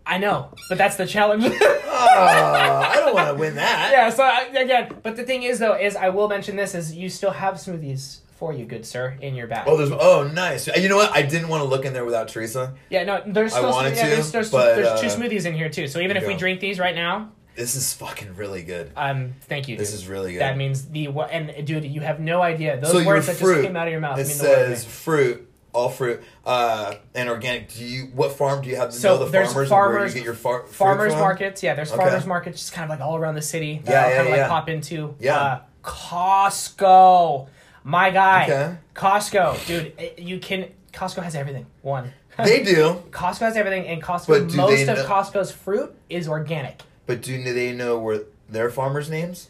[0.05, 1.45] I know, but that's the challenge.
[1.45, 1.49] Oh,
[1.89, 3.89] I don't want to win that.
[3.91, 4.09] yeah.
[4.09, 7.09] So I, again, but the thing is though, is I will mention this: is you
[7.09, 9.65] still have smoothies for you, good sir, in your bag.
[9.67, 10.67] Oh, there's oh nice.
[10.67, 11.11] You know what?
[11.11, 12.73] I didn't want to look in there without Teresa.
[12.89, 15.45] yeah, no, there's I still wanted yeah, to, there's, there's, but, there's two uh, smoothies
[15.45, 15.87] in here too.
[15.87, 18.91] So even if we drink these right now, This is fucking really good.
[18.95, 19.77] um, thank you.
[19.77, 20.41] This is really good.
[20.41, 21.31] That means the what?
[21.31, 22.79] And dude, you have no idea.
[22.79, 23.55] Those so words that fruit.
[23.55, 26.21] just came out of your mouth It mean the world to says fruit all fruit
[26.45, 27.73] uh, and organic.
[27.73, 30.13] Do you what farm do you have to So know the there's farmers, where farmers-
[30.13, 31.63] you get your far, farmers markets.
[31.63, 32.01] Yeah, there's Okay.
[32.01, 33.81] farmers markets just kind of like all around the city.
[33.85, 34.47] Yeah, yeah, kind of like yeah.
[34.47, 35.15] pop into.
[35.19, 35.37] Yeah.
[35.37, 37.47] Uh, Costco,
[37.83, 38.43] my guy.
[38.43, 38.75] Okay.
[38.95, 40.67] Costco, dude, it- you can.
[40.93, 41.65] Costco has everything.
[41.81, 42.11] One.
[42.37, 46.27] They do, Costco has everything, and Costco do most they of know- Costco's fruit is
[46.27, 46.81] organic.
[47.05, 49.49] but do they know where their farmers' names?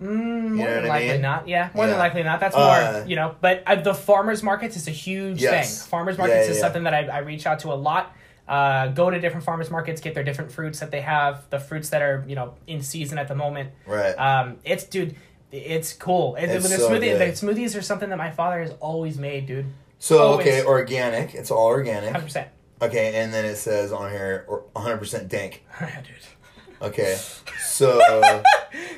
[0.00, 0.06] Mm,
[0.52, 1.20] more know than what I likely mean?
[1.22, 1.48] not.
[1.48, 2.00] Yeah, more than Yeah.
[2.00, 2.38] likely not.
[2.40, 3.34] That's Uh, more, you know.
[3.40, 5.80] But uh, the farmers markets is a huge Yes.
[5.82, 5.88] thing.
[5.90, 6.62] Farmers Yeah, markets yeah, is yeah.
[6.62, 8.14] something that I, I reach out to a lot.
[8.46, 11.90] Uh, go to different farmers markets, get their different fruits that they have, the fruits
[11.90, 13.70] that are you know in season at the moment.
[13.86, 14.12] Right.
[14.12, 15.16] Um, it's dude,
[15.52, 16.36] it's cool.
[16.36, 17.20] It, It's the so smoothie, good.
[17.34, 19.66] the smoothies are something that my father has always made, dude.
[19.98, 20.46] so always.
[20.46, 21.34] okay, organic.
[21.34, 22.10] It's all organic.
[22.12, 22.48] Hundred percent.
[22.80, 25.64] Okay, and then it says on here or 100% dank.
[25.80, 26.14] dude.
[26.80, 27.18] Okay,
[27.60, 27.98] so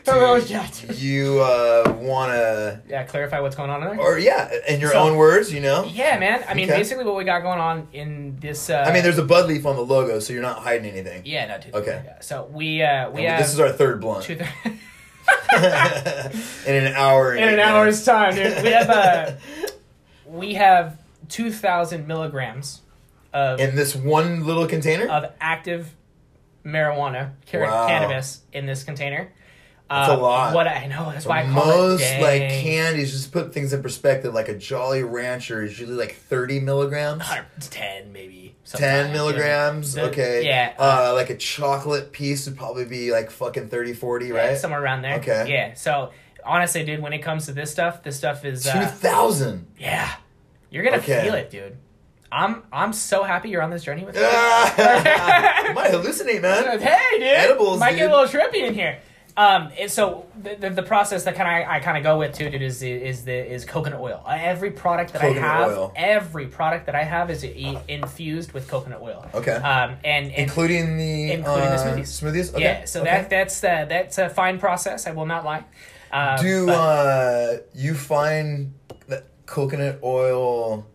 [0.06, 0.66] Oh, yeah.
[0.96, 4.00] you uh, want to, Yeah, clarify what's going on in there.
[4.00, 5.84] or yeah, in your So- own words, you know?
[5.84, 6.44] yeah, man.
[6.46, 6.78] I mean, Okay.
[6.78, 8.68] basically, what we got going on in this.
[8.68, 11.22] Uh, I mean, there's a bud leaf on the logo, so you're not hiding anything.
[11.24, 11.74] Yeah, no, dude.
[11.74, 12.02] Okay.
[12.04, 14.24] Yeah, So we uh we And have this is our third blunt.
[14.24, 14.38] two.
[16.66, 17.34] in an hour.
[17.34, 17.68] in an minutes.
[17.68, 18.62] hour's time, dude.
[18.62, 19.32] We have uh,
[20.26, 22.80] we have two thousand milligrams
[23.32, 25.08] of in this one little container.
[25.08, 25.94] of active
[26.64, 27.30] marijuana,
[27.68, 27.86] Wow.
[27.88, 29.32] cannabis in this container.
[29.90, 30.54] That's a Uh, lot.
[30.54, 31.66] What I know, that's why I call it.
[31.66, 34.32] Most it like candies, just put things in perspective.
[34.32, 37.24] Like a Jolly Rancher is usually like 30 milligrams.
[37.70, 38.54] 10 maybe.
[38.64, 43.30] 10 sometimes, milligrams The- okay yeah, uh, like a chocolate piece would probably be like
[43.32, 45.16] fucking 30 40 Yeah, right somewhere around there.
[45.16, 45.46] Okay.
[45.48, 45.74] Yeah.
[45.74, 46.10] So
[46.44, 50.08] honestly, dude, when it comes to this stuff, this stuff is uh, 2000 yeah.
[50.70, 51.24] You're gonna Okay.
[51.24, 51.76] feel it, dude.
[52.30, 54.20] I'm I'm so happy you're on this journey with me.
[54.22, 57.22] Might hallucinate man hey, dude.
[57.26, 59.00] Edibles, Might get a little trippy in here.
[59.36, 62.50] Um, so the, the, the process that kind of I, kind of go with too,
[62.50, 64.22] dude, is is the is coconut oil.
[64.28, 65.92] Every product that Coconut I have, oil.
[65.96, 69.26] every product that I have is i- infused with coconut oil.
[69.34, 69.52] Okay.
[69.52, 72.22] Um, and, and including the Including the uh, smoothies.
[72.22, 73.10] smoothies okay yeah, so okay.
[73.10, 75.06] that that's uh, that's a fine process.
[75.06, 75.64] I will not lie.
[76.12, 78.74] Um, do but- uh you find
[79.08, 80.86] that coconut oil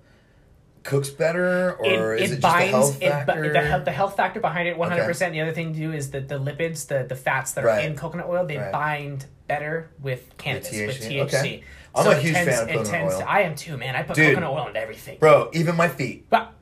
[0.86, 4.68] cooks better or is it, just a health it, the, health, the health factor behind
[4.70, 7.64] it 100% the other thing to do is that the lipids the, the fats that
[7.66, 7.86] are Right.
[7.86, 8.72] in coconut oil they Right.
[8.72, 11.10] bind better with cannabis with THC?
[11.10, 11.64] THC, Okay.
[11.96, 13.20] I'm so a it huge tends- fan of coconut tends oil.
[13.22, 14.28] to- I am too man I put Dude.
[14.36, 16.54] coconut oil into everything bro even my feet but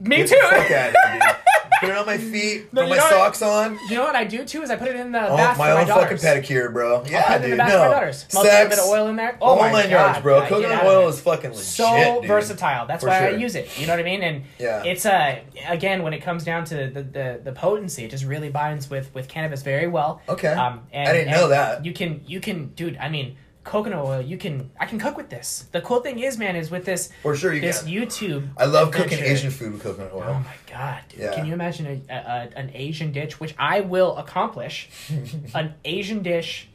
[0.00, 0.36] me Get too
[1.80, 2.30] the fuck out of here, dude.
[2.30, 2.66] Put it on my feet.
[2.72, 3.78] No, put my know socks on.
[3.88, 5.68] you know what I do too is I put it in the Oh, bath my
[5.70, 7.04] for my own fucking pedicure, bro.
[7.06, 7.74] Yeah, put it in the bath no.
[7.74, 10.20] for my daughters Smell a bit of oil in there Oh, oh my god yards,
[10.20, 10.46] bro.
[10.46, 11.64] Coconut oil is fucking legit.
[11.64, 12.28] so dude.
[12.28, 12.86] versatile.
[12.86, 13.68] That's For why I use it.
[13.78, 14.22] You know what I mean?
[14.22, 14.82] And Yeah.
[14.84, 18.50] it's uh again when it comes down to the, the, the potency, it just really
[18.50, 20.20] binds with with cannabis very well.
[20.28, 20.48] Okay.
[20.52, 21.84] Um, and, I didn't know that.
[21.84, 22.96] You can you can dude.
[22.98, 23.36] I mean.
[23.62, 24.70] Coconut oil, you can.
[24.80, 25.66] I can cook with this.
[25.72, 27.10] The cool thing is, man, is with this.
[27.22, 27.90] For sure you this can.
[27.92, 28.48] YouTube.
[28.56, 30.24] I love cooking Asian food with coconut oil.
[30.26, 31.20] Oh my god, dude!
[31.20, 31.34] Yeah.
[31.34, 34.88] Can you imagine a, a, a an Asian dish, which I will accomplish,
[35.54, 36.68] an Asian dish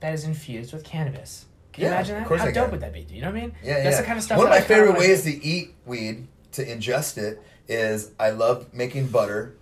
[0.00, 1.44] that is infused with cannabis?
[1.74, 2.22] Can you Yeah, imagine that?
[2.22, 2.70] of course How I dope can.
[2.72, 3.02] would that be?
[3.04, 3.52] Do you know what I mean?
[3.62, 4.00] Yeah, That's yeah.
[4.00, 4.38] the kind of stuff.
[4.38, 9.08] One of my favorite ways to eat weed, to ingest it, is I love making
[9.08, 9.54] butter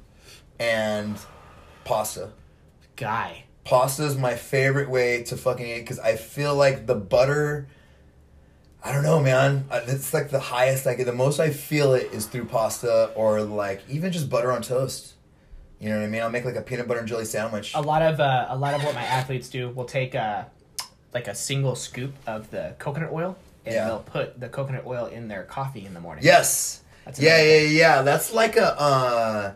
[0.61, 1.19] and
[1.85, 2.31] pasta.
[2.97, 3.45] guy.
[3.69, 7.69] Pasta is my favorite way to fucking eat because I feel like the butter.
[8.83, 9.67] I don't know, man.
[9.71, 11.05] It's like the highest I get.
[11.05, 15.13] The most I feel it is through pasta or like even just butter on toast.
[15.81, 16.23] You know what I mean?
[16.23, 17.75] I'll make like a peanut butter and jelly sandwich.
[17.75, 20.45] A lot of uh, a lot of what my athletes do will take uh,
[21.13, 23.85] like a single scoop of the coconut oil and Yeah.
[23.85, 26.25] they'll put the coconut oil in their coffee in the morning.
[26.25, 26.83] Yes.
[27.05, 27.77] That's yeah, yeah, thing.
[27.77, 28.03] yeah.
[28.03, 28.81] That's like a.
[28.81, 29.53] uh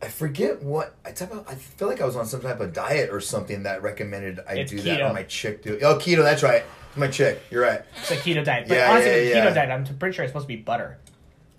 [0.00, 2.72] I forget what I type of, I feel like I was on some type of
[2.72, 5.78] diet or something that recommended I It's do that on my chick do.
[5.82, 6.22] Oh, keto.
[6.22, 6.62] That's right.
[6.96, 7.42] My chick.
[7.50, 7.82] You're right.
[8.00, 8.68] It's a keto diet.
[8.68, 9.46] But Yeah, honestly, yeah, yeah.
[9.50, 10.98] keto diet, I'm pretty sure it's supposed to be butter.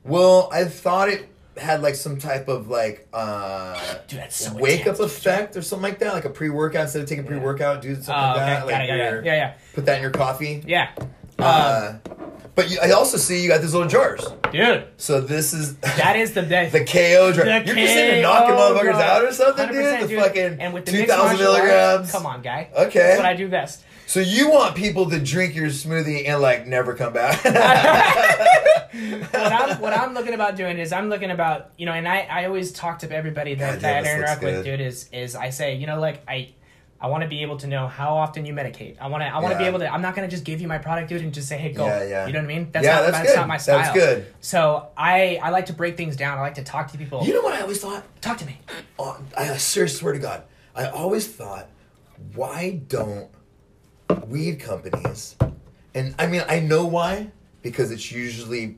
[0.05, 1.27] Well, I thought it
[1.57, 3.77] had like some type of like uh
[4.07, 7.09] Dude, so wake up effect or something like that, like a pre workout instead of
[7.09, 8.45] taking pre workout, do something Oh, like okay.
[8.45, 8.59] that.
[8.59, 9.53] Got Like it, got it, Yeah, yeah.
[9.73, 10.63] Put that in your coffee.
[10.65, 10.91] Yeah.
[11.37, 11.95] Uh,
[12.59, 14.27] but you, I also see you got these little jars.
[14.51, 16.73] Dude, So this is that is the best.
[16.73, 17.45] the KO jar.
[17.45, 19.01] The You're just into knocking KO motherfuckers jar.
[19.01, 20.09] out or something, 100%, dude.
[20.09, 22.11] The fucking and with the two mixed thousand martial arts, milligrams.
[22.11, 22.69] Come on, guy.
[22.77, 22.99] Okay.
[22.99, 23.83] That's what I do best.
[24.07, 27.41] So you want people to drink your smoothie and like never come back?
[27.45, 27.55] what
[29.53, 32.45] I'm what I'm looking about doing is I'm looking about you know, and I, I
[32.45, 34.77] always talk to everybody that, God, that yeah, I this interact looks with, good.
[34.77, 34.81] dude.
[34.87, 36.49] Is is I say you know like I.
[37.01, 38.97] I want to be able to know how often you medicate.
[38.99, 39.27] I want to.
[39.27, 39.91] I want to be able to.
[39.93, 41.85] I'm not going to just give you my product, dude, and just say, "Hey, go."
[41.85, 42.27] Yeah, yeah.
[42.27, 42.71] You know what I mean?
[42.71, 43.01] That's Yeah, not.
[43.03, 43.37] that's That's, good.
[43.37, 43.77] not my style.
[43.77, 44.33] That's good.
[44.41, 46.37] So I I like to break things down.
[46.37, 47.23] I like to talk to people.
[47.23, 48.03] you know what I always thought?
[48.21, 48.57] talk to me.
[48.97, 50.43] Oh, I seriously swear to God,
[50.75, 51.67] I always thought,
[52.35, 53.29] why don't
[54.27, 55.35] weed companies?
[55.95, 57.31] And I mean, I know why
[57.61, 58.75] because it's usually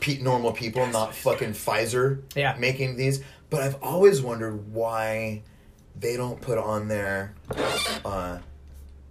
[0.00, 2.56] pe- normal people, not fucking Pfizer Yeah.
[2.58, 3.22] making these.
[3.48, 5.42] But I've always wondered why
[5.98, 7.34] they don't put on there.
[8.04, 8.38] Uh,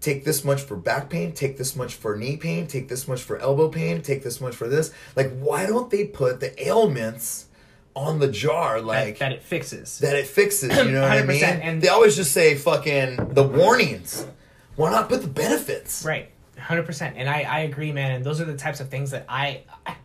[0.01, 3.21] take this much for back pain, take this much for knee pain, take this much
[3.21, 4.91] for elbow pain, take this much for this.
[5.15, 7.47] Like, why don't they put the ailments
[7.95, 8.81] on the jar?
[8.81, 9.99] Like that, that it fixes.
[9.99, 10.75] that it fixes.
[10.77, 11.43] You know what I mean?
[11.43, 14.27] and- they always just say fucking the warnings.
[14.75, 16.03] Why not put the benefits?
[16.03, 16.29] Right,
[16.59, 18.11] hundred percent, and I I agree, man.
[18.11, 19.95] And those are the types of things that I I,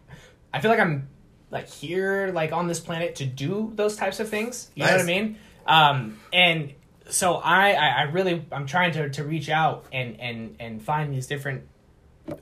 [0.54, 1.08] I feel like I'm
[1.50, 4.70] like here like on this planet to do those types of things.
[4.76, 5.36] You know what I mean?
[5.70, 6.72] Um, and
[7.08, 11.12] so I, I I really I'm trying to to reach out and and and find
[11.12, 11.62] these different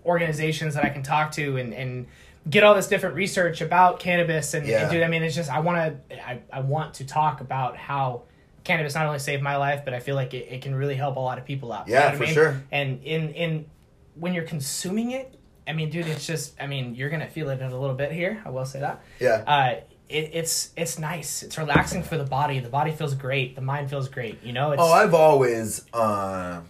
[0.04, 2.06] organizations that I can talk to and and
[2.48, 4.82] get all this different research about cannabis and, Yeah.
[4.82, 5.76] and dude I mean it's just I want
[6.08, 8.22] to I, I want to talk about how
[8.64, 11.16] cannabis not only saved my life but I feel like it, it can really help
[11.16, 12.34] a lot of people out You Yeah, know what I for mean?
[12.34, 12.62] sure.
[12.72, 13.66] and in in
[14.14, 15.34] when you're consuming it
[15.66, 18.12] I mean dude it's just I mean you're gonna feel it in a little bit
[18.12, 19.42] here I will say that Yeah.
[19.46, 23.60] uh it, it's it's nice it's relaxing for the body the body feels great the
[23.60, 26.60] mind feels great you know it's Oh, I've always uh,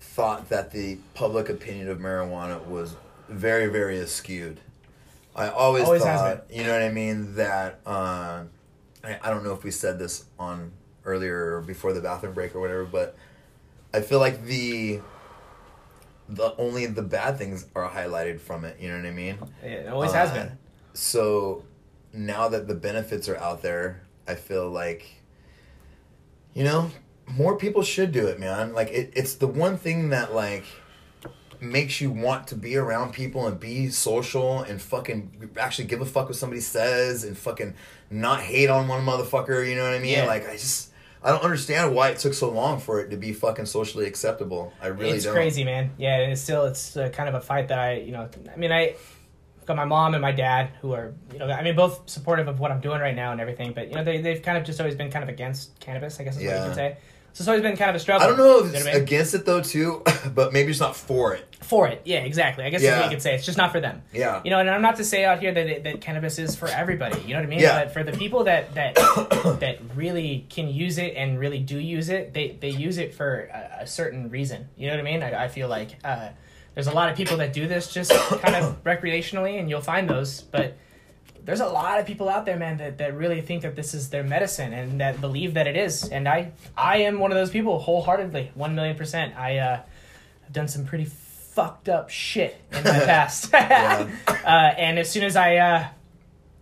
[0.00, 2.96] thought that the public opinion of marijuana was
[3.28, 4.58] very, very askewed.
[5.34, 8.44] I always, Always has thought, you know what I mean, that uh,
[9.02, 10.70] I, I don't know if we said this on
[11.04, 13.16] earlier or before the bathroom break or whatever, but
[13.92, 15.00] I feel like the
[16.28, 18.78] the only the bad things are highlighted from it.
[18.80, 19.38] You know what I mean?
[19.62, 20.58] it always has Uh, been
[20.94, 21.64] So
[22.12, 25.06] now that the benefits are out there, I feel like,
[26.54, 26.90] you know,
[27.26, 28.72] more people should do it, man.
[28.72, 30.64] Like it, it's the one thing that like
[31.60, 36.06] makes you want to be around people and be social and fucking actually give a
[36.06, 37.74] fuck what somebody says and fucking
[38.10, 39.68] not hate on one motherfucker.
[39.68, 40.12] You know what I mean?
[40.12, 40.26] Yeah.
[40.26, 40.90] Like I just.
[41.22, 44.74] I don't understand why it took so long for it to be fucking socially acceptable.
[44.82, 45.32] I really it's don't.
[45.32, 45.92] It's crazy, man.
[45.96, 48.56] Yeah, and it's still it's uh, kind of a fight that I, you know, I
[48.56, 48.94] mean, I
[49.66, 52.60] got my mom and my dad who are, you know, I mean, both supportive of
[52.60, 54.80] what I'm doing right now and everything, but you know, they they've kind of just
[54.80, 56.64] always been kind of against cannabis, I guess is what you Yeah.
[56.66, 56.96] can say.
[57.32, 58.24] So it's always been kind of a struggle.
[58.24, 59.02] I don't know if You it's I mean?
[59.02, 60.04] against it though too,
[60.34, 61.48] but maybe it's not for it.
[61.62, 62.02] for it.
[62.04, 62.62] Yeah, exactly.
[62.64, 63.00] I guess that's Yeah.
[63.00, 63.34] what you could say.
[63.34, 64.02] It's just not for them.
[64.12, 64.40] Yeah.
[64.44, 66.68] You know, and I'm not to say out here that it, that cannabis is for
[66.68, 67.20] everybody.
[67.22, 67.58] You know what I mean?
[67.58, 67.82] Yeah.
[67.84, 68.94] But for the people that that
[69.60, 73.50] that really can use it and really do use it, they they use it for
[73.52, 74.68] a, a certain reason.
[74.76, 75.22] You know what I mean?
[75.24, 76.28] I, I feel like uh,
[76.74, 78.10] there's a lot of people that do this just
[78.42, 80.76] kind of recreationally, and you'll find those, but.
[81.46, 84.08] There's a lot of people out there, man, that, that really think that this is
[84.08, 86.08] their medicine and that believe that it is.
[86.08, 89.36] And I I am one of those people wholeheartedly, one million percent.
[89.36, 89.82] I uh,
[90.46, 93.50] I've done some pretty fucked up shit in my past.
[93.52, 94.08] Yeah.
[94.26, 95.86] uh, and as soon as I, uh,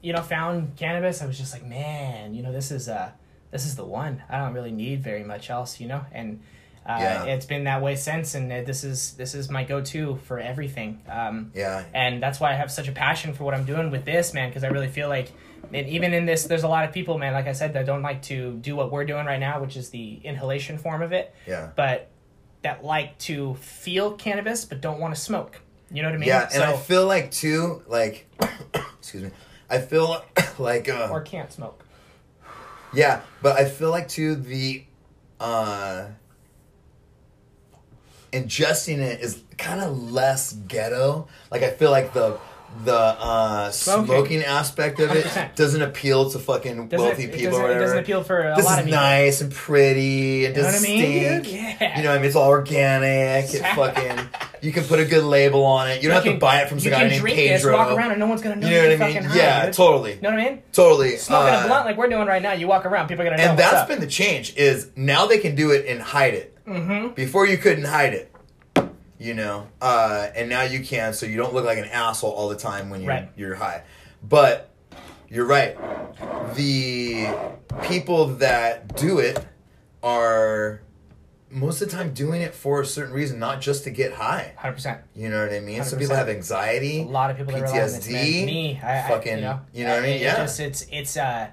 [0.02, 3.12] you know, found cannabis, I was just like, man, you know, this is uh,
[3.50, 4.22] this is the one.
[4.28, 6.40] I don't really need very much else, you know, and
[6.86, 7.24] uh, Yeah.
[7.24, 8.34] it's been that way since.
[8.34, 11.00] And uh, this is this is my go-to for everything.
[11.08, 11.84] Um, Yeah.
[11.94, 14.48] and that's why I have such a passion for what I'm doing with this, man,
[14.48, 15.30] because I really feel like,
[15.72, 18.02] and even in this, there's a lot of people, man, like I said, that don't
[18.02, 21.34] like to do what we're doing right now, which is the inhalation form of it
[21.46, 21.70] Yeah.
[21.76, 22.08] but
[22.62, 25.60] that like to feel cannabis but don't want to smoke.
[25.90, 26.28] You know what I mean?
[26.28, 28.26] Yeah, and I feel like too, like,
[28.98, 29.30] excuse me,
[29.70, 30.24] I feel
[30.58, 31.84] like, uh, or can't smoke.
[32.94, 34.84] yeah, but I feel like too the,
[35.40, 36.06] uh,
[38.32, 41.28] ingesting it is kind of less ghetto.
[41.50, 42.38] Like I feel like the
[42.86, 44.06] the uh, Smoking.
[44.06, 45.54] smoking aspect of it 100%.
[45.56, 48.64] doesn't appeal to fucking Doesn't wealthy people doesn't, or it doesn't appeal for a this
[48.64, 48.98] lot of people.
[48.98, 51.52] nice and pretty and You know what I doesn't mean, stink.
[51.80, 51.98] Yeah.
[51.98, 53.52] You know, what I mean, it's all organic.
[53.52, 54.26] It fucking,
[54.62, 56.02] you can put a good label on it.
[56.02, 57.76] You don't have to buy it from some guy can named drink this, Pedro.
[57.76, 59.22] walk around, and no one's gonna know You know what I mean?
[59.24, 59.74] high, yeah, dude.
[59.74, 60.62] totally, You know what I mean?
[60.72, 61.16] totally.
[61.18, 63.36] Smoking Uh, a blunt like we're doing right now, you walk around, people are gonna
[63.36, 63.50] know.
[63.50, 64.56] and that's been the change.
[64.56, 66.51] Is now they can do it and hide it.
[66.66, 67.14] Mm-hmm.
[67.14, 68.28] Before you couldn't hide it.
[69.18, 72.48] You know, uh, and now you can, so you don't look like an asshole all
[72.48, 73.28] the time when you're Right.
[73.36, 73.84] you're high.
[74.20, 74.70] But
[75.28, 75.76] you're right.
[76.56, 77.28] The
[77.82, 79.38] people that do it
[80.02, 80.80] are
[81.50, 84.54] most of the time doing it for a certain reason, not just to get high.
[84.56, 85.00] Hundred percent.
[85.14, 85.84] You know what I mean?
[85.84, 86.02] Some 100%.
[86.02, 87.02] people have anxiety.
[87.02, 87.64] A lot of people this.
[87.72, 90.20] PTSD, Me, I, fucking- I, you know, you know what I mean?
[90.20, 90.36] Yeah.
[90.36, 91.48] Just, it's it's uh,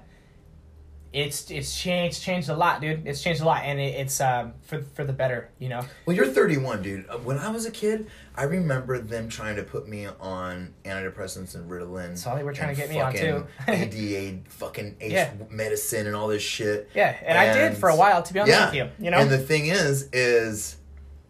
[1.12, 3.06] it's it's changed changed a lot, dude.
[3.06, 5.84] It's changed a lot, and it, it's um for for the better, you know.
[6.06, 7.08] Well, you're 31, dude.
[7.08, 8.06] Uh, When I was a kid,
[8.36, 12.10] I remember them trying to put me on antidepressants and Ritalin.
[12.10, 13.44] That's all they were trying to get me on, too.
[13.66, 15.32] ADA, fucking H Yeah.
[15.50, 16.90] medicine and all this shit.
[16.94, 18.66] Yeah, and, I did for a while, to be honest yeah.
[18.66, 19.04] with you.
[19.04, 20.76] You know, And the thing is, is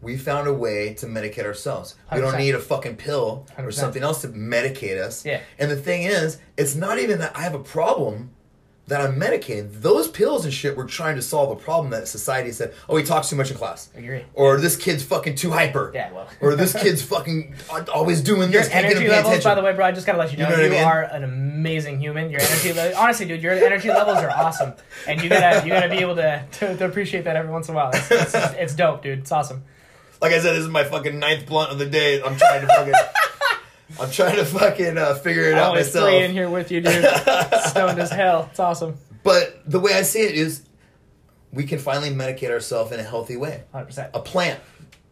[0.03, 1.95] we found a way to medicate ourselves.
[2.13, 2.39] We don't 100%.
[2.39, 3.73] need a fucking pill or 100%.
[3.75, 5.25] something else to medicate us.
[5.25, 5.41] Yeah.
[5.59, 8.31] And the thing is, it's not even that I have a problem
[8.91, 9.83] that I'm medicated.
[9.83, 13.03] Those pills and shit were trying to solve a problem that society said, "Oh, he
[13.05, 14.25] talks too much in class," Agree.
[14.35, 16.29] or "This kid's fucking too hyper," Yeah, well.
[16.41, 17.55] or "This kid's fucking
[17.93, 19.87] always doing Your this." him energy levels, attention." by the way, bro.
[19.87, 20.85] I just gotta let you know, You know you, I mean?
[20.85, 22.31] are an amazing human.
[22.31, 24.75] Your energy, le- honestly, dude, your energy levels are awesome,
[25.09, 27.75] and you gotta you gotta be able to to, to appreciate that every once in
[27.75, 27.91] a while.
[27.95, 29.21] It's, it's, it's dope, dude.
[29.21, 29.63] It's awesome.
[30.21, 32.21] like I said, this is my fucking ninth blunt of the day.
[32.23, 32.95] I'm trying to fucking,
[33.99, 36.09] I'm trying to fucking uh, figure it I'm out myself.
[36.09, 37.05] three in here with you, dude.
[37.67, 38.49] Stoned as hell.
[38.51, 38.97] It's awesome.
[39.23, 40.63] But the way I see it is,
[41.53, 43.65] we can finally medicate ourselves in a healthy way.
[43.73, 44.11] Hundred percent.
[44.15, 44.61] A plant,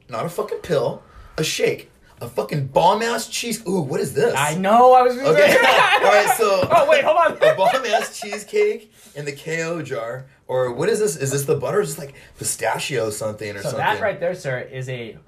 [0.08, 1.02] not a fucking pill,
[1.36, 1.90] a shake,
[2.20, 3.66] a fucking bomb ass cheese.
[3.66, 4.34] Ooh, what is this?
[4.36, 4.92] I know.
[4.94, 5.18] I was.
[5.18, 5.26] Okay.
[5.56, 7.32] All right, so oh wait, hold on.
[7.36, 11.16] a bomb ass cheesecake in the KO jar, or what is this?
[11.16, 11.78] Is this the butter?
[11.78, 13.78] Or is this like pistachio something or So something?
[13.80, 15.18] that right there, sir, is a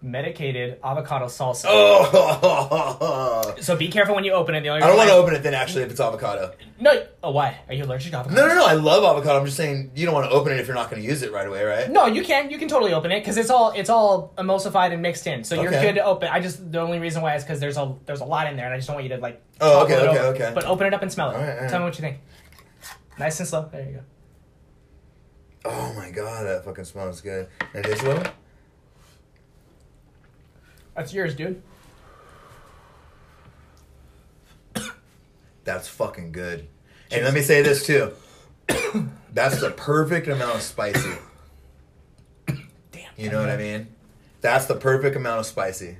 [0.00, 1.66] medicated avocado salsa.
[1.68, 4.60] Oh, So be careful when you open it.
[4.62, 5.54] The only I don't want to open it then.
[5.54, 6.54] Actually, if it's avocado.
[6.80, 7.04] No.
[7.22, 7.58] Oh, why?
[7.68, 8.40] Are you allergic to avocado?
[8.40, 8.66] No, no, no.
[8.66, 9.38] I love avocado.
[9.40, 11.22] I'm just saying you don't want to open it if you're not going to use
[11.22, 11.90] it right away, right?
[11.90, 12.50] No, you can.
[12.50, 15.42] You can totally open it because it's all it's all emulsified and mixed in.
[15.44, 15.82] So you're Okay.
[15.82, 16.28] good to open.
[16.28, 18.66] I just the only reason why is because there's a there's a lot in there,
[18.66, 19.42] and I just don't want you to like.
[19.60, 20.34] Oh, topple okay, it okay, over.
[20.36, 20.52] okay.
[20.54, 21.34] But open it up and smell it.
[21.34, 21.70] All right, all right.
[21.70, 22.18] Tell me what you think.
[23.18, 23.68] Nice and slow.
[23.72, 24.00] There you go.
[25.64, 27.48] Oh my god, that fucking smells good.
[27.74, 28.22] And it is little.
[30.98, 31.62] That's yours, dude.
[35.62, 36.66] That's fucking good.
[37.12, 38.14] And let me say this too.
[39.32, 41.14] That's the perfect amount of spicy.
[42.48, 43.12] Damn.
[43.16, 43.86] You know what I mean?
[44.40, 45.98] That's the perfect amount of spicy.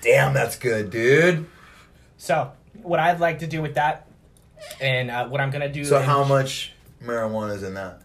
[0.00, 1.44] Damn, that's good, dude.
[2.16, 4.08] So what I'd like to do with that,
[4.80, 5.84] and uh, what I'm gonna do.
[5.84, 6.72] So how much
[7.04, 8.00] marijuana is in that?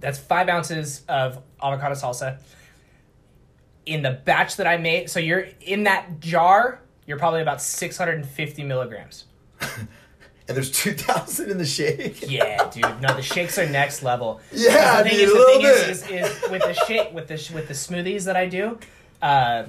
[0.00, 2.38] That's five ounces of avocado salsa.
[3.86, 6.80] In the batch that I made, so you're in that jar.
[7.06, 9.24] You're probably about 650 milligrams.
[10.48, 12.28] And there's two thousand in the shake.
[12.28, 13.00] Yeah, dude.
[13.00, 14.40] No, the shakes are next level.
[14.52, 15.88] Yeah, the thing dude, is, the thing bit.
[15.88, 18.76] is, is, is with the shake with the with the smoothies that I do.
[19.22, 19.66] Uh,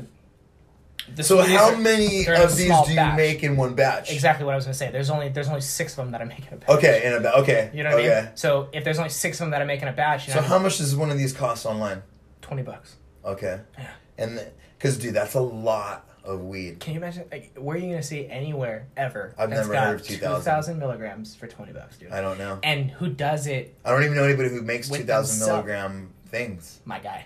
[1.21, 3.15] So how are- many they're in a of these do you batch.
[3.17, 4.11] make in one batch?
[4.11, 4.89] Exactly what I was gonna say.
[4.91, 6.69] There's only there's only six of them that I make in a batch.
[6.69, 7.69] Okay, in a ba- okay.
[7.71, 8.17] You know what okay.
[8.17, 8.31] I mean?
[8.35, 10.41] So if there's only six of them that I make in a batch, you So
[10.41, 12.01] know, how much does one of these cost online?
[12.41, 12.95] twenty bucks.
[13.23, 13.59] Okay.
[13.77, 13.89] Yeah.
[14.17, 14.41] And
[14.77, 16.79] because dude, that's a lot of weed.
[16.79, 17.25] Can you imagine?
[17.31, 19.33] Like, where are you gonna see anywhere ever?
[19.37, 20.39] I've that's never got heard of 2,000.
[20.41, 22.11] 2,000 milligrams for twenty bucks, dude.
[22.11, 22.59] I don't know.
[22.63, 23.75] And who does it?
[23.83, 26.79] I don't even know anybody who makes two thousand milligram things.
[26.85, 27.25] My guy.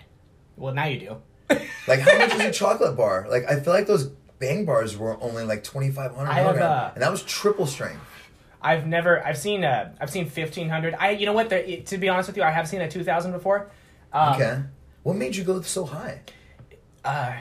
[0.56, 1.16] Well, now you do.
[1.86, 3.26] Like how much is a chocolate bar?
[3.30, 6.90] Like I feel like those bang bars were only like twenty five hundred milligram, uh,
[6.92, 8.02] and that was triple strength.
[8.60, 9.24] I've never.
[9.24, 9.64] I've seen.
[9.64, 10.94] Uh, I've seen fifteen hundred.
[10.94, 11.10] I.
[11.12, 11.48] You know what?
[11.48, 13.70] The, to be honest with you, I have seen a two thousand before.
[14.12, 14.62] Um, okay.
[15.04, 16.20] What made you go so high?
[17.04, 17.34] Uh,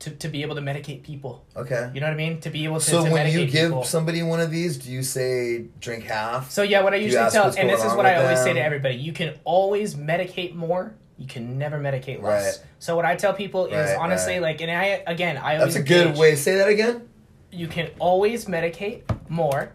[0.00, 1.44] to to be able to medicate people.
[1.54, 1.90] Okay.
[1.94, 2.40] You know what I mean?
[2.40, 2.84] To be able to.
[2.84, 3.84] So to when you give people.
[3.84, 6.50] somebody one of these, do you say drink half?
[6.50, 8.96] So yeah, what I usually tell, and this is what I always say to everybody:
[8.96, 10.94] you can always medicate more.
[11.18, 12.58] You can never medicate less.
[12.58, 12.66] Right.
[12.78, 14.42] So what I tell people is Right, honestly, right.
[14.42, 16.34] like, and I again, I always That's a good gauge, way.
[16.34, 17.08] Say that again.
[17.52, 19.72] You can always medicate more.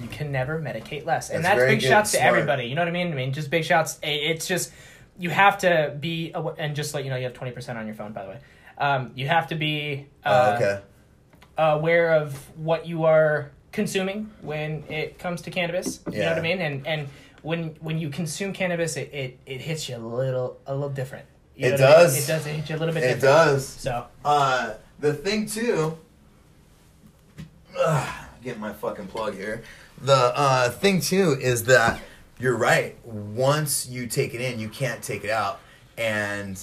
[0.00, 2.66] You can never medicate less, and That's that's big good, shouts to everybody.
[2.66, 3.12] You know what I mean?
[3.12, 3.98] I mean, just big shouts.
[4.02, 4.72] It's just
[5.18, 7.94] you have to be, and just let you know, you have twenty percent on your
[7.94, 8.38] phone, by the way.
[8.78, 10.80] Um, you have to be uh, oh, okay.
[11.58, 16.00] aware of what you are consuming when it comes to cannabis.
[16.10, 16.60] You know what I mean?
[16.60, 17.08] And and
[17.42, 21.26] when when you consume cannabis, it, it, it hits you a little a little different.
[21.56, 21.92] You It what I mean?
[21.96, 22.24] does.
[22.24, 22.46] It does.
[22.46, 23.22] It hits you a little bit It different.
[23.22, 23.66] does.
[23.66, 25.98] So Uh, the thing too.
[27.78, 28.08] Ugh,
[28.42, 29.62] getting my fucking plug here.
[30.00, 32.00] The uh, thing too is that
[32.38, 32.96] you're right.
[33.04, 35.60] Once you take it in, you can't take it out,
[35.96, 36.60] and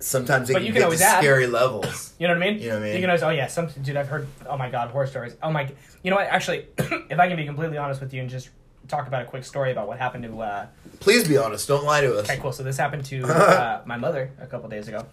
[0.00, 1.18] sometimes it But can you can get always to add.
[1.18, 2.14] scary levels.
[2.18, 2.60] you know what I mean?
[2.60, 2.94] You know what I mean?
[2.94, 3.22] You can always.
[3.22, 3.96] Oh yeah, some dude.
[3.96, 4.26] I've heard.
[4.48, 5.36] Oh my god, horror stories.
[5.42, 5.64] Oh my.
[5.64, 5.76] God.
[6.02, 6.26] You know what?
[6.26, 8.50] Actually, if I can be completely honest with you and just
[8.88, 10.40] talk about a quick story about what happened to.
[10.40, 10.66] Uh,
[11.00, 11.66] Please be honest.
[11.68, 12.30] Don't lie to us.
[12.30, 12.52] Okay, cool.
[12.52, 15.06] So this happened to uh, my mother a couple days ago.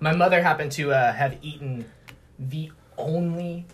[0.00, 1.84] My mother happened to uh, have eaten
[2.38, 3.66] the only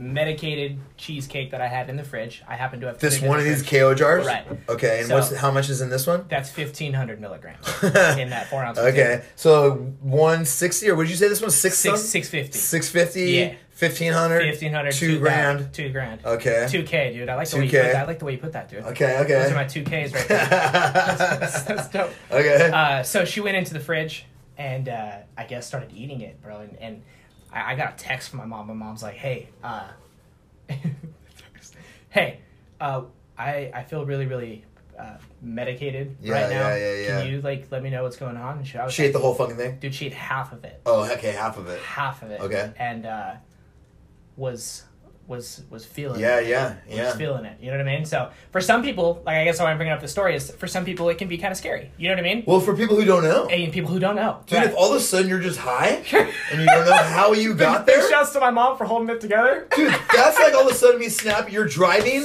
[0.00, 2.42] medicated cheesecake that I had in the fridge.
[2.48, 3.68] I happen to have This put it in one the of these.
[3.68, 4.26] KO jars.
[4.26, 4.46] Right.
[4.68, 5.00] Okay.
[5.00, 6.24] And So- what's how much is in this one?
[6.28, 8.78] That's fifteen hundred milligrams in that four ounce.
[8.78, 9.22] Okay.
[9.36, 11.78] So one sixty, or would you say this one's six?
[11.78, 12.58] Six six fifty.
[12.58, 13.30] Six fifty.
[13.32, 13.54] Yeah.
[13.70, 14.42] Fifteen hundred.
[14.50, 14.92] Fifteen hundred.
[14.92, 15.72] Two grand.
[15.72, 16.24] Two grand.
[16.24, 16.66] Okay.
[16.68, 17.28] Two K, dude.
[17.28, 17.96] I like the way you put that.
[17.96, 18.84] I like the way you put that, dude.
[18.84, 19.18] Okay.
[19.18, 20.46] Okay those are my two Ks right there.
[20.48, 22.10] that's, that's dope.
[22.30, 22.70] okay.
[22.72, 24.24] Uh, so she went into the fridge
[24.58, 26.60] and uh, I guess started eating it, bro.
[26.60, 27.02] And, and
[27.52, 28.66] I, I got a text from my mom.
[28.68, 29.88] My mom's like, "Hey, uh,
[32.10, 32.40] hey,
[32.80, 33.02] uh,
[33.38, 34.64] I I feel really really
[34.98, 36.68] uh, medicated Yeah, right now.
[36.68, 37.22] yeah, yeah, yeah.
[37.22, 39.08] Can you like let me know what's going on?" And she, I was she like,
[39.10, 39.78] ate the whole fucking thing.
[39.80, 39.94] dude.
[39.94, 41.80] She ate half of it, Oh, okay, half of it.
[41.80, 42.40] half of it.
[42.40, 42.72] Okay.
[42.78, 43.34] and uh,
[44.36, 44.82] was
[45.30, 46.48] was was feeling Yeah, it.
[46.48, 47.14] yeah, was yeah.
[47.16, 47.56] feeling it.
[47.60, 48.04] You know what I mean?
[48.04, 50.66] So for some people, like I guess why I'm bringing up the story is for
[50.66, 51.90] some people it can be kind of scary.
[51.96, 52.44] You know what I mean?
[52.46, 54.66] Well, for people who don't know, and people who don't know, dude, Right.
[54.66, 56.02] if all of a sudden you're just high
[56.50, 59.08] and you don't know how you got Big there, shouts to my mom for holding
[59.08, 59.68] it together.
[59.74, 61.50] dude, that's like all of a sudden me snap.
[61.52, 62.24] You're driving,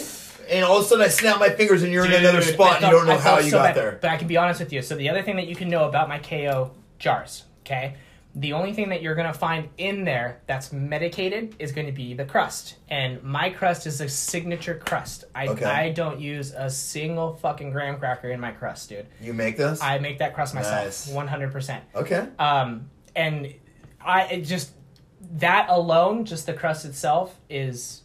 [0.49, 2.75] and all of a sudden I snap my fingers and you're in another spot I
[2.77, 3.75] and you don't know how felt you so got bad.
[3.75, 3.99] there.
[4.01, 4.81] But I can be honest with you.
[4.81, 7.95] So the other thing that you can know about my KO jars, okay?
[8.37, 12.13] The only thing that you're gonna find in there that's medicated is going to be
[12.13, 15.23] the crust, and my crust is a signature crust.
[15.33, 15.63] I Okay.
[15.65, 19.07] I don't use a single fucking graham cracker in my crust, dude.
[19.21, 19.81] You make this?
[19.81, 21.07] I make that crust myself, Nice.
[21.07, 21.83] one hundred percent.
[21.95, 22.27] okay.
[22.37, 23.53] Um, and
[24.01, 24.71] I it just
[25.37, 28.01] that alone, just the crust itself, is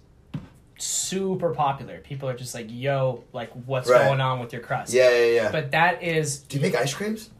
[0.78, 1.98] super popular.
[1.98, 4.06] People are just like, "Yo, like, what's Right.
[4.06, 5.50] going on with your crust?" Yeah, yeah, yeah.
[5.52, 7.30] But that is Do you make ice creams?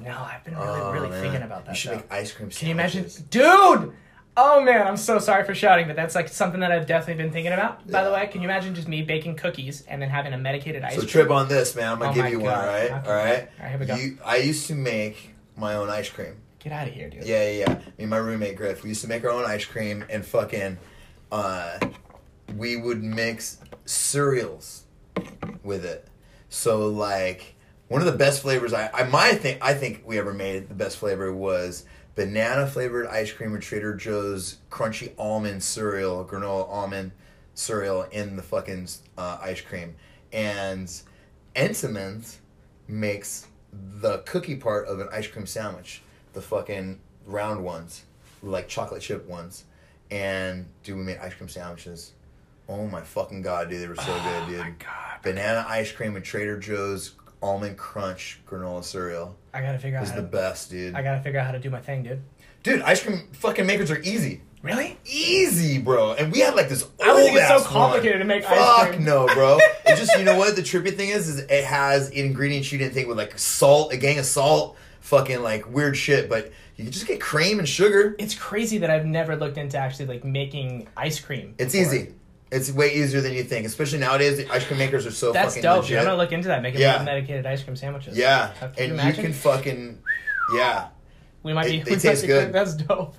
[0.00, 0.10] No.
[0.18, 1.20] I've been really, Oh, really man.
[1.22, 1.72] thinking about that.
[1.72, 1.96] You should though.
[1.96, 2.50] make ice cream.
[2.50, 3.22] Can you imagine, sandwiches.
[3.30, 3.92] dude?
[4.36, 7.32] Oh man, I'm so sorry for shouting, but that's like something that I've definitely been
[7.32, 7.88] thinking about.
[7.88, 8.16] By the Yeah.
[8.22, 11.00] way, can you imagine just me baking cookies and then having a medicated ice So
[11.02, 11.08] cream?
[11.10, 11.92] trip on this, man.
[11.92, 12.50] I'm gonna Oh give my you one.
[12.52, 12.64] God.
[12.64, 12.94] All right, Okay.
[13.10, 13.48] all right.
[13.60, 13.94] All right, here we go.
[13.94, 16.34] You, I used to make my own ice cream.
[16.58, 17.22] Get out of here, dude.
[17.24, 17.74] Yeah, yeah, yeah.
[17.74, 20.78] Me and my roommate Griff, we used to make our own ice cream and fucking,
[21.30, 21.78] uh,
[22.56, 24.82] we would mix cereals
[25.62, 26.08] with it.
[26.48, 27.53] So like
[27.88, 30.74] one of the best flavors I, I my think I think we ever made the
[30.74, 31.84] best flavor was
[32.14, 37.12] banana flavored ice cream with Trader Joe's crunchy almond cereal, granola almond
[37.54, 38.88] cereal in the fucking
[39.18, 39.96] uh, ice cream,
[40.32, 40.90] and
[41.54, 42.40] Entenmann's
[42.88, 46.02] makes the cookie part of an ice cream sandwich,
[46.32, 48.04] the fucking round ones,
[48.42, 49.64] like chocolate chip ones,
[50.10, 52.12] and dude, we made ice cream sandwiches.
[52.68, 54.60] Oh my fucking god, dude, they were so good, dude.
[54.60, 55.22] Oh my god.
[55.22, 57.12] Banana ice cream with Trader Joe's
[57.44, 60.94] almond crunch granola cereal I gotta figure out is how the to, best, dude.
[60.94, 62.22] I gotta figure out how to do my thing, dude.
[62.64, 64.40] Dude, ice cream fucking makers are easy.
[64.62, 64.98] Really?
[65.04, 66.14] Easy, bro.
[66.14, 66.82] And we had like this.
[66.82, 68.20] old I think it's so complicated one.
[68.20, 69.04] to make ice Fuck cream.
[69.04, 69.58] no, bro.
[69.86, 72.94] It's just you know what the trippy thing is is it has ingredients you didn't
[72.94, 76.28] think with like salt, a gang of salt, fucking like weird shit.
[76.30, 78.16] But you just get cream and sugar.
[78.18, 81.54] It's crazy that I've never looked into actually like making ice cream.
[81.58, 81.94] It's before.
[81.94, 82.14] easy.
[82.54, 84.36] It's way easier than you think, especially nowadays.
[84.36, 85.76] The ice cream makers are so That's fucking dope.
[85.82, 85.88] legit.
[85.88, 85.98] Dude.
[85.98, 86.62] I'm gonna look into that.
[86.62, 87.02] Making Yeah.
[87.02, 88.16] medicated ice cream sandwiches.
[88.16, 89.98] yeah, Can and you you, can fucking
[90.54, 90.88] yeah.
[91.42, 91.80] we might be.
[91.82, 92.52] They- taste good.
[92.58, 93.14] That's dope.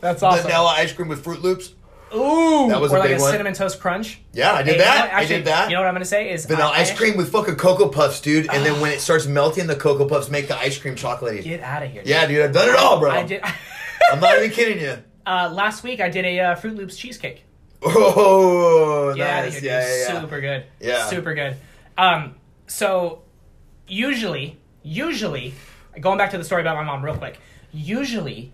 [0.00, 0.42] That's awesome.
[0.44, 1.74] Vanilla ice cream with Froot Loops.
[2.14, 3.30] Ooh, That was or a like big a one.
[3.30, 4.20] cinnamon toast crunch.
[4.34, 5.10] Yeah, I did Hey, you know that.
[5.12, 5.70] Actually, I did that.
[5.70, 7.88] You know what I'm gonna say is Vanilla I- I ice cream with fucking Cocoa
[7.88, 8.48] Puffs, dude.
[8.52, 11.42] And then when it starts melting, the Cocoa Puffs make the ice cream chocolatey.
[11.42, 12.02] Get out of here.
[12.04, 13.10] Yeah, dude, I've done it all, bro.
[13.10, 13.42] I did.
[14.12, 14.98] I'm not even kidding you.
[15.26, 17.44] uh, last week I did a uh, Froot Loops cheesecake.
[17.84, 19.62] Oh, Get nice.
[19.62, 20.20] Yeah, yeah, yeah.
[20.20, 20.64] Super good.
[20.80, 21.06] Yeah.
[21.08, 21.56] Super good.
[21.98, 22.34] Um,
[22.66, 23.22] so
[23.86, 25.54] usually, usually,
[26.00, 27.38] going back to the story about my mom real quick.
[27.72, 28.52] Usually,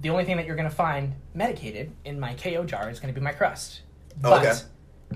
[0.00, 3.20] the only thing that you're gonna find medicated in my KO jar is gonna be
[3.20, 3.82] my crust.
[4.20, 4.58] But okay.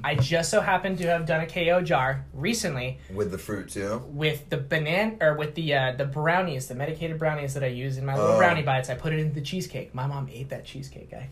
[0.05, 4.03] I just so happened to have done a KO jar recently With the fruit too.
[4.09, 7.99] with the banana or with the uh, the brownies, the medicated brownies that I use
[7.99, 8.39] in my little Oh.
[8.39, 8.89] brownie bites.
[8.91, 9.95] I put it into the cheesecake.
[9.95, 11.29] My mom ate that cheesecake, guy,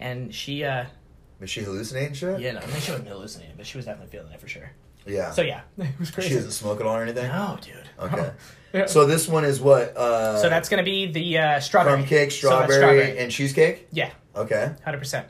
[0.00, 0.86] and she, uh,
[1.38, 2.40] Was she hallucinating shit?
[2.40, 4.70] you know, I mean, she wasn't hallucinating, but she was definitely feeling it for sure.
[5.06, 5.30] Yeah.
[5.30, 6.30] So yeah, it was crazy.
[6.30, 7.28] she doesn't smoke at all or anything?
[7.28, 7.74] no, dude.
[7.98, 8.32] Okay.
[8.72, 8.86] Yeah.
[8.86, 9.96] So this one is what?
[9.96, 13.88] Uh, So that's gonna be the uh, strawberry crumb cake, So strawberry, and cheesecake?
[13.90, 14.72] yeah, Okay.
[14.84, 15.26] hundred percent.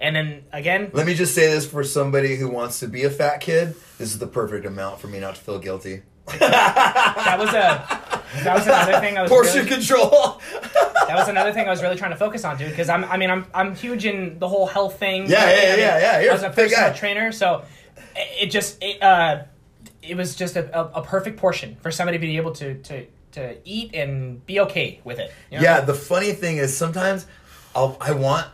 [0.00, 3.10] And then again, Let me just say this for somebody who wants to be a
[3.10, 3.76] fat kid.
[3.98, 6.02] This is the perfect amount for me not to feel guilty.
[6.40, 8.02] that was a
[8.42, 10.40] that was another thing I was Portion really, control.
[10.62, 12.70] that was another thing I was really trying to focus on, dude.
[12.70, 15.28] Because I'm I mean I'm I'm huge in the whole health thing.
[15.28, 16.30] Yeah, I yeah, mean, yeah, yeah.
[16.30, 17.64] I was a personal trainer, so
[18.16, 19.44] it, just it uh
[20.02, 23.06] it was just a, a, a perfect portion for somebody to be able to to
[23.32, 25.32] to eat and be okay with it.
[25.50, 25.62] you know?
[25.62, 27.26] Yeah, the funny thing is sometimes
[27.74, 28.46] I'll I want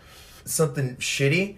[0.45, 1.57] something shitty,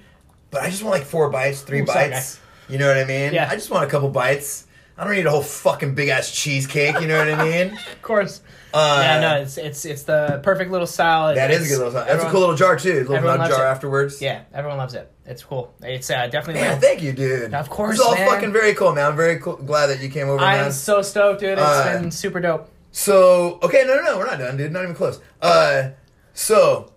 [0.51, 2.41] but I just want like four bites, three Ooh, sorry, bites.
[2.69, 3.35] You know what I mean?
[3.35, 3.49] Yeah.
[3.51, 4.67] I just want a couple bites.
[4.97, 7.01] I don't need a whole fucking big ass cheesecake.
[7.01, 7.73] You know what I mean?
[7.93, 8.41] of course.
[8.73, 11.35] Uh, yeah, no, it's it's it's the perfect little style.
[11.35, 11.93] That is a good little.
[11.93, 13.05] That's a cool little jar too.
[13.09, 13.71] A little loves jar it.
[13.71, 14.21] afterwards.
[14.23, 15.11] Yeah, everyone loves it.
[15.27, 15.73] It's cool.
[15.83, 16.63] It's uh, definitely.
[16.63, 17.55] Man, thank you, dude.
[17.55, 18.29] Of course, It's all man.
[18.29, 19.07] fucking very cool, man.
[19.07, 20.65] I'm very cool, glad that you came over, I man.
[20.67, 21.51] am so stoked, dude.
[21.59, 22.69] It's Uh, been super dope.
[22.93, 24.73] So okay, no, no, no, we're not done, dude.
[24.73, 25.21] Not even close.
[25.41, 25.91] Uh,
[26.35, 26.93] so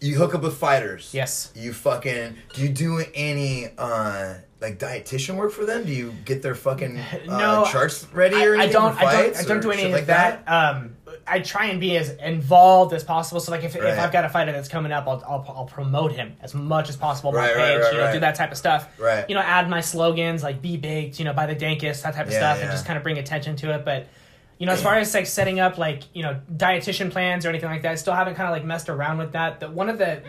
[0.00, 1.10] you hook up with fighters.
[1.12, 1.52] Yes.
[1.54, 2.36] You fucking.
[2.54, 5.84] Do you do any uh like dietitian work for them?
[5.84, 8.96] Do you get their fucking uh, No, charts ready or I anything don't.
[8.96, 9.36] I don't.
[9.36, 10.44] I don't do any of like that.
[10.48, 10.96] Um,
[11.28, 13.40] I try and be as involved as possible.
[13.40, 13.84] So, like, if, Right.
[13.92, 16.88] if I've got a fighter that's coming up, I'll, I'll, I'll promote him as much
[16.88, 17.58] as possible on my Right, page.
[17.58, 18.12] right, right, you know, right.
[18.12, 18.88] do that type of stuff.
[18.98, 19.28] Right.
[19.28, 22.26] You know, add my slogans like "Be baked," you know, by the dankest, that type
[22.26, 22.64] of Yeah, stuff, yeah.
[22.64, 23.84] and just kind of bring attention to it.
[23.84, 24.06] But
[24.58, 27.68] you know, as far as like setting up like you know dietitian plans or anything
[27.70, 29.60] like that, I still haven't kind of like messed around with that.
[29.60, 30.22] The, one of the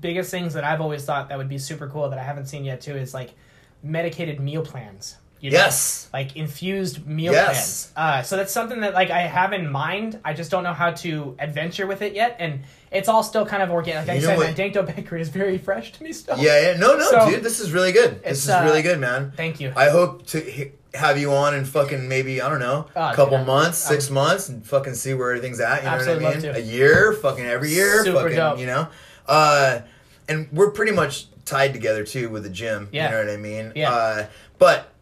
[0.00, 2.64] biggest things that I've always thought that would be super cool that I haven't seen
[2.64, 3.34] yet too is like
[3.82, 5.16] medicated meal plans.
[5.40, 5.56] You know?
[5.56, 6.08] Yes.
[6.12, 7.90] Like infused meal Yes.
[7.92, 7.92] plans.
[7.96, 10.20] Uh, so that's something that like I have in mind.
[10.24, 12.60] I just don't know how to adventure with it yet, and
[12.92, 14.06] it's all still kind of organic.
[14.06, 16.38] Like You I said, my Dank Dough Bakery is very fresh to me still.
[16.38, 16.76] Yeah, yeah.
[16.78, 17.42] No, no, So- dude.
[17.42, 18.22] This is really good.
[18.22, 19.32] This is uh, really good, man.
[19.36, 19.72] Thank you.
[19.74, 23.16] I hope to have you on in fucking maybe I don't know, Oh, a dude,
[23.16, 25.82] couple I- months, I six months, and fucking see where everything's at.
[25.82, 26.54] You Absolutely know what I mean?
[26.54, 28.58] A year, fucking every year, Super fucking, dope.
[28.60, 28.86] you know.
[29.26, 29.80] Uh,
[30.28, 32.88] and we're pretty much tied together too with the gym.
[32.92, 33.06] Yeah.
[33.06, 33.72] You know what I mean?
[33.74, 33.90] Yeah.
[33.90, 34.26] Uh,
[34.58, 34.92] but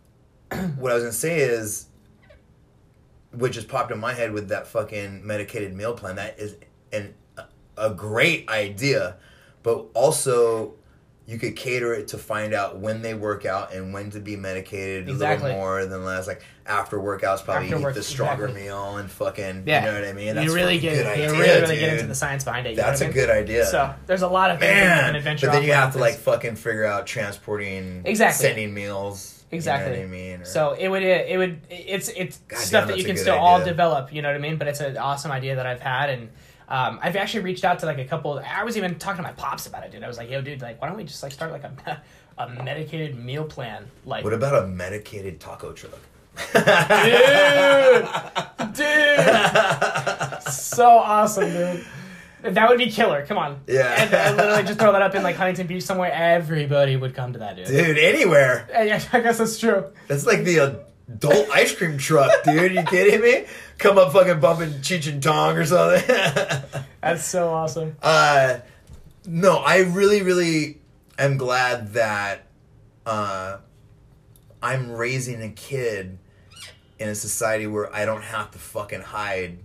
[0.77, 1.87] what I was gonna say is,
[3.33, 6.17] what just popped in my head with that fucking medicated meal plan.
[6.17, 6.57] That is
[6.93, 7.15] an
[7.77, 9.17] a great idea,
[9.63, 10.75] but also
[11.27, 14.35] you could cater it to find out when they work out and when to be
[14.35, 15.47] medicated Exactly.
[15.47, 16.27] a little more than less.
[16.27, 18.65] Like after workouts, probably After eat work- the stronger exactly.
[18.65, 19.63] meal and fucking.
[19.67, 20.43] yeah, You know what I mean?
[20.43, 22.75] you really get good you really really get into the science behind it.
[22.75, 23.15] That's a I mean?
[23.15, 23.65] good idea.
[23.67, 25.47] So there's a lot of things Man, adventure.
[25.47, 28.47] but then you have to like fucking figure out transporting, Exactly.
[28.47, 29.45] sending meals.
[29.53, 29.91] Exactly.
[29.93, 30.41] You know what I mean?
[30.43, 33.37] Or- So it would it would it's it's God stuff damn, that you can still
[33.39, 34.13] all develop.
[34.13, 34.57] You know what I mean?
[34.57, 36.29] But it's an awesome idea that I've had, and
[36.71, 38.39] um, I've actually reached out to like a couple.
[38.39, 40.05] I was even talking to my pops about it, dude.
[40.05, 42.01] I was like, "Yo, dude, like, why don't we just like start like a
[42.39, 45.99] a medicated meal plan?" Like, what about a medicated taco truck?
[46.55, 46.65] dude,
[48.75, 51.85] dude, so awesome, dude.
[52.43, 53.27] That would be killer.
[53.27, 53.61] Come on.
[53.67, 54.03] Yeah.
[54.03, 56.11] And I literally just throw that up in like Huntington Beach somewhere.
[56.11, 57.67] Everybody would come to that, dude.
[57.67, 58.67] Dude, anywhere.
[58.71, 59.87] Yeah, I guess that's true.
[60.09, 62.73] That's like the adult ice cream truck, dude.
[62.73, 63.47] You kidding me?
[63.79, 66.03] Come up fucking bumping Cheech and Chong or something.
[67.03, 67.97] That's so awesome.
[68.03, 68.59] uh,
[69.27, 70.79] no, I really, really
[71.19, 72.47] am glad that
[73.05, 73.59] uh,
[74.63, 76.19] I'm raising a kid
[76.99, 79.59] in a society where I don't have to fucking hide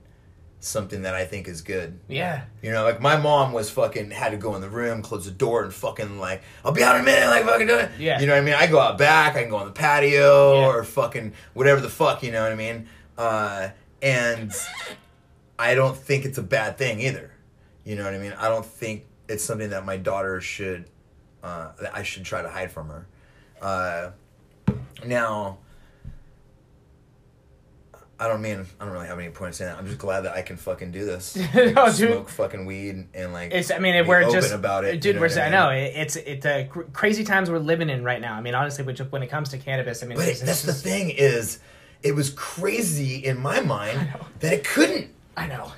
[0.66, 2.00] something that I think is good.
[2.08, 2.46] Yeah.
[2.62, 5.32] You know, like my mom was fucking had to go in the room, close the
[5.32, 7.92] door, and fucking like, I'll be out in a minute, like fucking do it.
[8.00, 8.20] Yeah.
[8.20, 8.56] You know what I mean?
[8.56, 10.66] I go out back, I can go on the patio Yeah.
[10.68, 12.88] or fucking whatever the fuck, you know what I mean?
[13.18, 13.70] Uh,
[14.02, 14.52] and
[15.60, 17.32] I don't think it's a bad thing either.
[17.84, 18.34] You know what I mean?
[18.38, 20.90] I don't think it's something that my daughter should,
[21.44, 23.08] uh, that I should try to hide from her.
[23.62, 24.12] Uh,
[25.06, 25.60] now,
[28.18, 29.78] I don't mean I don't really have any point in saying that.
[29.78, 31.36] I'm just glad that I can fucking do this.
[31.54, 32.12] No, Like, dude.
[32.12, 33.54] Smoke fucking weed and like.
[33.54, 33.72] It's.
[33.72, 35.06] I mean, be we're open just about it, dude.
[35.06, 35.30] you know we're.
[35.40, 35.52] I mean?
[35.52, 38.36] know it's it's uh, cr- crazy times we're living in right now.
[38.36, 40.74] I mean, honestly, which when it comes to cannabis, I mean, But it, that's the
[40.74, 41.60] thing is,
[42.04, 44.08] it was crazy in my mind
[44.40, 45.10] that it couldn't.
[45.36, 45.72] I know.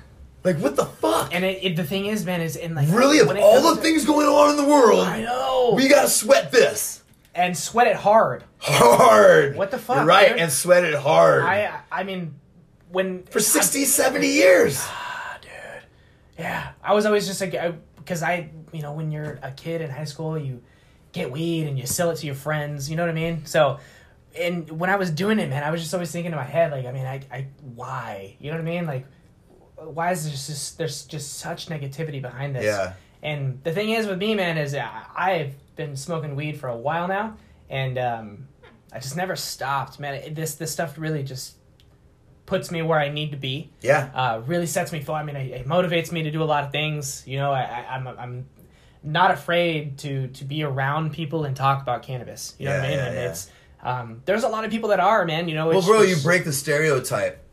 [0.43, 1.33] Like what the fuck?
[1.33, 3.81] And it, it, the thing is, man, is in like really, of all the to-
[3.81, 5.73] things going on in the world, I know.
[5.75, 6.96] we gotta sweat this
[7.37, 8.43] and sweat it hard.
[8.59, 9.55] hard.
[9.55, 10.39] What the fuck, You're right, dude?
[10.39, 11.79] and sweat it hard I.
[11.91, 12.35] I mean,
[12.89, 14.79] when for 60, 70 years.
[14.81, 15.49] Ah, dude.
[16.39, 17.51] Yeah, I was always just like,
[17.95, 20.61] because I, you know, when you're a kid in high school, you
[21.11, 22.89] get weed and you sell it to your friends.
[22.89, 23.45] You know what I mean?
[23.45, 23.79] So,
[24.37, 26.71] and when I was doing it, man, I was just always thinking in my head,
[26.71, 28.35] like, I mean, I, I, why?
[28.39, 28.85] You know what I mean?
[28.85, 29.05] Like,
[29.77, 32.63] why is there just there's just such negativity behind this?
[32.65, 32.93] Yeah.
[33.21, 36.75] And the thing is with me, man, is I- I've been smoking weed for a
[36.75, 37.37] while now,
[37.69, 38.47] and um,
[38.91, 40.15] I just never stopped, man.
[40.15, 41.55] It, this this stuff really just
[42.45, 45.21] puts me where I need to be Yeah, uh, really sets me forward.
[45.21, 47.23] I mean, it, it motivates me to do a lot of things.
[47.27, 48.45] You know, I, I, I'm I'm
[49.03, 52.55] not afraid to to be around people and talk about cannabis.
[52.57, 52.97] You know what I mean?
[52.97, 53.29] yeah, and yeah.
[53.29, 53.51] it's
[53.83, 55.47] um, there's a lot of people that are man.
[55.47, 57.43] You know, well, bro, you break the stereotype.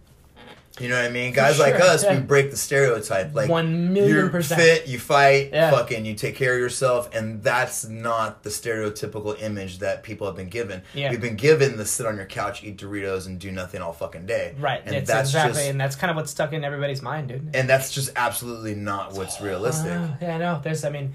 [0.80, 1.32] You know what I mean?
[1.32, 2.14] Guys Sure, like us, yeah.
[2.16, 3.32] we break the stereotype.
[3.32, 4.60] Like One million you're percent.
[4.60, 5.70] fit, you fight, Yeah.
[5.70, 10.34] fucking, you take care of yourself, and that's not the stereotypical image that people have
[10.34, 10.82] been given.
[10.92, 11.10] Yeah.
[11.10, 14.26] We've been given the sit on your couch, eat Doritos, and do nothing all fucking
[14.26, 14.54] day.
[14.58, 14.82] right.
[14.84, 17.50] and it's that's exactly, just and that's kind of what's stuck in everybody's mind, dude.
[17.54, 19.92] and that's just absolutely not what's realistic.
[19.92, 20.60] Uh, yeah, I know.
[20.60, 21.14] There's, I mean,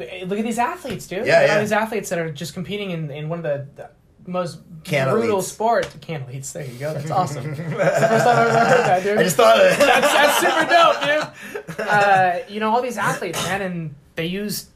[0.00, 1.26] uh, look at these athletes, dude.
[1.26, 1.54] Yeah, yeah.
[1.54, 3.88] all these athletes that are just competing in, in one of the, the
[4.26, 5.42] most Can brutal elites.
[5.44, 5.96] sports.
[6.00, 6.52] Can elites.
[6.52, 6.94] There you go.
[6.94, 7.46] That's awesome.
[7.50, 9.18] It's the first time I've ever heard that, dude.
[9.18, 9.78] I just thought of it.
[9.78, 11.86] that's, that's super dope, dude.
[11.88, 14.68] Uh, you know, all these athletes, man, and they use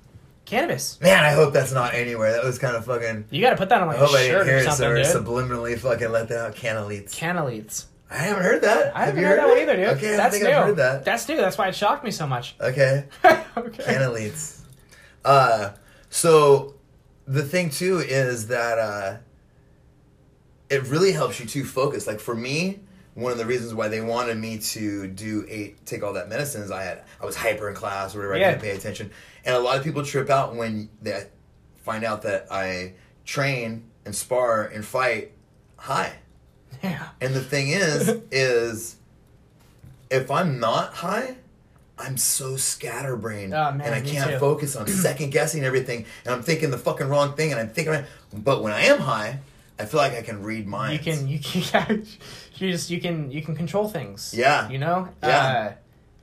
[0.44, 1.00] cannabis.
[1.00, 2.32] Man, I hope that's not anywhere.
[2.32, 3.26] That was kind of fucking.
[3.30, 4.58] You got to put that on I like a hope I didn't shirt hear or
[4.60, 5.06] it something, or dude.
[5.06, 6.54] subliminally fucking let that out.
[6.56, 7.14] Canelites.
[7.14, 7.84] Canelites.
[8.12, 8.96] I haven't heard that.
[8.96, 9.62] I Have haven't you heard that one it?
[9.62, 9.86] either, dude.
[9.98, 10.50] Okay, I That's think new.
[10.50, 11.04] I've heard that.
[11.04, 11.36] That's new.
[11.36, 12.56] That's why it shocked me so much.
[12.60, 13.04] Okay.
[13.24, 13.82] okay.
[13.84, 14.62] Canelites.
[15.24, 15.70] Uh,
[16.08, 16.74] so
[17.28, 19.16] the thing too is that uh,
[20.70, 22.06] it really helps you to focus.
[22.06, 22.78] Like for me,
[23.14, 26.62] one of the reasons why they wanted me to do eight, take all that medicine
[26.62, 28.38] is I had I was hyper in class or whatever.
[28.38, 28.48] Yeah.
[28.48, 29.10] I didn't pay attention,
[29.44, 31.26] and a lot of people trip out when they
[31.82, 32.94] find out that I
[33.24, 35.32] train and spar and fight
[35.76, 36.14] high.
[36.82, 37.08] Yeah.
[37.20, 38.96] And the thing is, is
[40.10, 41.36] if I'm not high,
[41.98, 44.38] I'm so scatterbrained Oh, man, and I can't too.
[44.38, 44.76] focus.
[44.76, 48.04] I'm second guessing everything, and I'm thinking the fucking wrong thing, and I'm thinking.
[48.32, 49.40] But when I am high,
[49.80, 51.06] I feel like I can read minds.
[51.06, 52.06] You can you can
[52.56, 54.34] you just you can you can control things.
[54.36, 54.68] Yeah.
[54.68, 55.08] You know.
[55.22, 55.72] Yeah.
[55.72, 55.72] Uh,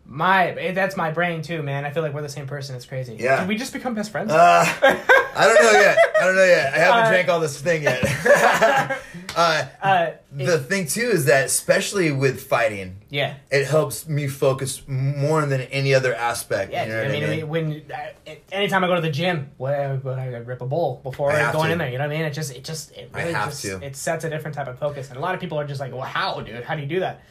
[0.10, 1.84] my eh, that's my brain too, man.
[1.86, 2.76] I feel like we're the same person.
[2.76, 3.18] It's crazy.
[3.20, 3.42] Yeah.
[3.42, 4.32] Did we just become best friends?
[4.32, 5.98] Uh, I don't know yet.
[6.20, 6.74] I don't know yet.
[6.74, 8.02] I haven't Uh, drank all this thing yet.
[9.36, 13.36] uh, uh, the thing too is that, especially with fighting, yeah.
[13.52, 16.72] it helps me focus more than any other aspect.
[16.72, 17.48] Yeah, you know I mean, I mean?
[17.50, 21.68] when uh, anytime I go to the gym, well, I rip a bowl before going
[21.68, 21.72] to.
[21.74, 21.90] in there.
[21.90, 22.26] You know what I mean?
[22.26, 23.84] It just, it just, it really just, to.
[23.84, 25.10] it sets a different type of focus.
[25.10, 26.64] And a lot of people are just like, well, how, dude?
[26.64, 27.22] How do you do that?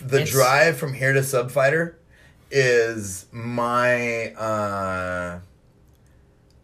[0.00, 1.94] the It's- drive from here to Subfighter
[2.50, 5.40] is my uh,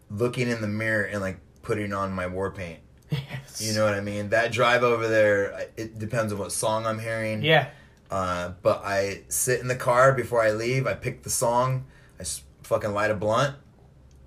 [0.09, 2.79] looking in the mirror and like putting on my war paint.
[3.11, 3.61] Yes.
[3.61, 4.29] You know what I mean?
[4.29, 7.43] That drive over there, it depends on what song I'm hearing.
[7.43, 7.69] Yeah.
[8.09, 10.87] Uh, but I sit in the car before I leave.
[10.87, 11.85] I pick the song.
[12.19, 12.23] I
[12.63, 13.55] fucking light a blunt,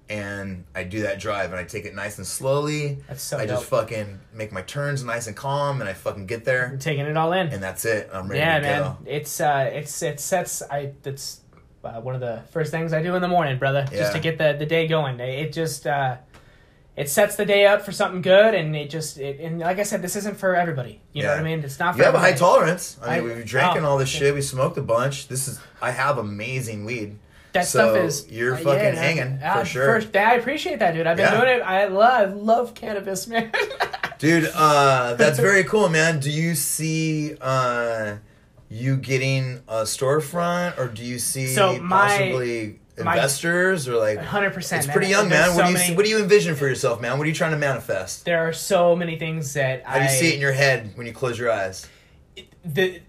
[0.09, 1.51] and I do that drive.
[1.51, 2.98] And I take it nice and slowly.
[3.09, 6.44] That's so I just fucking make my turns nice and calm, and I fucking get
[6.44, 7.48] there, I'm taking it all in.
[7.48, 8.10] and that's it.
[8.12, 8.82] I'm ready yeah, man.
[8.82, 8.98] go.
[9.06, 11.40] It's, uh, it's, it sets, I, that's
[11.85, 14.39] uh, one of the first things I do in the morning, brother, just to get
[14.39, 15.19] the, the day going.
[15.21, 16.17] It just, uh,
[16.97, 19.85] it sets the day up for something good, and it just, it, and like I
[19.85, 21.01] said, this isn't for everybody.
[21.13, 21.61] You know what I mean?
[21.61, 22.99] It's not for You have a high tolerance.
[23.03, 24.35] I mean, we've drank oh, all this shit.
[24.35, 25.29] We smoked a bunch.
[25.29, 25.61] This is.
[25.81, 27.17] I have amazing weed.
[27.53, 28.97] That So, stuff is you're uh, fucking man.
[28.97, 29.87] hanging, Uh, for sure.
[29.87, 31.07] First, I appreciate that, dude.
[31.07, 31.41] I've been Yeah.
[31.41, 31.63] doing it.
[31.63, 33.53] I love, love cannabis, man.
[34.19, 36.19] Dude, uh, that's very cool, man.
[36.19, 38.17] Do you see uh,
[38.70, 44.19] you getting a storefront, or do you see So my- possibly my- investors, or like?
[44.19, 44.85] Hundred percent.
[44.85, 45.55] It's pretty young, man.
[45.55, 47.16] What do you see, what do you envision for yourself, man?
[47.19, 48.24] What are you trying to manifest?
[48.24, 50.93] There are so many things that How do I you see it in your head
[50.97, 51.86] when you close your eyes?
[52.65, 53.01] the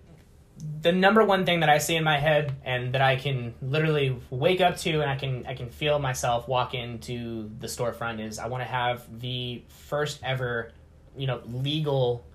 [0.81, 4.18] the number one thing that I see in my head and that I can literally
[4.30, 8.40] wake up to and I can I can feel myself walk into the storefront is
[8.40, 10.72] I want to have the first ever
[11.18, 12.26] you know legal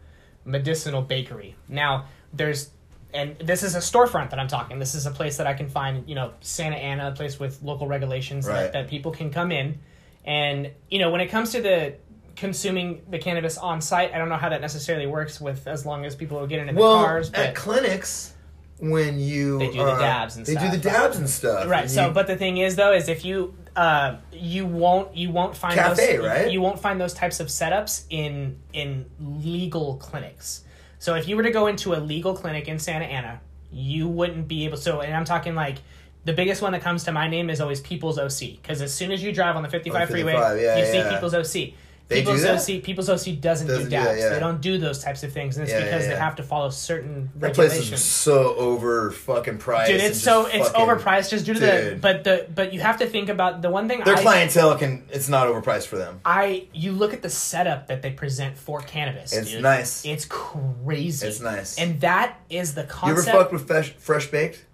[0.45, 1.55] medicinal bakery.
[1.69, 2.71] Now there's
[3.15, 4.79] and this is a storefront that I'm talking.
[4.79, 7.63] This is a place that I can find, you know, Santa Ana, a place with
[7.63, 8.63] local regulations Right.
[8.65, 9.79] that, that people can come in.
[10.25, 11.95] And, you know, when it comes to the
[12.37, 16.05] consuming the cannabis on site, I don't know how that necessarily works with as long
[16.05, 17.31] as people are getting in the Well, cars.
[17.31, 18.33] But at clinics,
[18.81, 20.65] when you They do the dabs and they stuff.
[20.73, 21.69] do the dabs and stuff.
[21.69, 25.17] right And so you- but the thing is though is if you uh you won't
[25.17, 26.51] you won't find Cafe, those right?
[26.51, 30.65] you won't find those types of setups in in legal clinics
[31.05, 33.39] so if you were to go into a legal clinic in santa ana
[33.71, 35.77] you wouldn't be able so and i'm talking like
[36.25, 39.13] the biggest one that comes to my name is always people's oc because as soon
[39.13, 40.93] as you drive on the 55 Oh, freeway yeah, you yeah.
[41.09, 41.75] see people's oc
[42.07, 42.71] They do People's that?
[42.77, 44.29] OC, People's OC doesn't, Doesn't do do that, yeah.
[44.29, 46.43] They don't do those types of things, and it's Yeah, yeah, because they have to
[46.43, 47.79] follow certain regulations.
[47.79, 49.91] that place is so over fucking priced.
[49.91, 52.99] Dude, it's so it's fucking- overpriced just due to the but the but you have
[52.99, 55.05] to think about the one thing Their I clientele can.
[55.11, 56.21] It's not overpriced for them.
[56.27, 59.33] I you look at the setup that they present for cannabis.
[59.33, 59.63] It's dude.
[59.63, 60.05] nice.
[60.05, 61.27] It's crazy.
[61.27, 61.79] It's nice.
[61.79, 63.27] And that is the concept.
[63.27, 64.67] You ever fucked with fresh, fresh baked?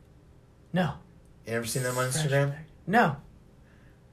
[0.72, 0.94] no,
[1.46, 2.54] You ever seen them on Instagram?
[2.88, 3.16] No.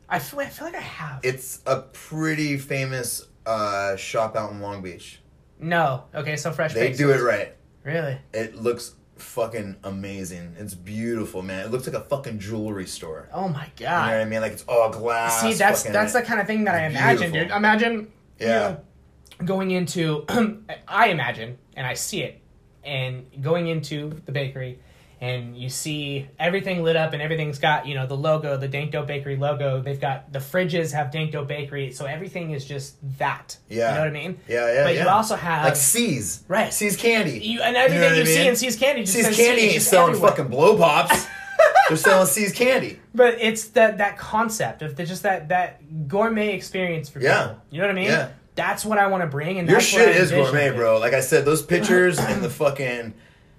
[0.09, 1.19] I feel I feel like I have.
[1.23, 5.19] It's a pretty famous uh, shop out in Long Beach.
[5.59, 6.03] no.
[6.15, 6.73] Okay, so fresh.
[6.73, 7.55] They baked do it right.
[7.83, 8.17] Really?
[8.33, 10.55] It looks fucking amazing.
[10.59, 11.65] It's beautiful, man.
[11.65, 13.29] It looks like a fucking jewelry store.
[13.33, 13.79] Oh my god.
[13.79, 14.41] You know what I mean?
[14.41, 15.41] Like it's all glass.
[15.41, 17.39] See, that's that's the kind of thing that I imagine, Beautiful.
[17.49, 17.51] dude.
[17.57, 17.93] Imagine.
[18.39, 18.59] you Yeah.
[18.59, 20.25] know, going into,
[20.87, 22.41] I imagine, and I see it,
[22.83, 24.79] and going into the bakery,
[25.19, 28.91] and you see everything lit up, and everything's got you know the logo, the Dank
[28.91, 29.81] Dough Bakery logo.
[29.81, 33.57] They've got the fridges have Dank Dough Bakery, so everything is just that.
[33.69, 33.89] Yeah.
[33.89, 34.39] you know what I mean.
[34.47, 35.03] Yeah, yeah, But yeah.
[35.03, 36.43] you also have like See's.
[36.47, 36.73] Right.
[36.73, 37.39] See's candy.
[37.39, 40.31] you and everything know you, see in See's Candy just See's candy ain't selling everywhere.
[40.31, 41.25] fucking blow pops.
[41.87, 42.99] They're selling See's candy.
[43.15, 47.47] But it's that that concept of the, just that that gourmet experience for Yeah.
[47.47, 47.61] people.
[47.71, 48.05] You know what I mean?
[48.09, 48.29] Yeah.
[48.55, 50.99] That's what I want to bring, and Your that's what shit is gourmet, bro.
[50.99, 53.13] Like I said, those pictures and the fucking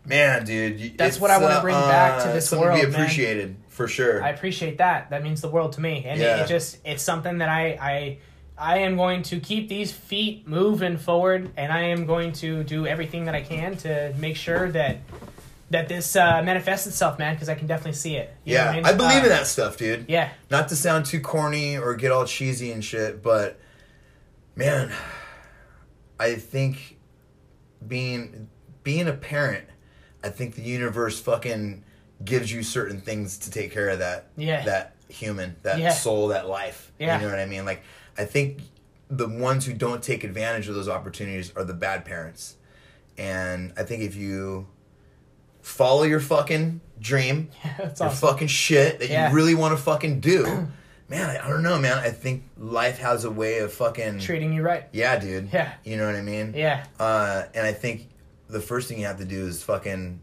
[0.09, 0.97] man, dude.
[0.99, 2.95] That's what I wanna uh, bring back to uh, this to world, be man.
[2.95, 4.23] appreciated for sure.
[4.23, 5.11] I appreciate that.
[5.11, 6.39] That means the world to me, and Yeah.
[6.39, 8.19] it, it just it's something that I I
[8.61, 12.87] I am going to keep these feet moving forward, and I am going to do
[12.87, 14.99] everything that I can to make sure that
[15.71, 17.35] that this uh, manifests itself, man.
[17.35, 18.35] Because I can definitely see it.
[18.45, 18.97] You yeah, I, mean?
[18.97, 20.07] believe Uh, in that stuff, dude.
[20.09, 23.61] Yeah, Not to sound too corny or get all cheesy and shit, but
[24.57, 24.91] man,
[26.19, 26.97] I think
[27.87, 28.49] being
[28.83, 29.67] being a parent,
[30.25, 31.85] I think the universe fucking
[32.25, 34.65] gives you certain things to take care of that Yeah.
[34.65, 35.91] that human, that Yeah.
[35.93, 36.91] soul, that life.
[36.99, 37.17] Yeah.
[37.19, 37.65] You know what I mean?
[37.65, 37.83] Like
[38.17, 38.59] I think
[39.09, 42.57] the ones who don't take advantage of those opportunities are the bad parents.
[43.17, 44.67] And I think if you
[45.63, 48.29] follow your fucking dream, That's your awesome.
[48.29, 49.29] fucking shit that Yeah.
[49.31, 50.45] you really want to fucking do.
[51.09, 51.99] man, I, I don't know, man.
[51.99, 54.85] I think life has a way of fucking Treating you right.
[54.93, 55.51] yeah, dude.
[55.53, 55.73] Yeah.
[55.85, 56.53] You know what I mean?
[56.57, 56.85] Yeah.
[56.99, 58.09] Uh, and I think
[58.49, 60.21] the first thing you have to do is fucking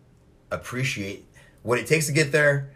[0.51, 1.25] appreciate
[1.63, 2.71] what it takes to get there.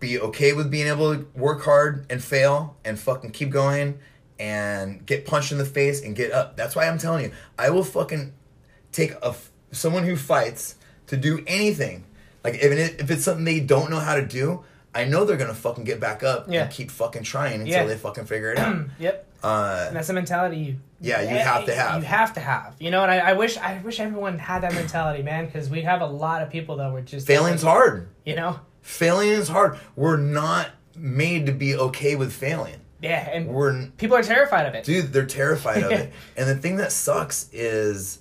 [0.00, 3.98] Be okay with being able to work hard and fail and fucking keep going
[4.38, 6.56] and get punched in the face and get up.
[6.56, 8.32] That's why I'm telling you, I will fucking
[8.92, 10.76] take a f- someone who fights
[11.08, 12.04] to do anything.
[12.44, 14.62] Like if it, if it's something they don't know how to do,
[14.94, 16.62] I know they're gonna fucking get back up Yeah.
[16.64, 17.84] and keep fucking trying until Yeah.
[17.84, 18.86] they fucking figure it out.
[19.00, 19.26] Yep.
[19.42, 20.76] Uh, And that's a mentality you.
[21.00, 22.02] Yeah, you have to have.
[22.02, 22.74] You have to have.
[22.80, 25.82] You know, and I, I wish I wish everyone had that mentality, man, because we
[25.82, 28.08] have a lot of people that were just failing's hard.
[28.24, 28.60] You know.
[28.82, 29.78] Failing is hard.
[29.96, 32.80] We're not made to be okay with failing.
[33.00, 34.84] Yeah, and We're people are terrified of it.
[34.84, 36.12] dude, they're terrified of it.
[36.36, 38.20] And the thing that sucks is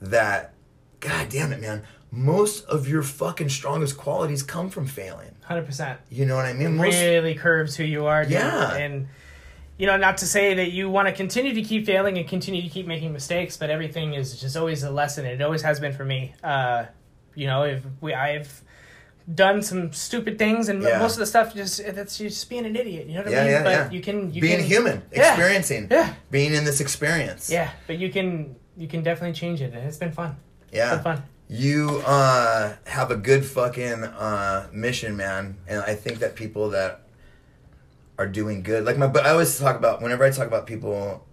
[0.00, 0.54] that
[1.00, 1.82] god damn it, man.
[2.10, 5.34] Most of your fucking strongest qualities come from failing.
[5.42, 6.00] Hundred percent.
[6.10, 6.76] You know what I mean?
[6.76, 8.22] Most Really curves who you are.
[8.22, 8.32] Dude.
[8.32, 8.74] Yeah.
[8.76, 9.08] And
[9.78, 12.62] you know, not to say that you want to continue to keep failing and continue
[12.62, 15.24] to keep making mistakes, but everything is just always a lesson.
[15.26, 16.34] It always has been for me.
[16.44, 16.84] Uh,
[17.34, 18.62] you know, if we, I've
[19.34, 20.98] done some stupid things, and Yeah.
[20.98, 23.06] most of the stuff just that's just being an idiot.
[23.08, 23.50] You know what Yeah, I mean?
[23.52, 23.90] yeah, but yeah.
[23.90, 26.14] you can you being can, human, experiencing, Yeah.
[26.30, 27.50] being in this experience.
[27.50, 30.36] Yeah, but you can you can definitely change it, and it's been fun.
[30.68, 30.94] It's Yeah.
[30.96, 31.22] been fun.
[31.48, 37.00] You uh, have a good fucking uh, mission, man, and I think that people that
[38.18, 41.26] are doing good, like my, but I always talk about whenever I talk about people,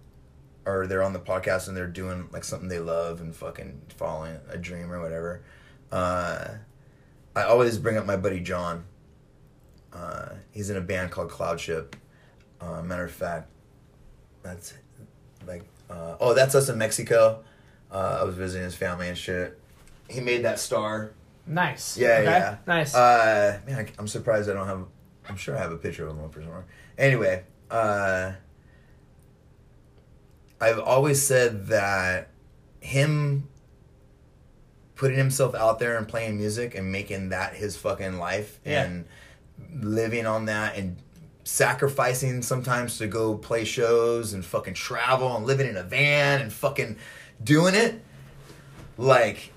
[0.66, 4.38] or they're on the podcast and they're doing like something they love and fucking following
[4.48, 5.42] a dream or whatever.
[5.90, 6.48] Uh,
[7.34, 8.84] I always bring up my buddy John.
[9.92, 11.94] Uh, he's in a band called Cloudship.
[12.60, 13.48] Uh, matter of fact,
[14.42, 14.74] that's
[15.46, 17.42] like, uh, oh, that's us in Mexico.
[17.90, 19.58] Uh, I was visiting his family and shit.
[20.08, 21.12] He made that star.
[21.46, 21.96] Nice.
[21.98, 22.24] Yeah, Okay.
[22.24, 22.56] yeah.
[22.66, 22.94] Nice.
[22.94, 24.86] Uh, man, I, I'm surprised I don't have.
[25.28, 26.64] I'm sure I have a picture of him up somewhere.
[26.98, 28.32] Anyway, uh,
[30.60, 32.28] I've always said that
[32.80, 33.48] him
[34.94, 38.84] putting himself out there and playing music and making that his fucking life Yeah.
[38.84, 39.04] and
[39.82, 40.96] living on that and
[41.44, 46.52] sacrificing sometimes to go play shows and fucking travel and living in a van and
[46.52, 46.96] fucking
[47.42, 48.00] doing it
[48.96, 49.52] like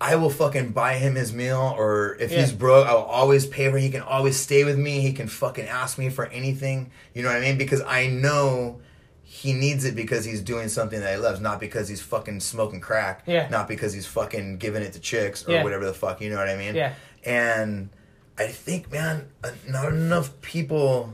[0.00, 3.68] I will fucking buy him his meal, or if he's broke, I will always pay
[3.70, 3.78] for.
[3.78, 5.00] He can always stay with me.
[5.00, 6.90] He can fucking ask me for anything.
[7.14, 7.58] You know what I mean?
[7.58, 8.80] Because I know
[9.22, 12.80] he needs it because he's doing something that he loves, not because he's fucking smoking
[12.80, 13.24] crack.
[13.26, 13.48] Yeah.
[13.50, 15.64] Not because he's fucking giving it to chicks or Yeah.
[15.64, 16.20] whatever the fuck.
[16.20, 16.74] You know what I mean?
[16.76, 16.94] Yeah.
[17.24, 17.90] And
[18.38, 21.12] I think, man, uh, not enough people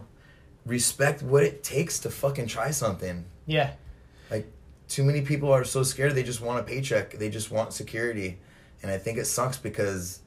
[0.67, 3.25] respect what it takes to fucking try something.
[3.47, 3.73] yeah.
[4.31, 4.47] Like
[4.89, 7.13] too many people are so scared they just want a paycheck.
[7.19, 8.39] They just want security.
[8.85, 10.21] And I think it sucks because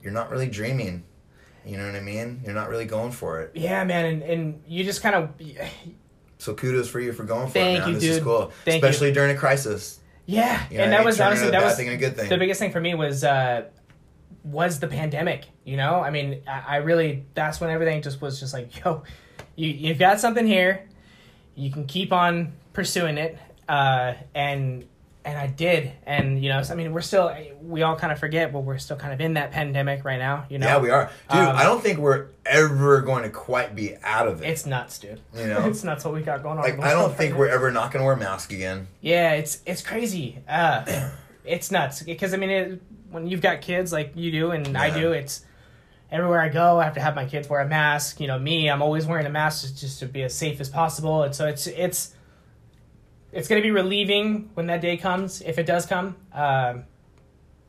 [0.00, 1.02] you're not really dreaming.
[1.66, 2.40] You know what I mean?
[2.44, 3.50] You're not really going for it.
[3.54, 5.30] Yeah, man, and, and you just kind of
[6.38, 7.88] So kudos for you for going for Thank it, man.
[7.88, 8.52] you, this is cool.
[8.64, 8.88] Thank you.
[8.88, 9.98] Especially during a crisis.
[10.26, 11.06] Yeah, You know and what I that mean?
[11.06, 12.28] was Turning honestly that was thing into a good thing.
[12.28, 13.64] the biggest thing for me was uh,
[14.44, 15.46] was the pandemic.
[15.64, 19.02] You know, I mean, I, I really that's when everything just was just like, yo,
[19.56, 20.88] you you've got something here,
[21.56, 23.36] you can keep on pursuing it,
[23.68, 24.86] uh, and
[25.28, 28.18] and I did, and you know, so, I mean, we're still we all kind of
[28.18, 30.46] forget, but we're still kind of in that pandemic right now.
[30.48, 31.10] You know, Yeah, we are.
[31.30, 34.48] Dude, Um, I don't think we're ever going to quite be out of it.
[34.48, 35.20] It's nuts, dude.
[35.36, 35.66] You know?
[35.68, 36.64] it's nuts what we got going on.
[36.64, 38.88] like I don't think we're ever not going to wear masks again.
[39.02, 40.38] Yeah, it's it's crazy.
[40.48, 41.10] Uh,
[41.44, 44.88] it's nuts because I mean, it, when you've got kids like you do and I
[44.98, 45.44] do, it's
[46.10, 46.80] everywhere I go.
[46.80, 48.18] I have to have my kids wear a mask.
[48.18, 50.70] You know, me, I'm always wearing a mask just, just to be as safe as
[50.70, 51.22] possible.
[51.22, 52.14] And so it's it's
[53.32, 56.16] it's gonna be relieving when that day comes, if it does come.
[56.32, 56.84] Um,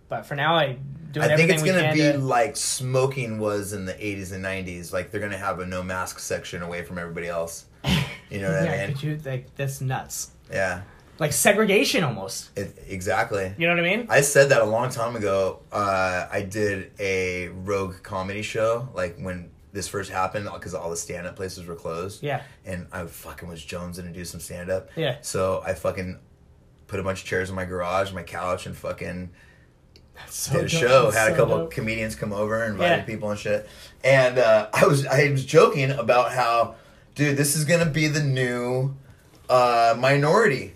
[0.10, 0.78] but for now, I
[1.12, 2.18] doing I think it's going to be to.
[2.18, 4.92] like smoking was in the 80s and 90s.
[4.94, 7.66] Like they're going to have a no mask section away from everybody else.
[8.32, 8.98] You know what yeah, I mean?
[9.00, 10.30] you like that's nuts.
[10.52, 10.84] Yeah.
[11.18, 12.56] Like segregation almost.
[12.56, 13.52] It, exactly.
[13.58, 14.06] You know what I mean?
[14.08, 15.62] I said that a long time ago.
[15.72, 20.98] Uh, I did a rogue comedy show, like when this first happened, because all the
[20.98, 22.24] stand up places were closed.
[22.24, 22.42] Yeah.
[22.66, 24.90] And I fucking was jonesing to do some stand up.
[24.96, 25.18] Yeah.
[25.22, 26.18] So I fucking
[26.88, 29.30] put a bunch of chairs in my garage, my couch, and fucking
[30.28, 30.70] So did a dope.
[30.82, 31.04] show.
[31.04, 33.04] That's Had a couple comedians come over, invited Yeah.
[33.04, 33.70] people and shit.
[34.04, 36.76] And uh, I was I was joking about how,
[37.16, 38.96] dude, this is gonna be the new
[39.50, 40.74] uh, minority.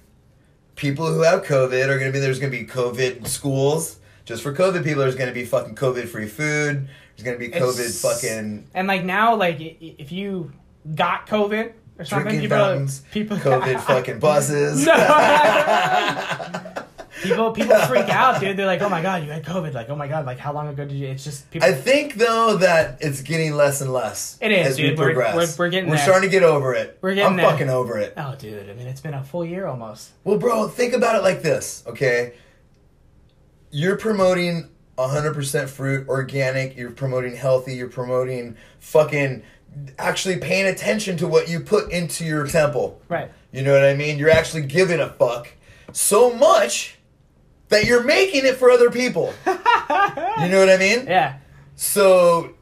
[0.76, 4.84] People who have COVID are gonna be there's gonna be COVID schools just for COVID
[4.84, 5.02] people.
[5.02, 6.88] There's gonna be fucking COVID free food.
[7.16, 10.52] There's gonna be COVID It's- fucking And like now, like if you
[10.96, 13.04] got COVID or something, people, fountains.
[13.12, 14.88] people COVID fucking buses.
[17.22, 18.58] People people freak out, dude.
[18.58, 20.68] They're like, "Oh my god, you had COVID!" Like, "Oh my god, like how long
[20.68, 21.66] ago did you?" It's just people.
[21.70, 24.38] I think though that it's getting less and less.
[24.42, 24.98] It is, as dude.
[25.00, 26.04] we We're- we're- we're getting We're there.
[26.06, 26.98] starting to get over it.
[27.02, 27.50] We're getting I'm there.
[27.50, 28.14] fucking over it.
[28.18, 28.70] oh, dude.
[28.70, 30.10] I mean, it's been a full year almost.
[30.26, 32.34] Well, bro, think about it like this, okay?
[33.72, 34.68] You're promoting
[34.98, 39.44] 100% fruit, organic, you're promoting healthy, you're promoting fucking
[39.98, 43.02] actually paying attention to what you put into your temple.
[43.10, 43.32] Right.
[43.52, 44.20] You know what I mean?
[44.20, 45.52] You're actually giving a fuck
[45.92, 46.98] so much
[47.70, 49.34] that you're making it for other people.
[49.48, 51.08] you know what I mean?
[51.08, 51.38] Yeah.
[51.76, 52.54] So,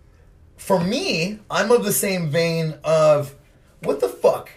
[0.58, 3.36] for me, I'm of the same vein of
[3.84, 4.50] what the fuck?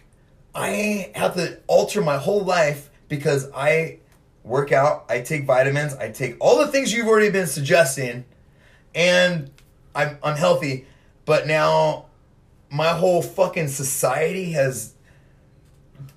[0.54, 3.98] I have to alter my whole life because I
[4.44, 8.24] work out, I take vitamins, I take all the things you've already been suggesting,
[8.94, 9.50] and
[9.94, 10.86] I'm I'm healthy.
[11.24, 12.06] But now,
[12.70, 14.92] my whole fucking society has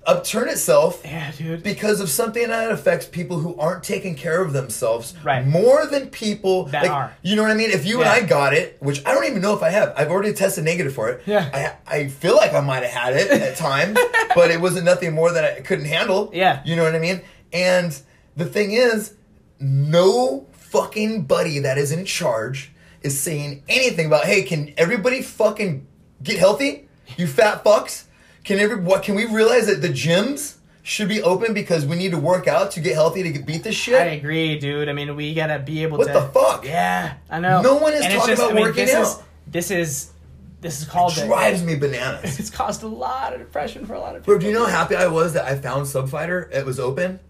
[0.06, 1.62] upturned itself Yeah, dude.
[1.62, 5.46] because of something that affects people who aren't taking care of themselves Right.
[5.46, 7.12] more than people That like, are.
[7.22, 7.70] You know what I mean?
[7.70, 8.12] If you Yeah.
[8.14, 10.64] and I got it, which I don't even know if I have, I've already tested
[10.64, 11.22] negative for it.
[11.26, 11.48] Yeah.
[11.86, 13.98] I I feel like I might have had it at times,
[14.34, 16.30] but it wasn't nothing more that I couldn't handle.
[16.34, 16.60] Yeah.
[16.64, 17.20] You know what I mean?
[17.52, 17.98] And
[18.38, 19.14] the thing is,
[19.60, 22.70] no fucking buddy that is in charge
[23.02, 25.86] is saying anything about, hey, can everybody fucking
[26.22, 26.88] get healthy?
[27.16, 28.04] You fat fucks?
[28.44, 32.12] Can every what can we realize that the gyms should be open because we need
[32.12, 34.00] to work out to get healthy to get, beat this shit?
[34.00, 34.88] I agree, dude.
[34.88, 36.12] I mean, we gotta be able What to.
[36.14, 36.64] the fuck?
[36.64, 37.60] Yeah, I know.
[37.60, 39.02] No one is it's talking about working this out.
[39.02, 40.12] Is, this is
[40.60, 41.14] this is called.
[41.14, 42.38] the- drives me bananas.
[42.38, 44.34] It's caused a lot of depression for a lot of people.
[44.34, 46.50] Bro, do you know how happy I was that I found Subfighter?
[46.52, 47.20] It was open.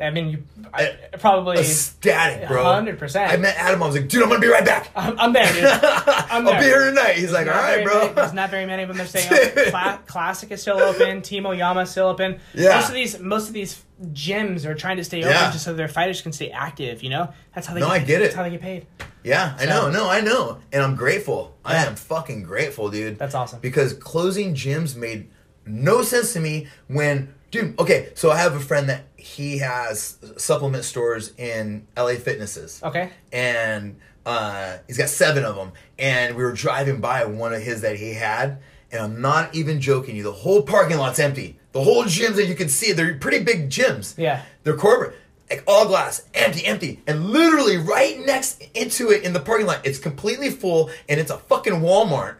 [0.00, 0.42] I mean, you
[0.72, 1.58] I, probably.
[1.58, 2.64] Ecstatic, bro.
[2.64, 3.28] 100%.
[3.28, 3.82] I met Adam.
[3.82, 4.90] I was like, dude, I'm gonna be right back.
[4.96, 5.64] I'm, I'm there, dude.
[5.64, 6.54] I'm there.
[6.54, 7.14] I'll be here tonight.
[7.16, 8.00] He's like, all right, bro.
[8.00, 8.96] many- there's not very many of them.
[8.96, 9.64] They're staying open.
[9.70, 11.22] Cla- Classic is still open.
[11.22, 12.40] Team Oyama is still open.
[12.54, 12.74] Yeah.
[12.74, 15.50] Most of these, most of these gyms are trying to stay open Yeah.
[15.52, 17.02] just so their fighters can stay active.
[17.04, 17.80] You know, that's how they.
[17.80, 18.24] No, I get it.
[18.24, 18.86] That's how they get paid.
[19.22, 19.90] Yeah, I So- know.
[19.90, 20.58] No, I know.
[20.72, 21.56] And I'm grateful.
[21.64, 23.18] I am fucking grateful, dude.
[23.18, 23.60] That's awesome.
[23.60, 25.30] Because closing gyms made
[25.66, 30.18] no sense to me when, dude, okay, so I have a friend that he has
[30.36, 32.78] supplement stores in LA Fitnesses.
[32.82, 33.08] Okay.
[33.32, 35.72] And uh, he's got seven of them.
[35.98, 38.60] And we were driving by one of his that he had.
[38.92, 40.22] And I'm not even joking you.
[40.22, 41.58] The whole parking lot's empty.
[41.72, 44.16] The whole gyms that you can see, they're pretty big gyms.
[44.18, 44.42] Yeah.
[44.62, 45.16] They're corporate.
[45.48, 47.02] Like all glass, empty, empty.
[47.06, 51.30] And literally right next into it in the parking lot, it's completely full and it's
[51.30, 52.36] a fucking Walmart.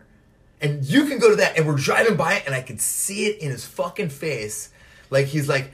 [0.61, 3.24] And you can go to that and we're driving by it and I could see
[3.24, 4.69] it in his fucking face.
[5.09, 5.73] Like he's like,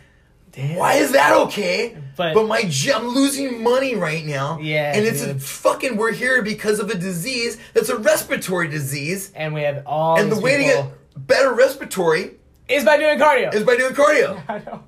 [0.53, 0.77] Damn.
[0.77, 1.97] why is that okay?
[2.17, 2.59] But- But, my
[2.95, 4.59] I'm losing money right now.
[4.61, 9.31] Yeah, And it's a fucking we're here because of a disease that's a respiratory disease.
[9.35, 10.19] And we have all.
[10.19, 10.87] And the way to get
[11.17, 12.33] better respiratory
[12.69, 13.55] is by doing cardio.
[13.55, 14.43] is by doing cardio.
[14.49, 14.83] I know.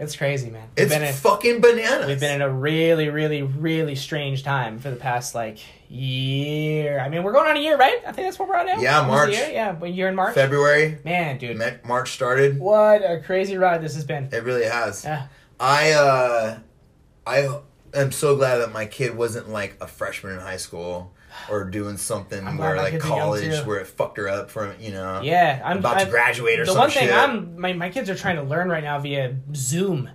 [0.00, 0.68] It's crazy, man.
[0.76, 2.06] We've It's been in, fucking bananas.
[2.06, 5.58] we've been in a really, really, really strange time for the past like
[5.88, 7.00] year.
[7.00, 7.98] I mean, we're going on a year, right?
[8.06, 8.80] I think that's where we're at now.
[8.80, 9.32] Yeah, March.
[9.32, 10.34] Yeah, a year in March.
[10.34, 12.58] February, Man, dude, Me- March started.
[12.58, 14.28] what a crazy ride this has been.
[14.32, 15.04] It really has.
[15.04, 15.26] Yeah.
[15.60, 16.58] I uh
[17.26, 17.48] I
[17.94, 21.12] am so glad that my kid wasn't like a freshman in high school
[21.50, 24.50] or doing something I'm where like kids are young, college where it fucked her up
[24.50, 25.20] from you know.
[25.22, 26.74] Yeah, I'm About to I'm- graduate or something.
[26.76, 27.14] the one thing shit.
[27.16, 30.08] I'm my, my kids are trying to learn right now via Zoom,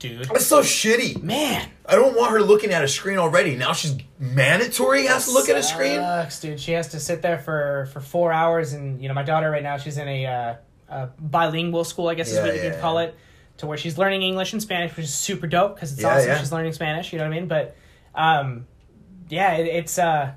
[0.00, 0.28] dude.
[0.32, 1.22] It's so shitty.
[1.22, 3.54] Man, I don't want her looking at a screen already.
[3.54, 5.96] Now she's mandatory has to look at a screen.
[5.96, 6.58] Sucks, dude.
[6.58, 9.62] She has to sit there for for four hours, and you know, my daughter right
[9.62, 10.54] now, she's in a, uh,
[10.88, 13.14] a bilingual school, I guess is Yeah, what you yeah, could call it,
[13.58, 16.38] to where she's learning English and Spanish, which is super dope because it's Yeah, awesome.
[16.38, 17.46] She's learning Spanish, you know what I mean?
[17.48, 17.76] But,
[18.14, 18.66] um,
[19.28, 20.32] yeah, it, it's uh,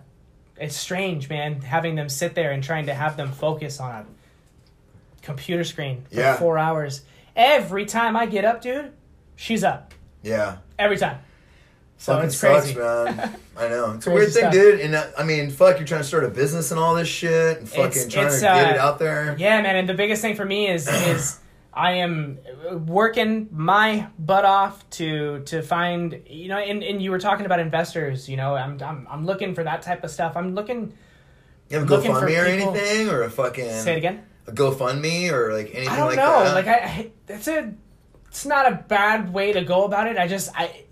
[0.59, 4.05] it's strange, man, having them sit there and trying to have them focus on a
[5.21, 7.01] computer screen for four hours.
[7.35, 8.91] Every time I get up, dude,
[9.35, 9.93] she's up.
[10.21, 10.57] Yeah.
[10.79, 11.19] Every time.
[11.97, 12.73] So Fucking it's crazy.
[12.73, 13.35] sucks, man.
[13.57, 13.91] I know.
[13.93, 14.51] It's a weird thing, stuff.
[14.53, 14.79] dude.
[14.81, 17.59] And uh, I mean, fuck, you're trying to start a business and all this shit,
[17.59, 19.35] and fucking It's- trying it's, to get uh, it out there.
[19.37, 21.39] Yeah, man, and the biggest thing for me is is
[21.73, 22.39] I am
[22.85, 27.59] working my butt off to to find you know, and, and you were talking about
[27.59, 28.27] investors.
[28.27, 30.35] You know, I'm I'm I'm looking for that type of stuff.
[30.35, 30.93] I'm looking.
[31.69, 34.23] You have a GoFundMe or people- anything, or a fucking Say it again.
[34.47, 36.43] a GoFundMe or like anything I don't like know.
[36.43, 36.53] that.
[36.55, 37.73] Like I, I, it's a,
[38.33, 40.17] it's not a bad way to go about it.
[40.17, 40.85] I just I.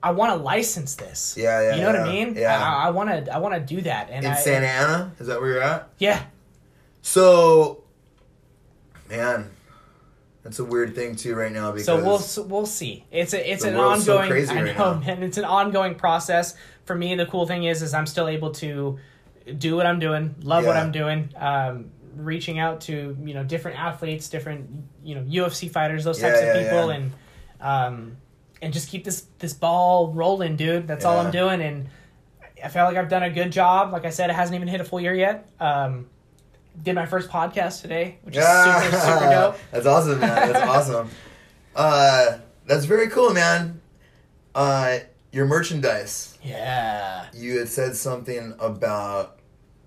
[0.00, 1.34] I want to license this.
[1.36, 2.36] Yeah, yeah, You know what I mean?
[2.36, 2.56] Yeah.
[2.56, 3.34] I want to.
[3.34, 4.10] I want to do that.
[4.10, 5.88] And in I, Santa Ana, is that where you're at?
[5.98, 6.22] Yeah.
[7.02, 7.82] So,
[9.10, 9.50] man,
[10.44, 13.06] that's a weird thing too right now because So we'll so we'll see.
[13.10, 14.30] It's a it's an so ongoing.
[14.30, 15.00] crazy I right know, now.
[15.00, 15.24] man.
[15.24, 17.16] It's an ongoing process for me.
[17.16, 19.00] The cool thing is, is I'm still able to
[19.58, 21.30] do what I'm doing, love what I'm doing.
[21.36, 24.68] Um, reaching out to you know different athletes, different
[25.02, 26.96] you know UFC fighters, those types Yeah, of yeah, people, yeah.
[26.96, 27.12] and
[27.60, 28.16] um,
[28.62, 30.86] and just keep this this ball rolling, dude.
[30.86, 31.88] That's all I'm doing, and
[32.62, 33.92] I feel like I've done a good job.
[33.92, 35.48] Like I said, it hasn't even hit a full year yet.
[35.60, 36.06] Um,
[36.82, 39.58] did my first podcast today, which is super super dope.
[39.70, 40.52] That's awesome, man.
[40.52, 41.10] That's awesome.
[41.74, 43.80] Uh, that's very cool, man.
[44.54, 44.98] Uh,
[45.32, 46.36] your merchandise.
[46.42, 47.26] Yeah.
[47.34, 49.37] You had said something about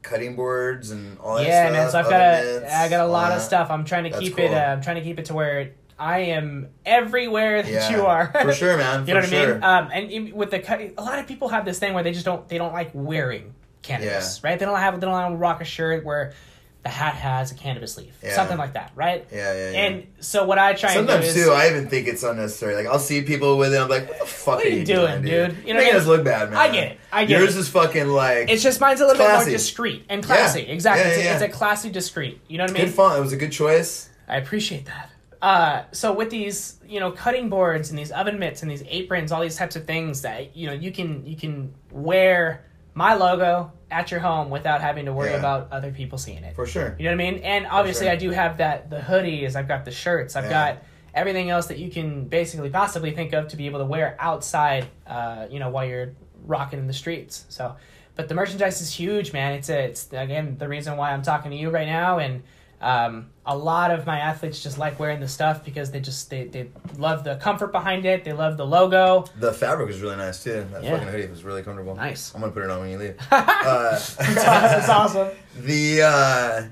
[0.02, 1.48] cutting boards and all that stuff.
[1.48, 1.74] yeah, stuff.
[1.74, 1.92] man.
[1.92, 3.70] So I've got a, I got a lot of stuff.
[3.70, 4.46] I'm trying to That's keep cool.
[4.46, 4.54] it.
[4.54, 8.32] Uh, I'm trying to keep it to where I am everywhere that Yeah, you are.
[8.42, 9.06] for sure, man.
[9.08, 9.64] you know what I mean?
[9.64, 12.26] Um, and with the cut, a lot of people have this thing where they just
[12.26, 13.54] don't they don't like wearing
[13.84, 14.58] cannabis, right?
[14.58, 16.34] They don't have they don't want to rock a shirt where
[16.84, 18.34] the hat has a cannabis leaf, Yeah.
[18.36, 19.28] something like that, right?
[19.32, 19.78] Yeah, yeah, yeah.
[19.86, 22.74] And so what I try Sometimes and do is too, I even think it's unnecessary.
[22.76, 24.80] Like I'll see people with it, I'm like, "What the fuck What are are you
[24.80, 25.56] you doing, dude?
[25.56, 25.68] dude?
[25.68, 26.58] You know Making us look bad, man.
[26.58, 27.00] I get it.
[27.12, 27.60] I get Yours it.
[27.60, 30.62] is fucking like it's just mine's a little bit more discreet and classy.
[30.64, 30.74] Yeah.
[30.74, 32.42] Exactly, it's, a, it's a classy discreet.
[32.48, 32.86] You know what I mean?
[32.86, 33.18] good font.
[33.18, 34.10] It was a good choice.
[34.28, 35.10] I appreciate that.
[35.42, 39.32] Uh, so with these, you know, cutting boards and these oven mitts and these aprons,
[39.32, 42.64] all these types of things that you know you can you can wear
[42.94, 45.38] my logo at your home without having to worry Yeah.
[45.40, 46.56] about other people seeing it.
[46.56, 46.96] For sure.
[46.98, 47.42] You know what I mean?
[47.44, 48.14] And obviously, sure.
[48.14, 49.56] I do have that the hoodies.
[49.56, 50.36] I've got the shirts.
[50.36, 50.74] I've Yeah.
[50.74, 54.16] got everything else that you can basically possibly think of to be able to wear
[54.20, 54.86] outside.
[55.06, 56.14] Uh, you know, while you're
[56.46, 57.46] rocking in the streets.
[57.50, 57.76] So,
[58.16, 59.54] but the merchandise is huge, man.
[59.54, 62.44] It's a, it's again the reason why I'm talking to you right now, and
[62.82, 66.46] um, a lot of my athletes just like wearing the stuff because they just they,
[66.46, 68.24] they love the comfort behind it.
[68.24, 69.26] They love the logo.
[69.40, 70.66] The fabric is really nice too.
[70.72, 70.92] That Yeah.
[70.92, 71.96] fucking hoodie was really comfortable.
[71.96, 72.34] Nice.
[72.34, 73.16] I'm gonna put it on when you leave.
[73.32, 75.30] uh, That's awesome.
[75.60, 76.64] The uh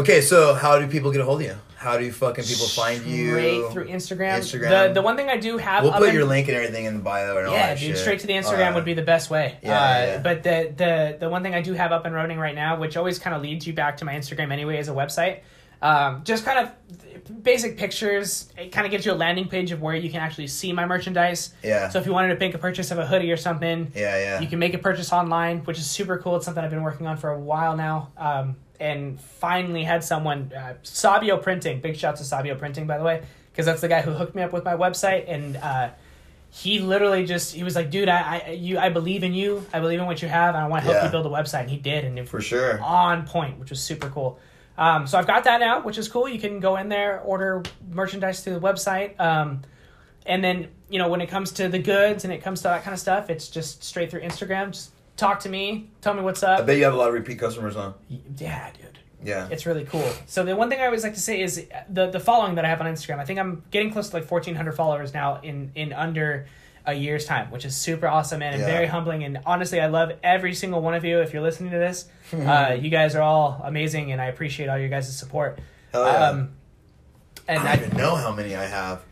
[0.00, 1.56] Okay, so how do people get a hold of you?
[1.82, 3.30] How do fucking people find you?
[3.32, 4.38] Straight through Instagram.
[4.38, 4.88] Instagram.
[4.88, 5.82] The the one thing I do have.
[5.82, 7.88] We'll put in- your link and everything in the bio and all Yeah, that dude,
[7.88, 7.98] shit.
[7.98, 9.58] straight to the Instagram Uh, would be the best way.
[9.62, 9.74] yeah, uh,
[10.06, 10.18] yeah.
[10.18, 12.96] But the, the the one thing I do have up and running right now, which
[12.96, 15.40] always kind of leads you back to my Instagram anyway, is a website.
[15.82, 18.48] Um, just kind of basic pictures.
[18.56, 20.86] It kind of gives you a landing page of where you can actually see my
[20.86, 21.52] merchandise.
[21.64, 21.88] Yeah.
[21.88, 24.40] So if you wanted to make a purchase of a hoodie or something, Yeah, yeah.
[24.40, 26.36] you can make a purchase online, which is super cool.
[26.36, 28.12] It's something I've been working on for a while now.
[28.16, 31.80] Um, and finally had someone, uh, Sabio Printing.
[31.80, 33.22] Big shout to Sabio Printing, by the way,
[33.52, 35.24] because that's the guy who hooked me up with my website.
[35.28, 35.90] And uh,
[36.50, 39.64] he literally just he was like, "Dude, I, I you I believe in you.
[39.72, 41.04] I believe in what you have, and I want to help Yeah.
[41.06, 42.80] you build a website." And he did, and it For sure.
[42.82, 44.38] on point, which was super cool.
[44.78, 46.28] Um, so I've got that now, which is cool.
[46.28, 49.20] You can go in there, order merchandise through the website.
[49.20, 49.62] Um,
[50.24, 52.82] and then, you know, when it comes to the goods and it comes to that
[52.84, 54.70] kind of stuff, it's just straight through Instagram.
[54.72, 56.60] Just talk to me, tell me what's up.
[56.60, 57.92] I bet you have a lot of repeat customers, huh?
[58.38, 58.98] Yeah, dude.
[59.24, 59.48] Yeah.
[59.50, 60.08] It's really cool.
[60.26, 62.68] So the one thing I always like to say is the the following that I
[62.68, 63.18] have on Instagram.
[63.20, 66.46] I think I'm getting close to like 1,400 followers now in in under
[66.84, 68.66] a year's time, which is super awesome man, and Yeah.
[68.66, 69.22] very humbling.
[69.22, 71.20] And honestly, I love every single one of you.
[71.20, 74.78] If you're listening to this, uh, you guys are all amazing, and I appreciate all
[74.78, 75.60] your guys' support.
[75.92, 76.28] Hell yeah.
[76.30, 76.50] Um,
[77.46, 79.02] and I I, don't even know how many I have.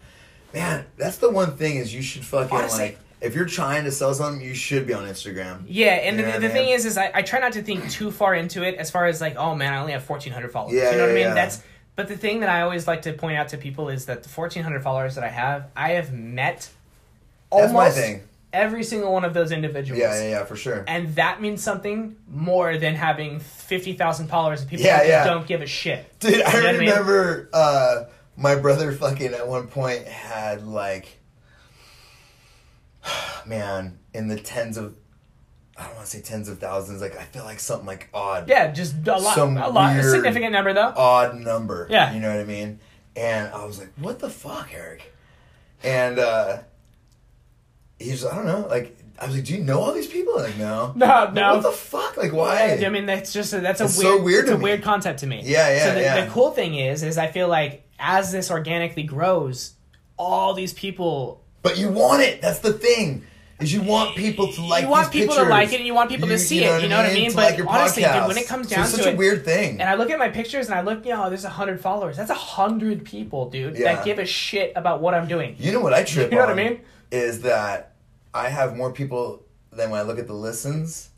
[0.52, 3.90] Man, that's the one thing is you should fucking Honestly- like if you're trying to
[3.92, 5.64] sell something, you should be on Instagram.
[5.68, 7.90] yeah, and You know the, the thing is, is I, I try not to think
[7.90, 10.74] too far into it as far as like, oh man, I only have 1,400 followers.
[10.74, 11.22] Yeah, you know what I mean?
[11.24, 11.34] yeah.
[11.34, 11.62] That's
[11.96, 14.28] but the thing that I always like to point out to people is that the
[14.30, 16.70] 1,400 followers that I have, I have met That's
[17.50, 18.22] almost my thing.
[18.54, 20.00] every single one of those individuals.
[20.00, 20.82] Yeah, yeah, yeah, for sure.
[20.88, 25.24] And that means something more than having 50,000 followers of people Yeah, yeah.
[25.24, 26.18] don't give a shit.
[26.20, 26.88] Dude, I You know what I mean?
[26.88, 28.04] remember uh,
[28.36, 31.18] my brother fucking at one point had like,
[33.46, 34.94] man, in the tens of,
[35.76, 37.00] I don't want to say tens of thousands.
[37.00, 40.02] Like I feel like something like odd, Yeah, just a lot, Some a lot, a
[40.02, 40.92] significant number though.
[40.96, 41.86] odd number.
[41.90, 42.12] Yeah.
[42.12, 42.80] you know what I mean.
[43.16, 45.12] And I was like, what the fuck, Eric?
[45.82, 46.58] And uh,
[47.98, 48.96] he's, I don't know, like.
[49.18, 51.52] I was like, "Do you know all these people?" Like, no, No, no.
[51.56, 52.16] What the fuck?
[52.16, 52.80] Like, why?
[52.82, 54.64] I mean, that's just a, that's a It's weird, so weird It's a me.
[54.64, 55.42] weird concept to me.
[55.44, 56.24] Yeah, yeah, So the, yeah.
[56.24, 59.74] the cool thing is, is I feel like as this organically grows,
[60.16, 62.40] all these people But you want it.
[62.42, 63.24] That's the thing.
[63.60, 64.84] Is you want people to like.
[64.84, 66.96] you want people to like it and you want people to see it, you know
[66.96, 67.28] what I mean?
[67.28, 69.14] To But like your honestly, dude, when it comes So down it's to such it-
[69.14, 69.78] a weird thing.
[69.82, 72.16] And I look at my pictures and I look, you know, there's a hundred followers.
[72.16, 73.96] That's a hundred people, dude, Yeah.
[73.96, 75.56] that give a shit about what I'm doing.
[75.58, 76.80] You know what I trip You know what I mean?
[77.10, 77.92] Is that
[78.32, 81.10] I have more people than when I look at the listens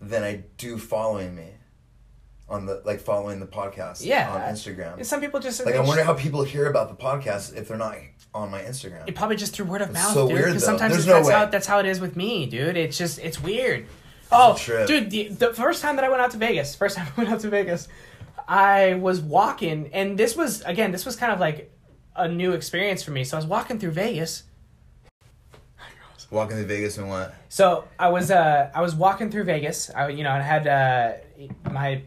[0.00, 1.50] than I do following me
[2.48, 4.04] on the like following the podcast.
[4.04, 4.32] Yeah.
[4.32, 5.04] on Instagram.
[5.04, 7.96] Some people just like I wonder how people hear about the podcast if they're not
[8.34, 9.08] on my Instagram.
[9.08, 10.38] It probably just through word of mouth, so dude.
[10.38, 11.34] Because sometimes There's it's, no that's way.
[11.34, 12.76] how that's how it is with me, dude.
[12.76, 13.86] It's just it's weird.
[14.30, 14.58] Oh,
[14.88, 17.30] dude, the, the first time that I went out to Vegas, first time I went
[17.30, 17.86] out to Vegas,
[18.48, 21.72] I was walking, and this was again, this was kind of like
[22.14, 23.24] a new experience for me.
[23.24, 24.44] So I was walking through Vegas.
[26.28, 27.34] Walking to Vegas and what?
[27.48, 29.90] So I was uh I was walking through Vegas.
[29.90, 31.12] I you know I had uh
[31.70, 32.02] my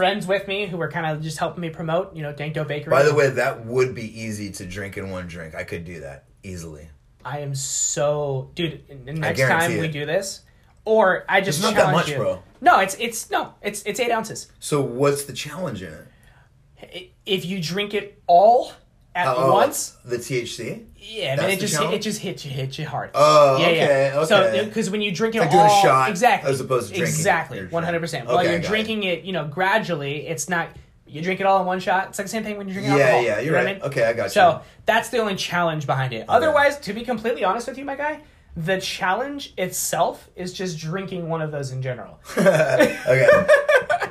[0.00, 2.64] friends with me who were kind of just helping me promote you know Dank Dough
[2.64, 2.90] Bakery.
[2.90, 5.54] By the way, that would be easy to drink in one drink.
[5.54, 6.88] I could do that easily.
[7.22, 8.82] I am so dude.
[9.04, 10.40] Next time we do this,
[10.86, 12.16] or I just It's not that challenge much, you.
[12.16, 12.42] bro.
[12.62, 14.50] No, it's it's no, it's it's eight ounces.
[14.58, 17.12] So what's the challenge in it?
[17.26, 18.72] If you drink it all
[19.14, 20.84] at oh, oh, oh, once, the THC.
[20.96, 21.94] yeah, I mean, it the just challenge?
[21.94, 23.10] it just hits you hits you hard.
[23.14, 23.76] Oh, yeah, okay,
[24.14, 24.24] yeah.
[24.24, 24.64] So okay.
[24.66, 27.14] because when you drink it like doing a all, shot exactly, as opposed to drinking
[27.14, 27.18] it.
[27.18, 28.26] exactly, You're one hundred percent.
[28.26, 28.68] While Okay, I you're got it.
[28.68, 30.68] drinking it, you know, gradually, it's not.
[31.06, 32.10] You drink it all in one shot.
[32.10, 33.22] It's like the same thing when you're drinking Yeah, alcohol.
[33.24, 33.66] yeah, you're you know right.
[33.68, 33.82] I mean?
[33.82, 34.28] Okay, I got you.
[34.30, 36.24] So that's the only challenge behind it.
[36.28, 38.20] Otherwise, to be completely honest with you, my guy,
[38.56, 42.20] the challenge itself is just drinking one of those in general.
[42.38, 42.96] okay.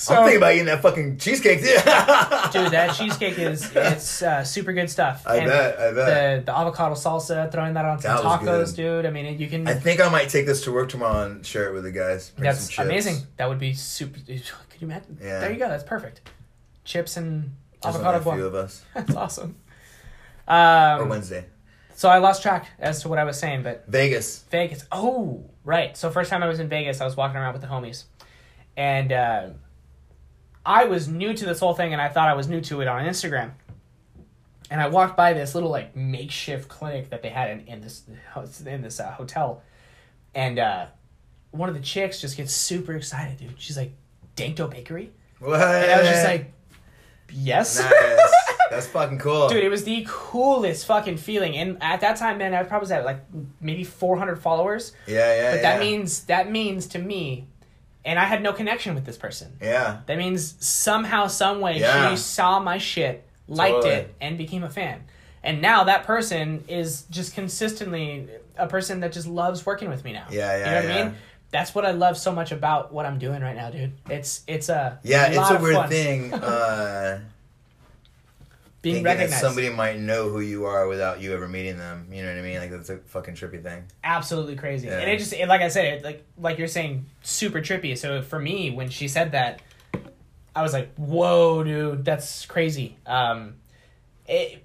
[0.00, 1.58] So, I'm thinking about eating that fucking cheesecake.
[1.60, 1.74] dude,
[2.72, 5.26] that cheesecake is it's uh, super good stuff.
[5.26, 6.46] I bet, I bet.
[6.46, 9.04] The the avocado salsa, throwing that on some That tacos, dude.
[9.04, 9.68] I mean, you can.
[9.68, 12.30] I think I might take this to work tomorrow and share it with the guys.
[12.30, 13.26] Bring That's amazing.
[13.36, 14.18] That would be super.
[14.20, 14.40] Could
[14.80, 15.18] you imagine?
[15.20, 15.40] Yeah.
[15.40, 15.68] There you go.
[15.68, 16.22] That's perfect.
[16.84, 18.82] Chips and Just avocado only a few of us.
[18.94, 19.56] That's awesome.
[20.48, 21.44] Or Um, Wednesday.
[21.94, 24.44] so I lost track as to what I was saying, but Vegas.
[24.50, 24.86] Vegas.
[24.90, 25.94] Oh, right.
[25.94, 28.04] So first time I was in Vegas, I was walking around with the homies,
[28.78, 29.48] and uh,
[30.64, 32.88] I was new to this whole thing, and I thought I was new to it
[32.88, 33.52] on Instagram.
[34.70, 38.02] And I walked by this little like makeshift clinic that they had in, in this
[38.66, 39.62] in this uh, hotel,
[40.34, 40.86] and uh,
[41.50, 43.60] one of the chicks just gets super excited, dude.
[43.60, 43.92] She's like,
[44.36, 45.10] "Dank Dough Bakery,"
[45.40, 45.60] What?
[45.60, 46.52] and I was just like,
[47.32, 48.32] "Yes." nice.
[48.70, 49.48] That's fucking cool.
[49.48, 51.56] Dude, it was the coolest fucking feeling.
[51.56, 53.24] And at that time, man, I probably was at like
[53.60, 54.92] maybe 400 followers.
[55.08, 55.50] yeah, yeah.
[55.56, 55.90] But that yeah.
[55.90, 57.48] means that means to me,
[58.04, 59.56] and I had no connection with this person.
[59.60, 59.98] Yeah.
[60.06, 62.10] That means somehow, some way, Yeah.
[62.10, 63.92] she saw my shit, liked Totally.
[63.94, 65.04] it, and became a fan.
[65.42, 70.12] And now that person is just consistently a person that just loves working with me
[70.12, 70.26] now.
[70.30, 71.14] Yeah, yeah, You know what I mean?
[71.50, 73.92] That's what I love so much about what I'm doing right now, dude.
[74.08, 75.88] It's it's a Yeah, it's a weird fun.
[75.88, 76.32] thing.
[76.34, 77.20] Uh,
[78.82, 79.40] being thinking that recognized.
[79.42, 82.08] somebody might know who you are without you ever meeting them.
[82.12, 82.58] You know what I mean?
[82.58, 83.84] Like that's a fucking trippy thing.
[84.02, 84.86] absolutely crazy.
[84.88, 84.98] Yeah.
[85.00, 87.96] And it just it, like I said, it, like like you're saying, super trippy.
[87.98, 89.60] So for me, when she said that,
[90.56, 93.54] I was like, "Whoa, dude, that's crazy." Um,
[94.26, 94.64] it,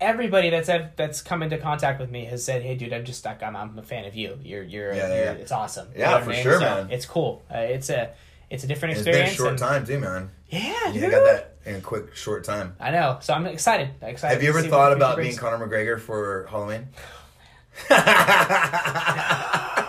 [0.00, 3.42] everybody that's that's come into contact with me has said, "Hey, dude, I'm just stuck.
[3.42, 4.38] I'm I'm a fan of you.
[4.42, 5.32] You're you're, Yeah, you're yeah.
[5.32, 6.42] it's awesome." You Yeah, know for I mean?
[6.42, 6.90] sure, So man.
[6.90, 7.42] It's cool.
[7.52, 8.10] Uh, it's a
[8.50, 9.30] it's a different experience.
[9.30, 10.30] It's been a short time too, man.
[10.48, 11.02] Yeah, dude.
[11.02, 12.74] You got that in a quick short time.
[12.80, 13.18] I know.
[13.20, 13.90] So I'm excited.
[14.02, 16.88] excited Have you ever thought about being Conor McGregor for Halloween?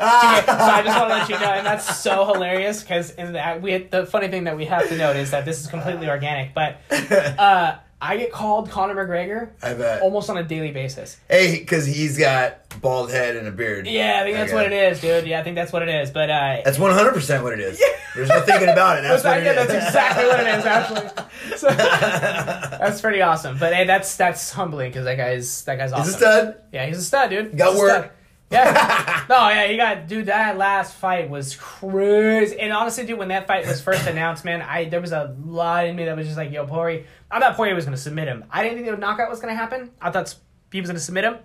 [0.00, 3.32] Okay, so I just want to let you know, and that's so hilarious because in
[3.32, 6.08] that we the funny thing that we have to note is that this is completely
[6.08, 10.02] organic, but uh, I get called Conor McGregor I bet.
[10.02, 11.16] almost on a daily basis.
[11.28, 13.88] Hey, because he's got bald head and a beard.
[13.88, 14.62] Yeah, I think that's Okay.
[14.62, 15.26] what it is, dude.
[15.26, 16.10] Yeah, I think that's what it is.
[16.12, 17.80] But uh, That's one hundred percent what it is.
[17.80, 17.86] Yeah.
[18.14, 19.02] There's no thinking about it.
[19.08, 19.86] That's that's, what it yeah, is.
[19.86, 20.64] exactly what it is.
[20.64, 23.58] Actually, so, that's pretty awesome.
[23.58, 26.04] But hey, that's that's humbling because that guy's that guy's awesome.
[26.06, 26.54] He's a stud.
[26.72, 27.56] Yeah, he's a stud, dude.
[27.56, 28.16] Got He's a work.
[28.50, 29.24] Yeah.
[29.28, 30.26] no, yeah, you got dude.
[30.26, 32.58] That last fight was crazy.
[32.58, 35.86] And honestly, dude, when that fight was first announced, man, I there was a lot
[35.86, 38.44] in me that was just like, "Yo, Poirier." I thought Poirier was gonna submit him.
[38.50, 39.90] I didn't think the knockout was gonna happen.
[40.00, 40.34] I thought
[40.72, 41.36] he was gonna submit him.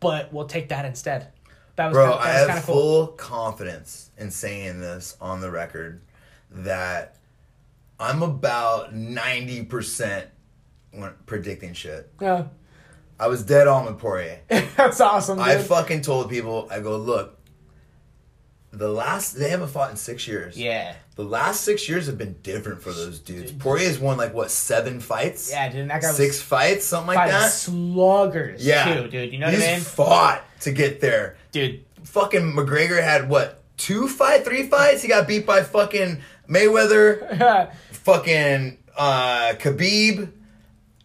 [0.00, 1.28] But we'll take that instead.
[1.76, 2.74] That was Bro, kinda, I was have cool.
[2.74, 6.00] full confidence in saying this on the record
[6.50, 7.16] that
[7.98, 10.24] I'm about 90%
[11.26, 12.10] predicting shit.
[12.20, 12.44] Yeah,
[13.20, 14.40] I was dead on with Poirier.
[14.48, 15.46] that's awesome, dude.
[15.46, 17.36] I fucking told people, I go, look,
[18.72, 20.56] the last, they haven't fought in six years.
[20.56, 23.52] yeah, The last six years have been different for those dudes.
[23.52, 25.50] Poirier's won like, what, seven fights?
[25.50, 25.90] yeah, dude.
[25.90, 26.84] That guy was Six fights?
[26.86, 27.50] Something like that?
[27.52, 28.94] sluggers Yeah.
[29.02, 29.32] too, dude.
[29.32, 31.36] You know what He's I mean, fought to get there.
[31.52, 31.84] dude?
[32.04, 35.02] fucking McGregor had what two fight, three fights?
[35.02, 40.30] He got beat by fucking Mayweather, fucking uh Khabib,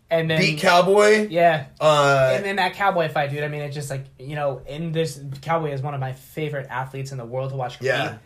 [0.09, 1.27] and then beat Cowboy.
[1.29, 3.43] yeah, Uh, and then that cowboy fight, dude.
[3.43, 6.67] I mean, it's just like you know, in this cowboy is one of my favorite
[6.69, 7.77] athletes in the world to watch.
[7.77, 7.87] Compete.
[7.87, 8.17] Yeah.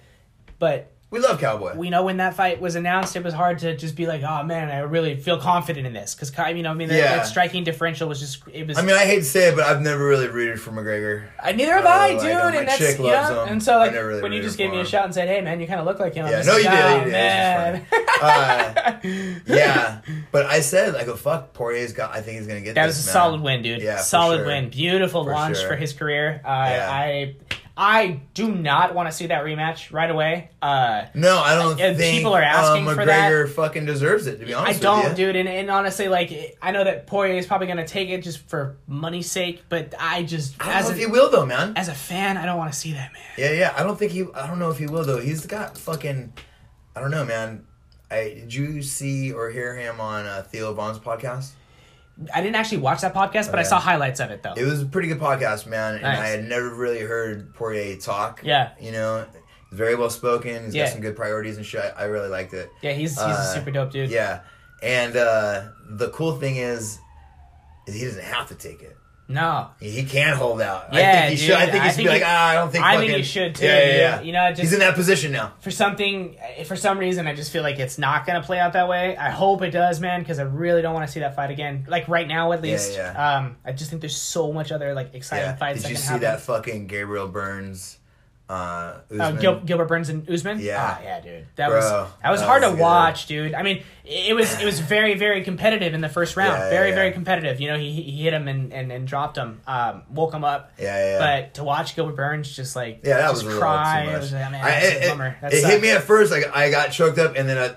[0.59, 1.75] But we love Cowboy.
[1.75, 4.43] we know when that fight was announced, it was hard to just be like, oh
[4.43, 7.15] man, I really feel confident in this because you know, I mean, the, Yeah.
[7.17, 8.77] that striking differential was just it was.
[8.77, 11.25] I mean, I hate to say it, but I've never really rooted for McGregor.
[11.41, 13.53] I, neither have I I, dude, like and that's chick you loves know, him.
[13.53, 15.59] and so like really when you just gave me a shot and said, hey man,
[15.59, 16.25] you kind of look like him.
[16.25, 17.11] I'm Yeah, just no, like, you did, "Oh, you did.
[17.11, 17.85] man.
[18.21, 18.99] Uh,
[19.47, 22.11] yeah, but I said, I go, fuck, Poirier's got.
[22.15, 22.75] I think he's gonna get.
[22.75, 23.13] That this, was a man.
[23.13, 23.81] solid win, dude.
[23.81, 24.45] Yeah, solid sure.
[24.47, 24.69] win.
[24.69, 25.69] Beautiful For launch sure.
[25.69, 26.41] for his career.
[26.43, 26.89] Uh, Yeah.
[26.91, 27.35] I
[27.81, 30.49] I do not want to see that rematch right away.
[30.61, 33.31] Uh, No, I don't Uh, think people are asking uh, for that.
[33.31, 34.39] McGregor fucking deserves it.
[34.41, 35.37] To be honest, I don't, dude.
[35.37, 38.39] And, and honestly, like I know that Poirier is probably going to take it just
[38.49, 41.71] for money's sake, but I just I as a, if he will though, man.
[41.77, 43.21] as a fan, I don't want to see that, man.
[43.37, 43.73] Yeah, yeah.
[43.77, 44.25] I don't think he.
[44.35, 45.21] I don't know if he will though.
[45.21, 46.33] He's got fucking.
[46.97, 47.65] I don't know, man.
[48.11, 51.51] I did you see or hear him on uh, Theo Von's podcast?
[52.33, 54.53] I didn't actually watch that podcast, but I saw highlights of it though.
[54.57, 56.19] It was a pretty good podcast, man, and Nice.
[56.19, 58.41] I had never really heard Poirier talk.
[58.43, 58.71] Yeah.
[58.79, 59.25] you know,
[59.71, 60.65] very well spoken.
[60.65, 60.85] He's Yeah.
[60.85, 61.93] got some good priorities and shit.
[61.97, 62.69] I really liked it.
[62.81, 64.09] yeah, he's he's a Uh, super dope dude.
[64.09, 64.41] Yeah,
[64.83, 66.99] and uh, the cool thing is,
[67.87, 68.97] is he doesn't have to take it.
[69.31, 70.87] No, He, can't hold out.
[70.91, 71.55] I Yeah, think he dude, should.
[71.55, 72.83] I think he should be like, ah, I don't think.
[72.83, 74.21] I think he should, too, Yeah, yeah, yeah.
[74.21, 75.53] You know, just- he's in that position now.
[75.59, 76.35] for something
[76.65, 79.15] for some reason I just feel like it's not gonna play out that way.
[79.15, 81.85] I hope it does, man, because I really don't want to see that fight again.
[81.87, 82.95] Like right now, at least.
[82.95, 83.13] yeah.
[83.13, 83.35] yeah.
[83.37, 85.59] Um, I just think there's so much other like exciting fights.
[85.61, 85.67] Yeah.
[85.67, 85.81] fights.
[85.83, 87.98] Did you see can that fucking Gabriel Burns?
[88.49, 90.59] Uh, Uh, Gil- Gilbert Burns and Usman.
[90.59, 90.97] Yeah.
[90.97, 91.45] Ah, yeah, dude.
[91.55, 91.89] That Bro, was
[92.23, 92.81] that was that hard was to good.
[92.81, 93.53] watch, dude.
[93.53, 96.53] I mean, it was it was very very competitive in the first round.
[96.57, 96.95] Yeah, yeah, very yeah.
[96.95, 97.61] very competitive.
[97.61, 100.71] You know, he he hit him and and, and dropped him, um, woke him up.
[100.79, 101.19] Yeah, yeah, yeah.
[101.43, 104.33] But to watch Gilbert Burns just like Yeah, that just was cry, too it was,
[104.33, 104.93] I mean, I- it
[105.53, 106.31] it- hit me at first.
[106.31, 107.75] Like I got choked up, and then I,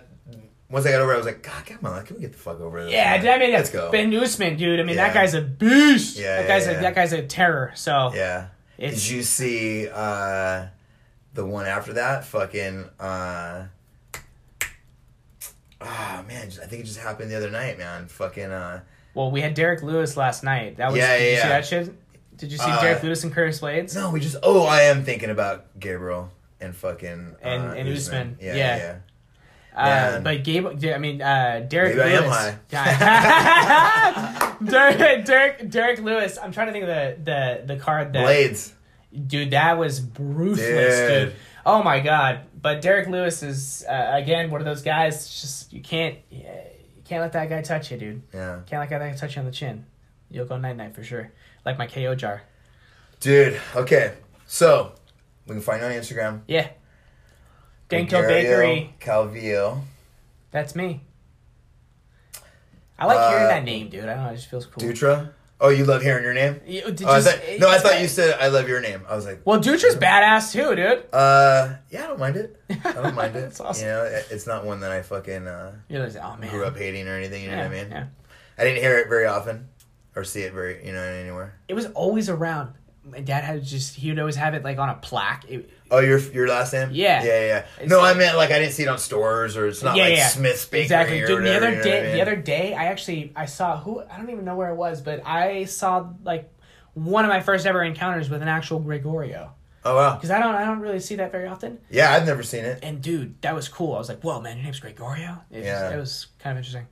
[0.71, 2.39] once I got over, it, I was like, God, come on, can we get the
[2.39, 2.93] fuck over this?
[2.95, 3.21] Yeah, man?
[3.21, 3.91] dude, I mean, let's go.
[3.93, 4.81] Ben Usman, dude.
[4.81, 5.09] I mean, Yeah.
[5.09, 6.19] that guy's a beast.
[6.19, 6.73] Yeah, that guy's yeah.
[6.73, 7.73] a that guy's a terror.
[7.75, 8.47] So yeah.
[8.83, 10.67] It's- Did you see uh,
[11.35, 12.25] the one after that?
[12.25, 12.85] Fucking.
[12.99, 13.67] Uh,
[15.85, 18.07] Ah man, I think it just happened the other night, man.
[18.07, 18.83] Fucking uh,
[19.15, 20.77] well, we had Derrick Lewis last night.
[20.77, 21.49] That was Yeah, did yeah, you see yeah.
[21.49, 21.95] that shit?
[22.37, 23.95] Did you see Uh, Derrick Lewis and Curtis Blaydes?
[23.95, 24.37] no, we just.
[24.45, 26.31] Oh, I am thinking about Gabriel
[26.61, 28.39] and fucking uh, And- and Usman.
[28.41, 28.77] Yeah, Yeah.
[28.77, 28.95] yeah.
[29.75, 32.55] Uh, but Gabe, I mean, uh, Derrick Maybe Lewis.
[34.71, 36.39] Derrick, Derrick, Derrick Lewis.
[36.41, 38.73] I'm trying to think of the the the card that Blaydes.
[39.27, 41.29] dude that was ruthless, dude.
[41.29, 41.37] Dude.
[41.65, 42.41] Oh my god!
[42.61, 45.27] But Derrick Lewis is uh, again one of those guys.
[45.29, 46.45] Just you can't you
[47.05, 48.23] can't let that guy touch you, dude.
[48.33, 48.61] Yeah.
[48.67, 49.87] Can't let that guy touch you on the chin.
[50.31, 51.33] You'll go night night for sure.
[51.65, 52.43] Like my KO jar.
[53.21, 54.15] Dude, okay.
[54.47, 54.93] So,
[55.47, 56.41] we can find you on Instagram.
[56.49, 56.69] Yeah.
[57.93, 58.95] Dank Dough Bakery.
[59.01, 59.81] Calvillo.
[60.51, 61.03] That's me.
[62.99, 64.05] I like hearing Uh, that name, dude.
[64.05, 64.31] I don't know.
[64.31, 64.83] It just feels cool.
[64.83, 65.31] Dutra.
[65.61, 66.61] Oh, you love hearing your name?
[66.67, 69.03] You- did Oh, you thought, no, I thought you said I love your name.
[69.09, 71.05] I was like, Well, Dutra's badass too, dude.
[71.13, 72.61] uh, yeah, I don't mind it.
[72.85, 73.61] I don't mind it.
[73.61, 73.87] Awesome.
[73.87, 76.51] You know, it- it's not one that I fucking uh, You're like, oh man.
[76.51, 77.45] grew up hating or anything.
[77.45, 77.91] You know yeah, what I mean?
[77.91, 78.07] yeah.
[78.59, 79.69] I didn't hear it very often
[80.17, 81.55] or see it very, you know, anywhere.
[81.69, 82.75] It was always around.
[83.05, 85.45] My dad had just he would always have it like on a plaque.
[85.49, 86.89] It, Oh, your your last name?
[86.93, 87.23] Yeah.
[87.23, 87.87] yeah, yeah.
[87.87, 90.17] No, I meant like I didn't see it on stores or it's not yeah, like
[90.17, 91.21] yeah, Smith's Bakery exactly.
[91.23, 91.61] or Dude, whatever.
[91.61, 92.13] the other you know day, I mean?
[92.15, 95.01] the other day, I actually I saw who I don't even know where it was,
[95.03, 96.51] but I saw like
[96.95, 99.53] one of my first ever encounters with an actual Gregorio
[99.85, 100.15] Oh wow.
[100.15, 101.79] because I don't I don't really see that very often.
[101.91, 102.79] Yeah, I've never seen it.
[102.83, 103.95] And dude, that was cool.
[103.95, 105.43] I was like, whoa, man, your name's Gregorio.
[105.51, 105.85] It, Yeah.
[105.89, 106.87] was, it was kind of interesting.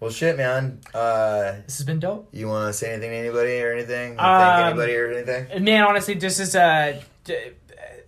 [0.00, 0.80] Well, shit, man.
[0.92, 2.28] Uh, This has been dope.
[2.32, 4.12] you want to say anything to anybody or anything?
[4.12, 5.64] Um, Thank anybody or anything?
[5.64, 7.02] Man, honestly, this is a.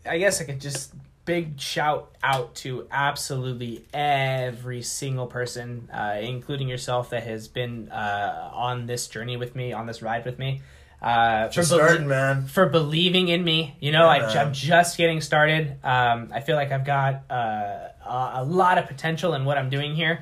[0.08, 0.92] I guess I could just
[1.24, 8.50] big shout out to absolutely every single person, uh, including yourself, that has been uh,
[8.52, 10.62] on this journey with me, on this ride with me.
[11.02, 12.46] Uh, Just belie- starting, man.
[12.46, 13.76] for believing in me.
[13.80, 14.42] You know, I, Yeah.
[14.44, 15.76] I'm just getting started.
[15.84, 19.68] Um, I feel like I've got uh, a, a lot of potential in what I'm
[19.70, 20.20] doing here.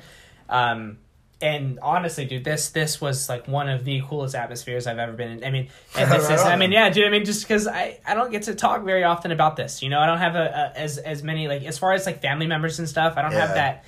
[0.49, 0.97] Um,
[1.41, 5.31] and honestly, dude, this this was like one of the coolest atmospheres I've ever been
[5.31, 5.43] in.
[5.43, 7.05] I mean, and this Right is, I mean, yeah, dude.
[7.05, 9.81] I mean, just because I, I don't get to talk very often about this.
[9.83, 12.21] You know, I don't have a, a as as many like as far as like
[12.21, 13.15] family members and stuff.
[13.17, 13.83] I don't have that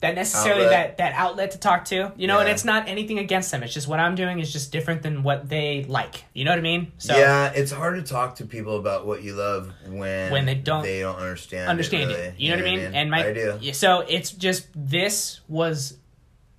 [0.00, 0.98] that necessarily Outlet.
[0.98, 2.12] that that outlet to talk to.
[2.16, 3.62] You know, and it's not anything against them.
[3.62, 6.24] It's just what I'm doing is just different than what they like.
[6.34, 6.92] You know what I mean?
[6.98, 10.54] So yeah, it's hard to talk to people about what you love when When they
[10.54, 12.14] don't they don't understand understand it.
[12.14, 12.16] it.
[12.18, 12.34] really.
[12.38, 12.94] You know what I mean?
[12.94, 13.58] And my I do.
[13.60, 15.96] yeah, so it's just this was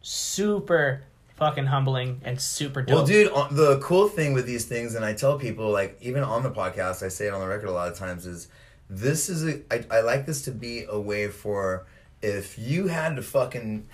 [0.08, 1.04] super
[1.36, 2.96] fucking humbling and super dope.
[2.96, 6.44] Well, dude, the cool thing with these things, and I tell people, like, even on
[6.44, 8.48] the podcast, I say it on the record a lot of times, is
[8.90, 9.62] this is a.
[9.70, 11.86] I, I like this to be a way for
[12.22, 13.86] if you had to fucking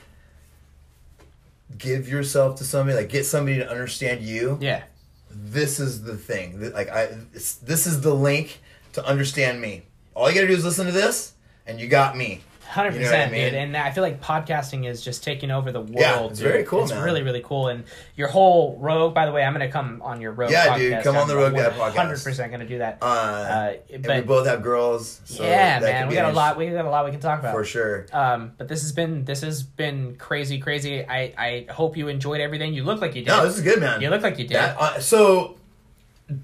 [1.79, 4.83] give yourself to somebody, like, get somebody to understand you, yeah,
[5.31, 6.71] this is the thing.
[6.73, 8.61] Like, I, this is the link
[8.93, 9.81] to understand me.
[10.13, 11.33] All you gotta do is listen to this,
[11.65, 12.41] and you got me.
[12.73, 13.53] Hundred You know what I percent, dude.
[13.53, 13.61] mean?
[13.61, 15.91] And I feel like podcasting is just taking over the world.
[15.95, 16.47] Yeah, it's dude.
[16.51, 17.03] very cool, It's man.
[17.03, 17.67] really, really cool.
[17.69, 17.83] And
[18.15, 19.13] your whole rogue.
[19.13, 20.51] By the way, I'm gonna come on your rogue.
[20.51, 20.77] Yeah, podcast.
[20.77, 21.95] dude, come on the Rogue Guy podcast.
[21.95, 22.97] Hundred percent gonna do that.
[23.01, 25.21] Uh, Uh, and we both have girls.
[25.25, 26.57] So yeah, man, we got a lot.
[26.57, 27.53] We got a lot we can talk about.
[27.53, 28.07] for sure.
[28.11, 31.05] Um, but this has been this has been crazy, crazy.
[31.07, 32.73] I I hope you enjoyed everything.
[32.73, 33.27] You look like you did.
[33.29, 34.01] No, this is good, man.
[34.01, 34.57] you look like you did.
[34.57, 35.57] That, uh, so,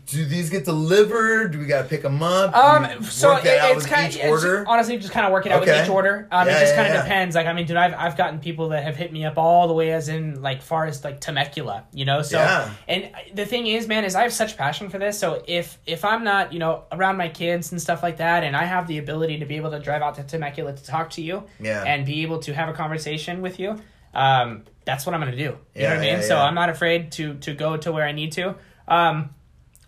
[0.05, 1.51] do these get delivered?
[1.53, 2.53] Do we gotta pick them up?
[2.55, 4.65] Um, so it, it's kind of order.
[4.67, 5.71] honestly just kind of work it out Okay.
[5.71, 6.27] with each order.
[6.31, 7.01] Um, Yeah, it just yeah, kind of yeah.
[7.03, 7.35] depends.
[7.35, 9.73] Like I mean, dude, I've I've gotten people that have hit me up all the
[9.73, 12.21] way as in like far as like Temecula, you know.
[12.21, 12.39] So
[12.87, 15.17] and the thing is, man, is I have such passion for this.
[15.17, 18.55] So if if I'm not you know around my kids and stuff like that, and
[18.57, 21.21] I have the ability to be able to drive out to Temecula to talk to
[21.21, 21.83] you, Yeah.
[21.83, 23.79] and be able to have a conversation with you.
[24.13, 25.55] um, that's what I'm gonna do.
[25.75, 26.23] You know what I mean?
[26.23, 26.37] So.
[26.37, 28.55] I'm not afraid to to go to where I need to.
[28.87, 29.29] Um,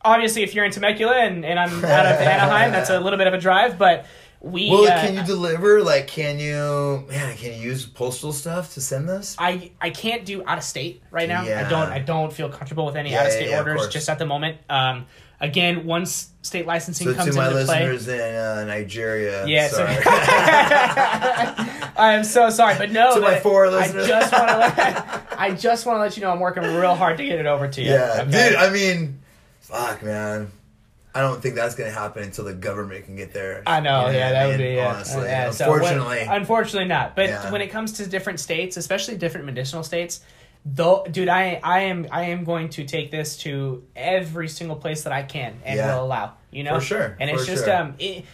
[0.03, 3.28] obviously, if you're in Temecula and, and I'm out of Anaheim, that's a little bit
[3.28, 4.06] of a drive, but
[4.40, 4.69] we.
[4.72, 5.82] Well, uh, can you deliver?
[5.84, 7.06] Like, can you?
[7.10, 9.36] Man, can you use postal stuff to send this?
[9.38, 11.44] I I can't do out of state right now.
[11.44, 11.65] Yeah.
[11.65, 13.94] I don't I don't feel comfortable with any Yeah, out of state yeah, orders course.
[13.94, 14.57] just at the moment.
[14.69, 15.06] Um,
[15.40, 17.88] again, once state licensing So comes to my into play.
[17.88, 19.95] listeners in uh, Nigeria, Yeah, so- sorry.
[20.86, 23.14] I am so sorry, but no.
[23.15, 24.07] To my four I listeners.
[24.07, 27.18] just want to let I just want to let you know I'm working real hard
[27.18, 27.91] to get it over to you.
[27.91, 28.49] yeah, okay?
[28.49, 28.56] dude.
[28.57, 29.19] I mean,
[29.72, 30.52] fuck, man.
[31.14, 33.64] I don't think that's gonna happen until the government can get there.
[33.68, 34.93] I know, You yeah, that would be yeah.
[34.93, 35.23] honestly.
[35.23, 37.15] Yeah, so when- Unfortunately, unfortunately not.
[37.15, 37.52] But Yeah.
[37.52, 40.22] when it comes to different states, especially different medicinal states,
[40.65, 45.03] though, dude, I I am I am going to take this to every single place
[45.03, 45.95] that I can and Yeah.
[45.95, 46.34] will allow.
[46.49, 47.76] You know, For sure, And for it's just sure.
[47.76, 47.95] um.
[47.99, 48.26] It,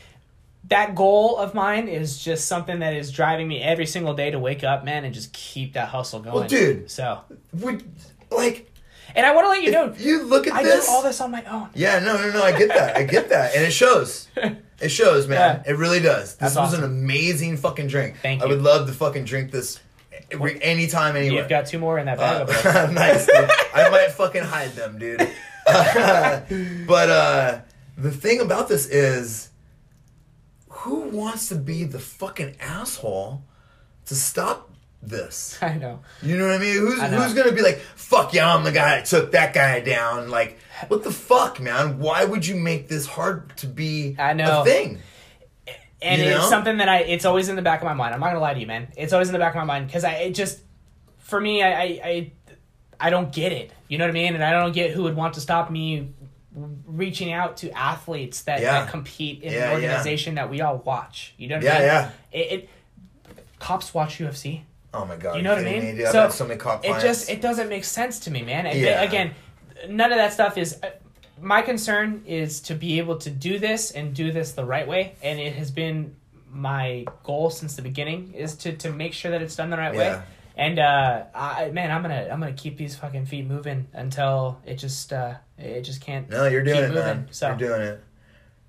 [0.70, 4.38] that goal of mine is just something that is driving me every single day to
[4.40, 6.36] wake up, man, and just keep that hustle going.
[6.36, 6.92] Well, dude.
[6.92, 7.22] So,
[7.54, 7.84] would
[8.30, 8.67] know,
[9.16, 10.86] and I want to let you know, you look at I this.
[10.86, 11.70] do all this on my own.
[11.74, 12.44] Yeah, no, no, no.
[12.44, 12.96] I get that.
[12.98, 14.28] I get that, and it shows.
[14.80, 15.64] It shows, man.
[15.66, 15.72] Yeah.
[15.72, 16.36] It really does.
[16.36, 16.84] This That's was awesome.
[16.84, 18.18] an amazing fucking drink.
[18.22, 18.46] Thank you.
[18.46, 19.80] I would love to fucking drink this
[20.30, 21.40] every, anytime, anywhere.
[21.40, 22.48] You've got two more in that bag.
[22.48, 23.26] Uh, nice.
[23.26, 23.50] Dude.
[23.74, 25.18] I might fucking hide them, dude.
[25.66, 27.60] but uh,
[27.98, 29.50] the thing about this is,
[30.70, 33.44] who wants to be the fucking asshole
[34.06, 34.67] to stop
[35.10, 35.58] this?
[35.62, 36.00] I know.
[36.22, 36.76] You know what I mean?
[36.76, 39.80] Who's I who's gonna be like, fuck yeah, I'm the guy that took that guy
[39.80, 40.30] down?
[40.30, 42.00] Like, what the fuck, man?
[42.00, 44.62] Why would you make this hard to be I know.
[44.62, 45.00] a thing?
[46.02, 46.50] and You it's know?
[46.50, 48.14] something that I it's always in the back of my mind.
[48.14, 48.88] I'm not gonna lie to you, man.
[48.96, 50.60] It's always in the back of my mind because I it just
[51.18, 52.32] for me I, I I
[53.00, 53.72] I don't get it.
[53.88, 54.36] You know what I mean?
[54.36, 56.14] And I don't get who would want to stop me
[56.88, 58.82] reaching out to athletes that, Yeah.
[58.82, 59.88] that compete in Yeah, an yeah.
[59.90, 61.34] organization that we all watch.
[61.38, 61.84] You know what I Yeah, mean?
[61.86, 62.10] yeah.
[62.32, 62.70] It, it
[63.60, 64.62] cops watch UFC.
[64.94, 65.36] Oh my god.
[65.38, 65.98] You know what I mean?
[65.98, 66.06] Me?
[66.06, 68.66] So, so many cop It just it doesn't make sense to me, man.
[68.66, 69.02] And Yeah.
[69.04, 69.34] again,
[69.90, 70.80] none of that stuff is.
[70.82, 70.90] Uh,
[71.40, 75.16] my concern is to be able to do this and do this the right way,
[75.22, 76.16] and it has been
[76.50, 79.94] my goal since the beginning is to to make sure that it's done the right
[79.94, 80.00] Yeah.
[80.18, 80.22] way.
[80.56, 84.76] And uh, I, man, I'm gonna I'm gonna keep these fucking feet moving until it
[84.76, 86.28] just uh, it just can't.
[86.30, 87.28] No, you're doing it, moving, man.
[87.30, 87.50] so.
[87.50, 88.04] You're doing it.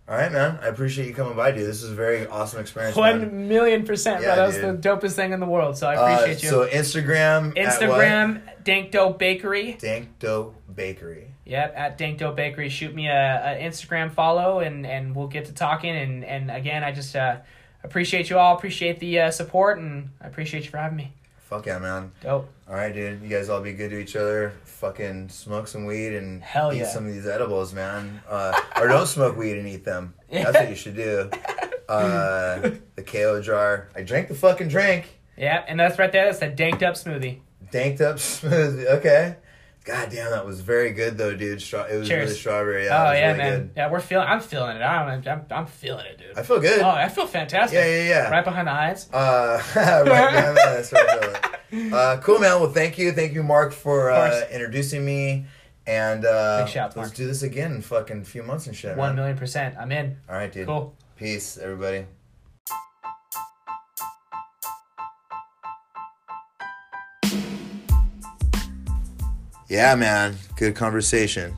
[0.09, 0.59] All right, man.
[0.63, 1.67] I appreciate you coming by, dude.
[1.67, 2.97] This is a very awesome experience.
[2.97, 3.21] man.
[3.21, 4.37] One million percent, Yeah, bro.
[4.37, 5.77] That was the dopest thing in the world.
[5.77, 6.49] So I Uh, appreciate you.
[6.49, 9.73] So Instagram, Instagram, Dank Dough Bakery.
[9.79, 11.33] Dank Dough Bakery.
[11.45, 12.71] Yep, at Dank Dough Bakery.
[12.71, 15.95] Shoot me a, a Instagram follow, and and we'll get to talking.
[15.95, 17.37] And and again, I just uh,
[17.85, 18.57] appreciate you all.
[18.57, 21.13] Appreciate the uh, support, and I appreciate you for having me.
[21.49, 22.13] Fuck yeah, man.
[22.23, 22.47] Dope.
[22.69, 23.23] All right, dude.
[23.23, 24.53] You guys all be good to each other.
[24.65, 26.89] Fucking smoke some weed and Hell eat yeah.
[26.89, 28.21] some of these edibles, man.
[28.29, 30.13] Uh, or don't smoke weed and eat them.
[30.31, 31.31] That's what you should do.
[31.89, 33.89] Uh, the KO jar.
[33.97, 35.09] I drank the fucking drink.
[35.39, 36.27] Yeah, and that's right there.
[36.27, 37.39] That's the danked up smoothie.
[37.71, 38.85] Danked up smoothie.
[38.99, 39.37] Okay.
[39.89, 41.63] God damn, that was very good though, dude.
[41.63, 42.25] Straw- it was Cheers.
[42.25, 42.85] really strawberry.
[42.85, 43.59] Yeah, oh yeah, really man.
[43.61, 43.71] Good.
[43.75, 44.29] Yeah, we're feeling.
[44.29, 44.83] I'm feeling it.
[44.83, 45.27] I don't.
[45.27, 46.37] I'm, I'm feeling it, dude.
[46.39, 46.83] I feel good.
[46.83, 47.75] Oh, I feel fantastic.
[47.79, 48.31] yeah, yeah, yeah.
[48.31, 49.09] Right behind the eyes.
[49.11, 52.61] Uh, right down there, that's right, uh, cool, man.
[52.61, 55.47] Well, thank you, thank you, Mark, for uh, introducing me.
[55.87, 57.17] And uh, Big shouts, let's Mark.
[57.17, 58.95] do this again in fucking few months and shit.
[58.95, 59.17] One man.
[59.17, 59.75] million percent.
[59.79, 60.19] I'm in.
[60.29, 60.67] All right, dude.
[60.67, 60.95] Cool.
[61.17, 62.05] Peace, everybody.
[69.69, 70.37] Yeah, man.
[70.57, 71.55] Good conversation.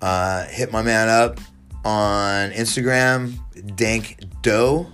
[0.00, 1.38] Uh, hit my man up
[1.84, 3.34] on Instagram,
[3.76, 4.90] Dank Dough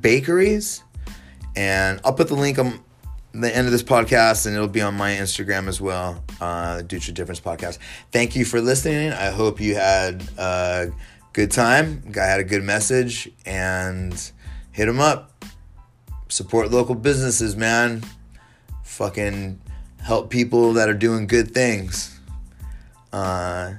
[0.00, 0.82] Bakeries.
[1.54, 2.80] And I'll put the link on
[3.32, 7.14] the end of this podcast and it'll be on my Instagram as well, uh, Dutra
[7.14, 7.78] Difference Podcast.
[8.10, 9.12] Thank you for listening.
[9.12, 10.90] I hope you had a
[11.32, 12.02] good time.
[12.10, 14.32] Guy had a good message and
[14.72, 15.44] hit him up.
[16.28, 18.02] Support local businesses, man.
[18.82, 19.60] Fucking
[20.02, 22.18] help people that are doing good things.
[23.12, 23.74] Uh,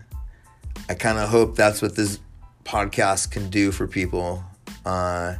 [0.87, 2.19] I kind of hope that's what this
[2.63, 4.43] podcast can do for people.
[4.85, 5.35] Uh,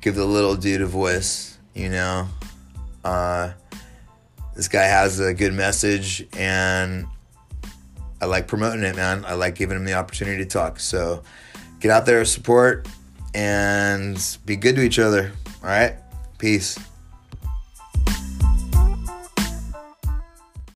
[0.00, 2.28] give the little dude a voice, you know.
[3.04, 3.52] Uh,
[4.54, 7.06] this guy has a good message, and
[8.20, 9.24] I like promoting it, man.
[9.24, 10.78] I like giving him the opportunity to talk.
[10.78, 11.22] So
[11.80, 12.86] get out there, support,
[13.34, 15.32] and be good to each other.
[15.62, 15.96] All right?
[16.38, 16.78] Peace.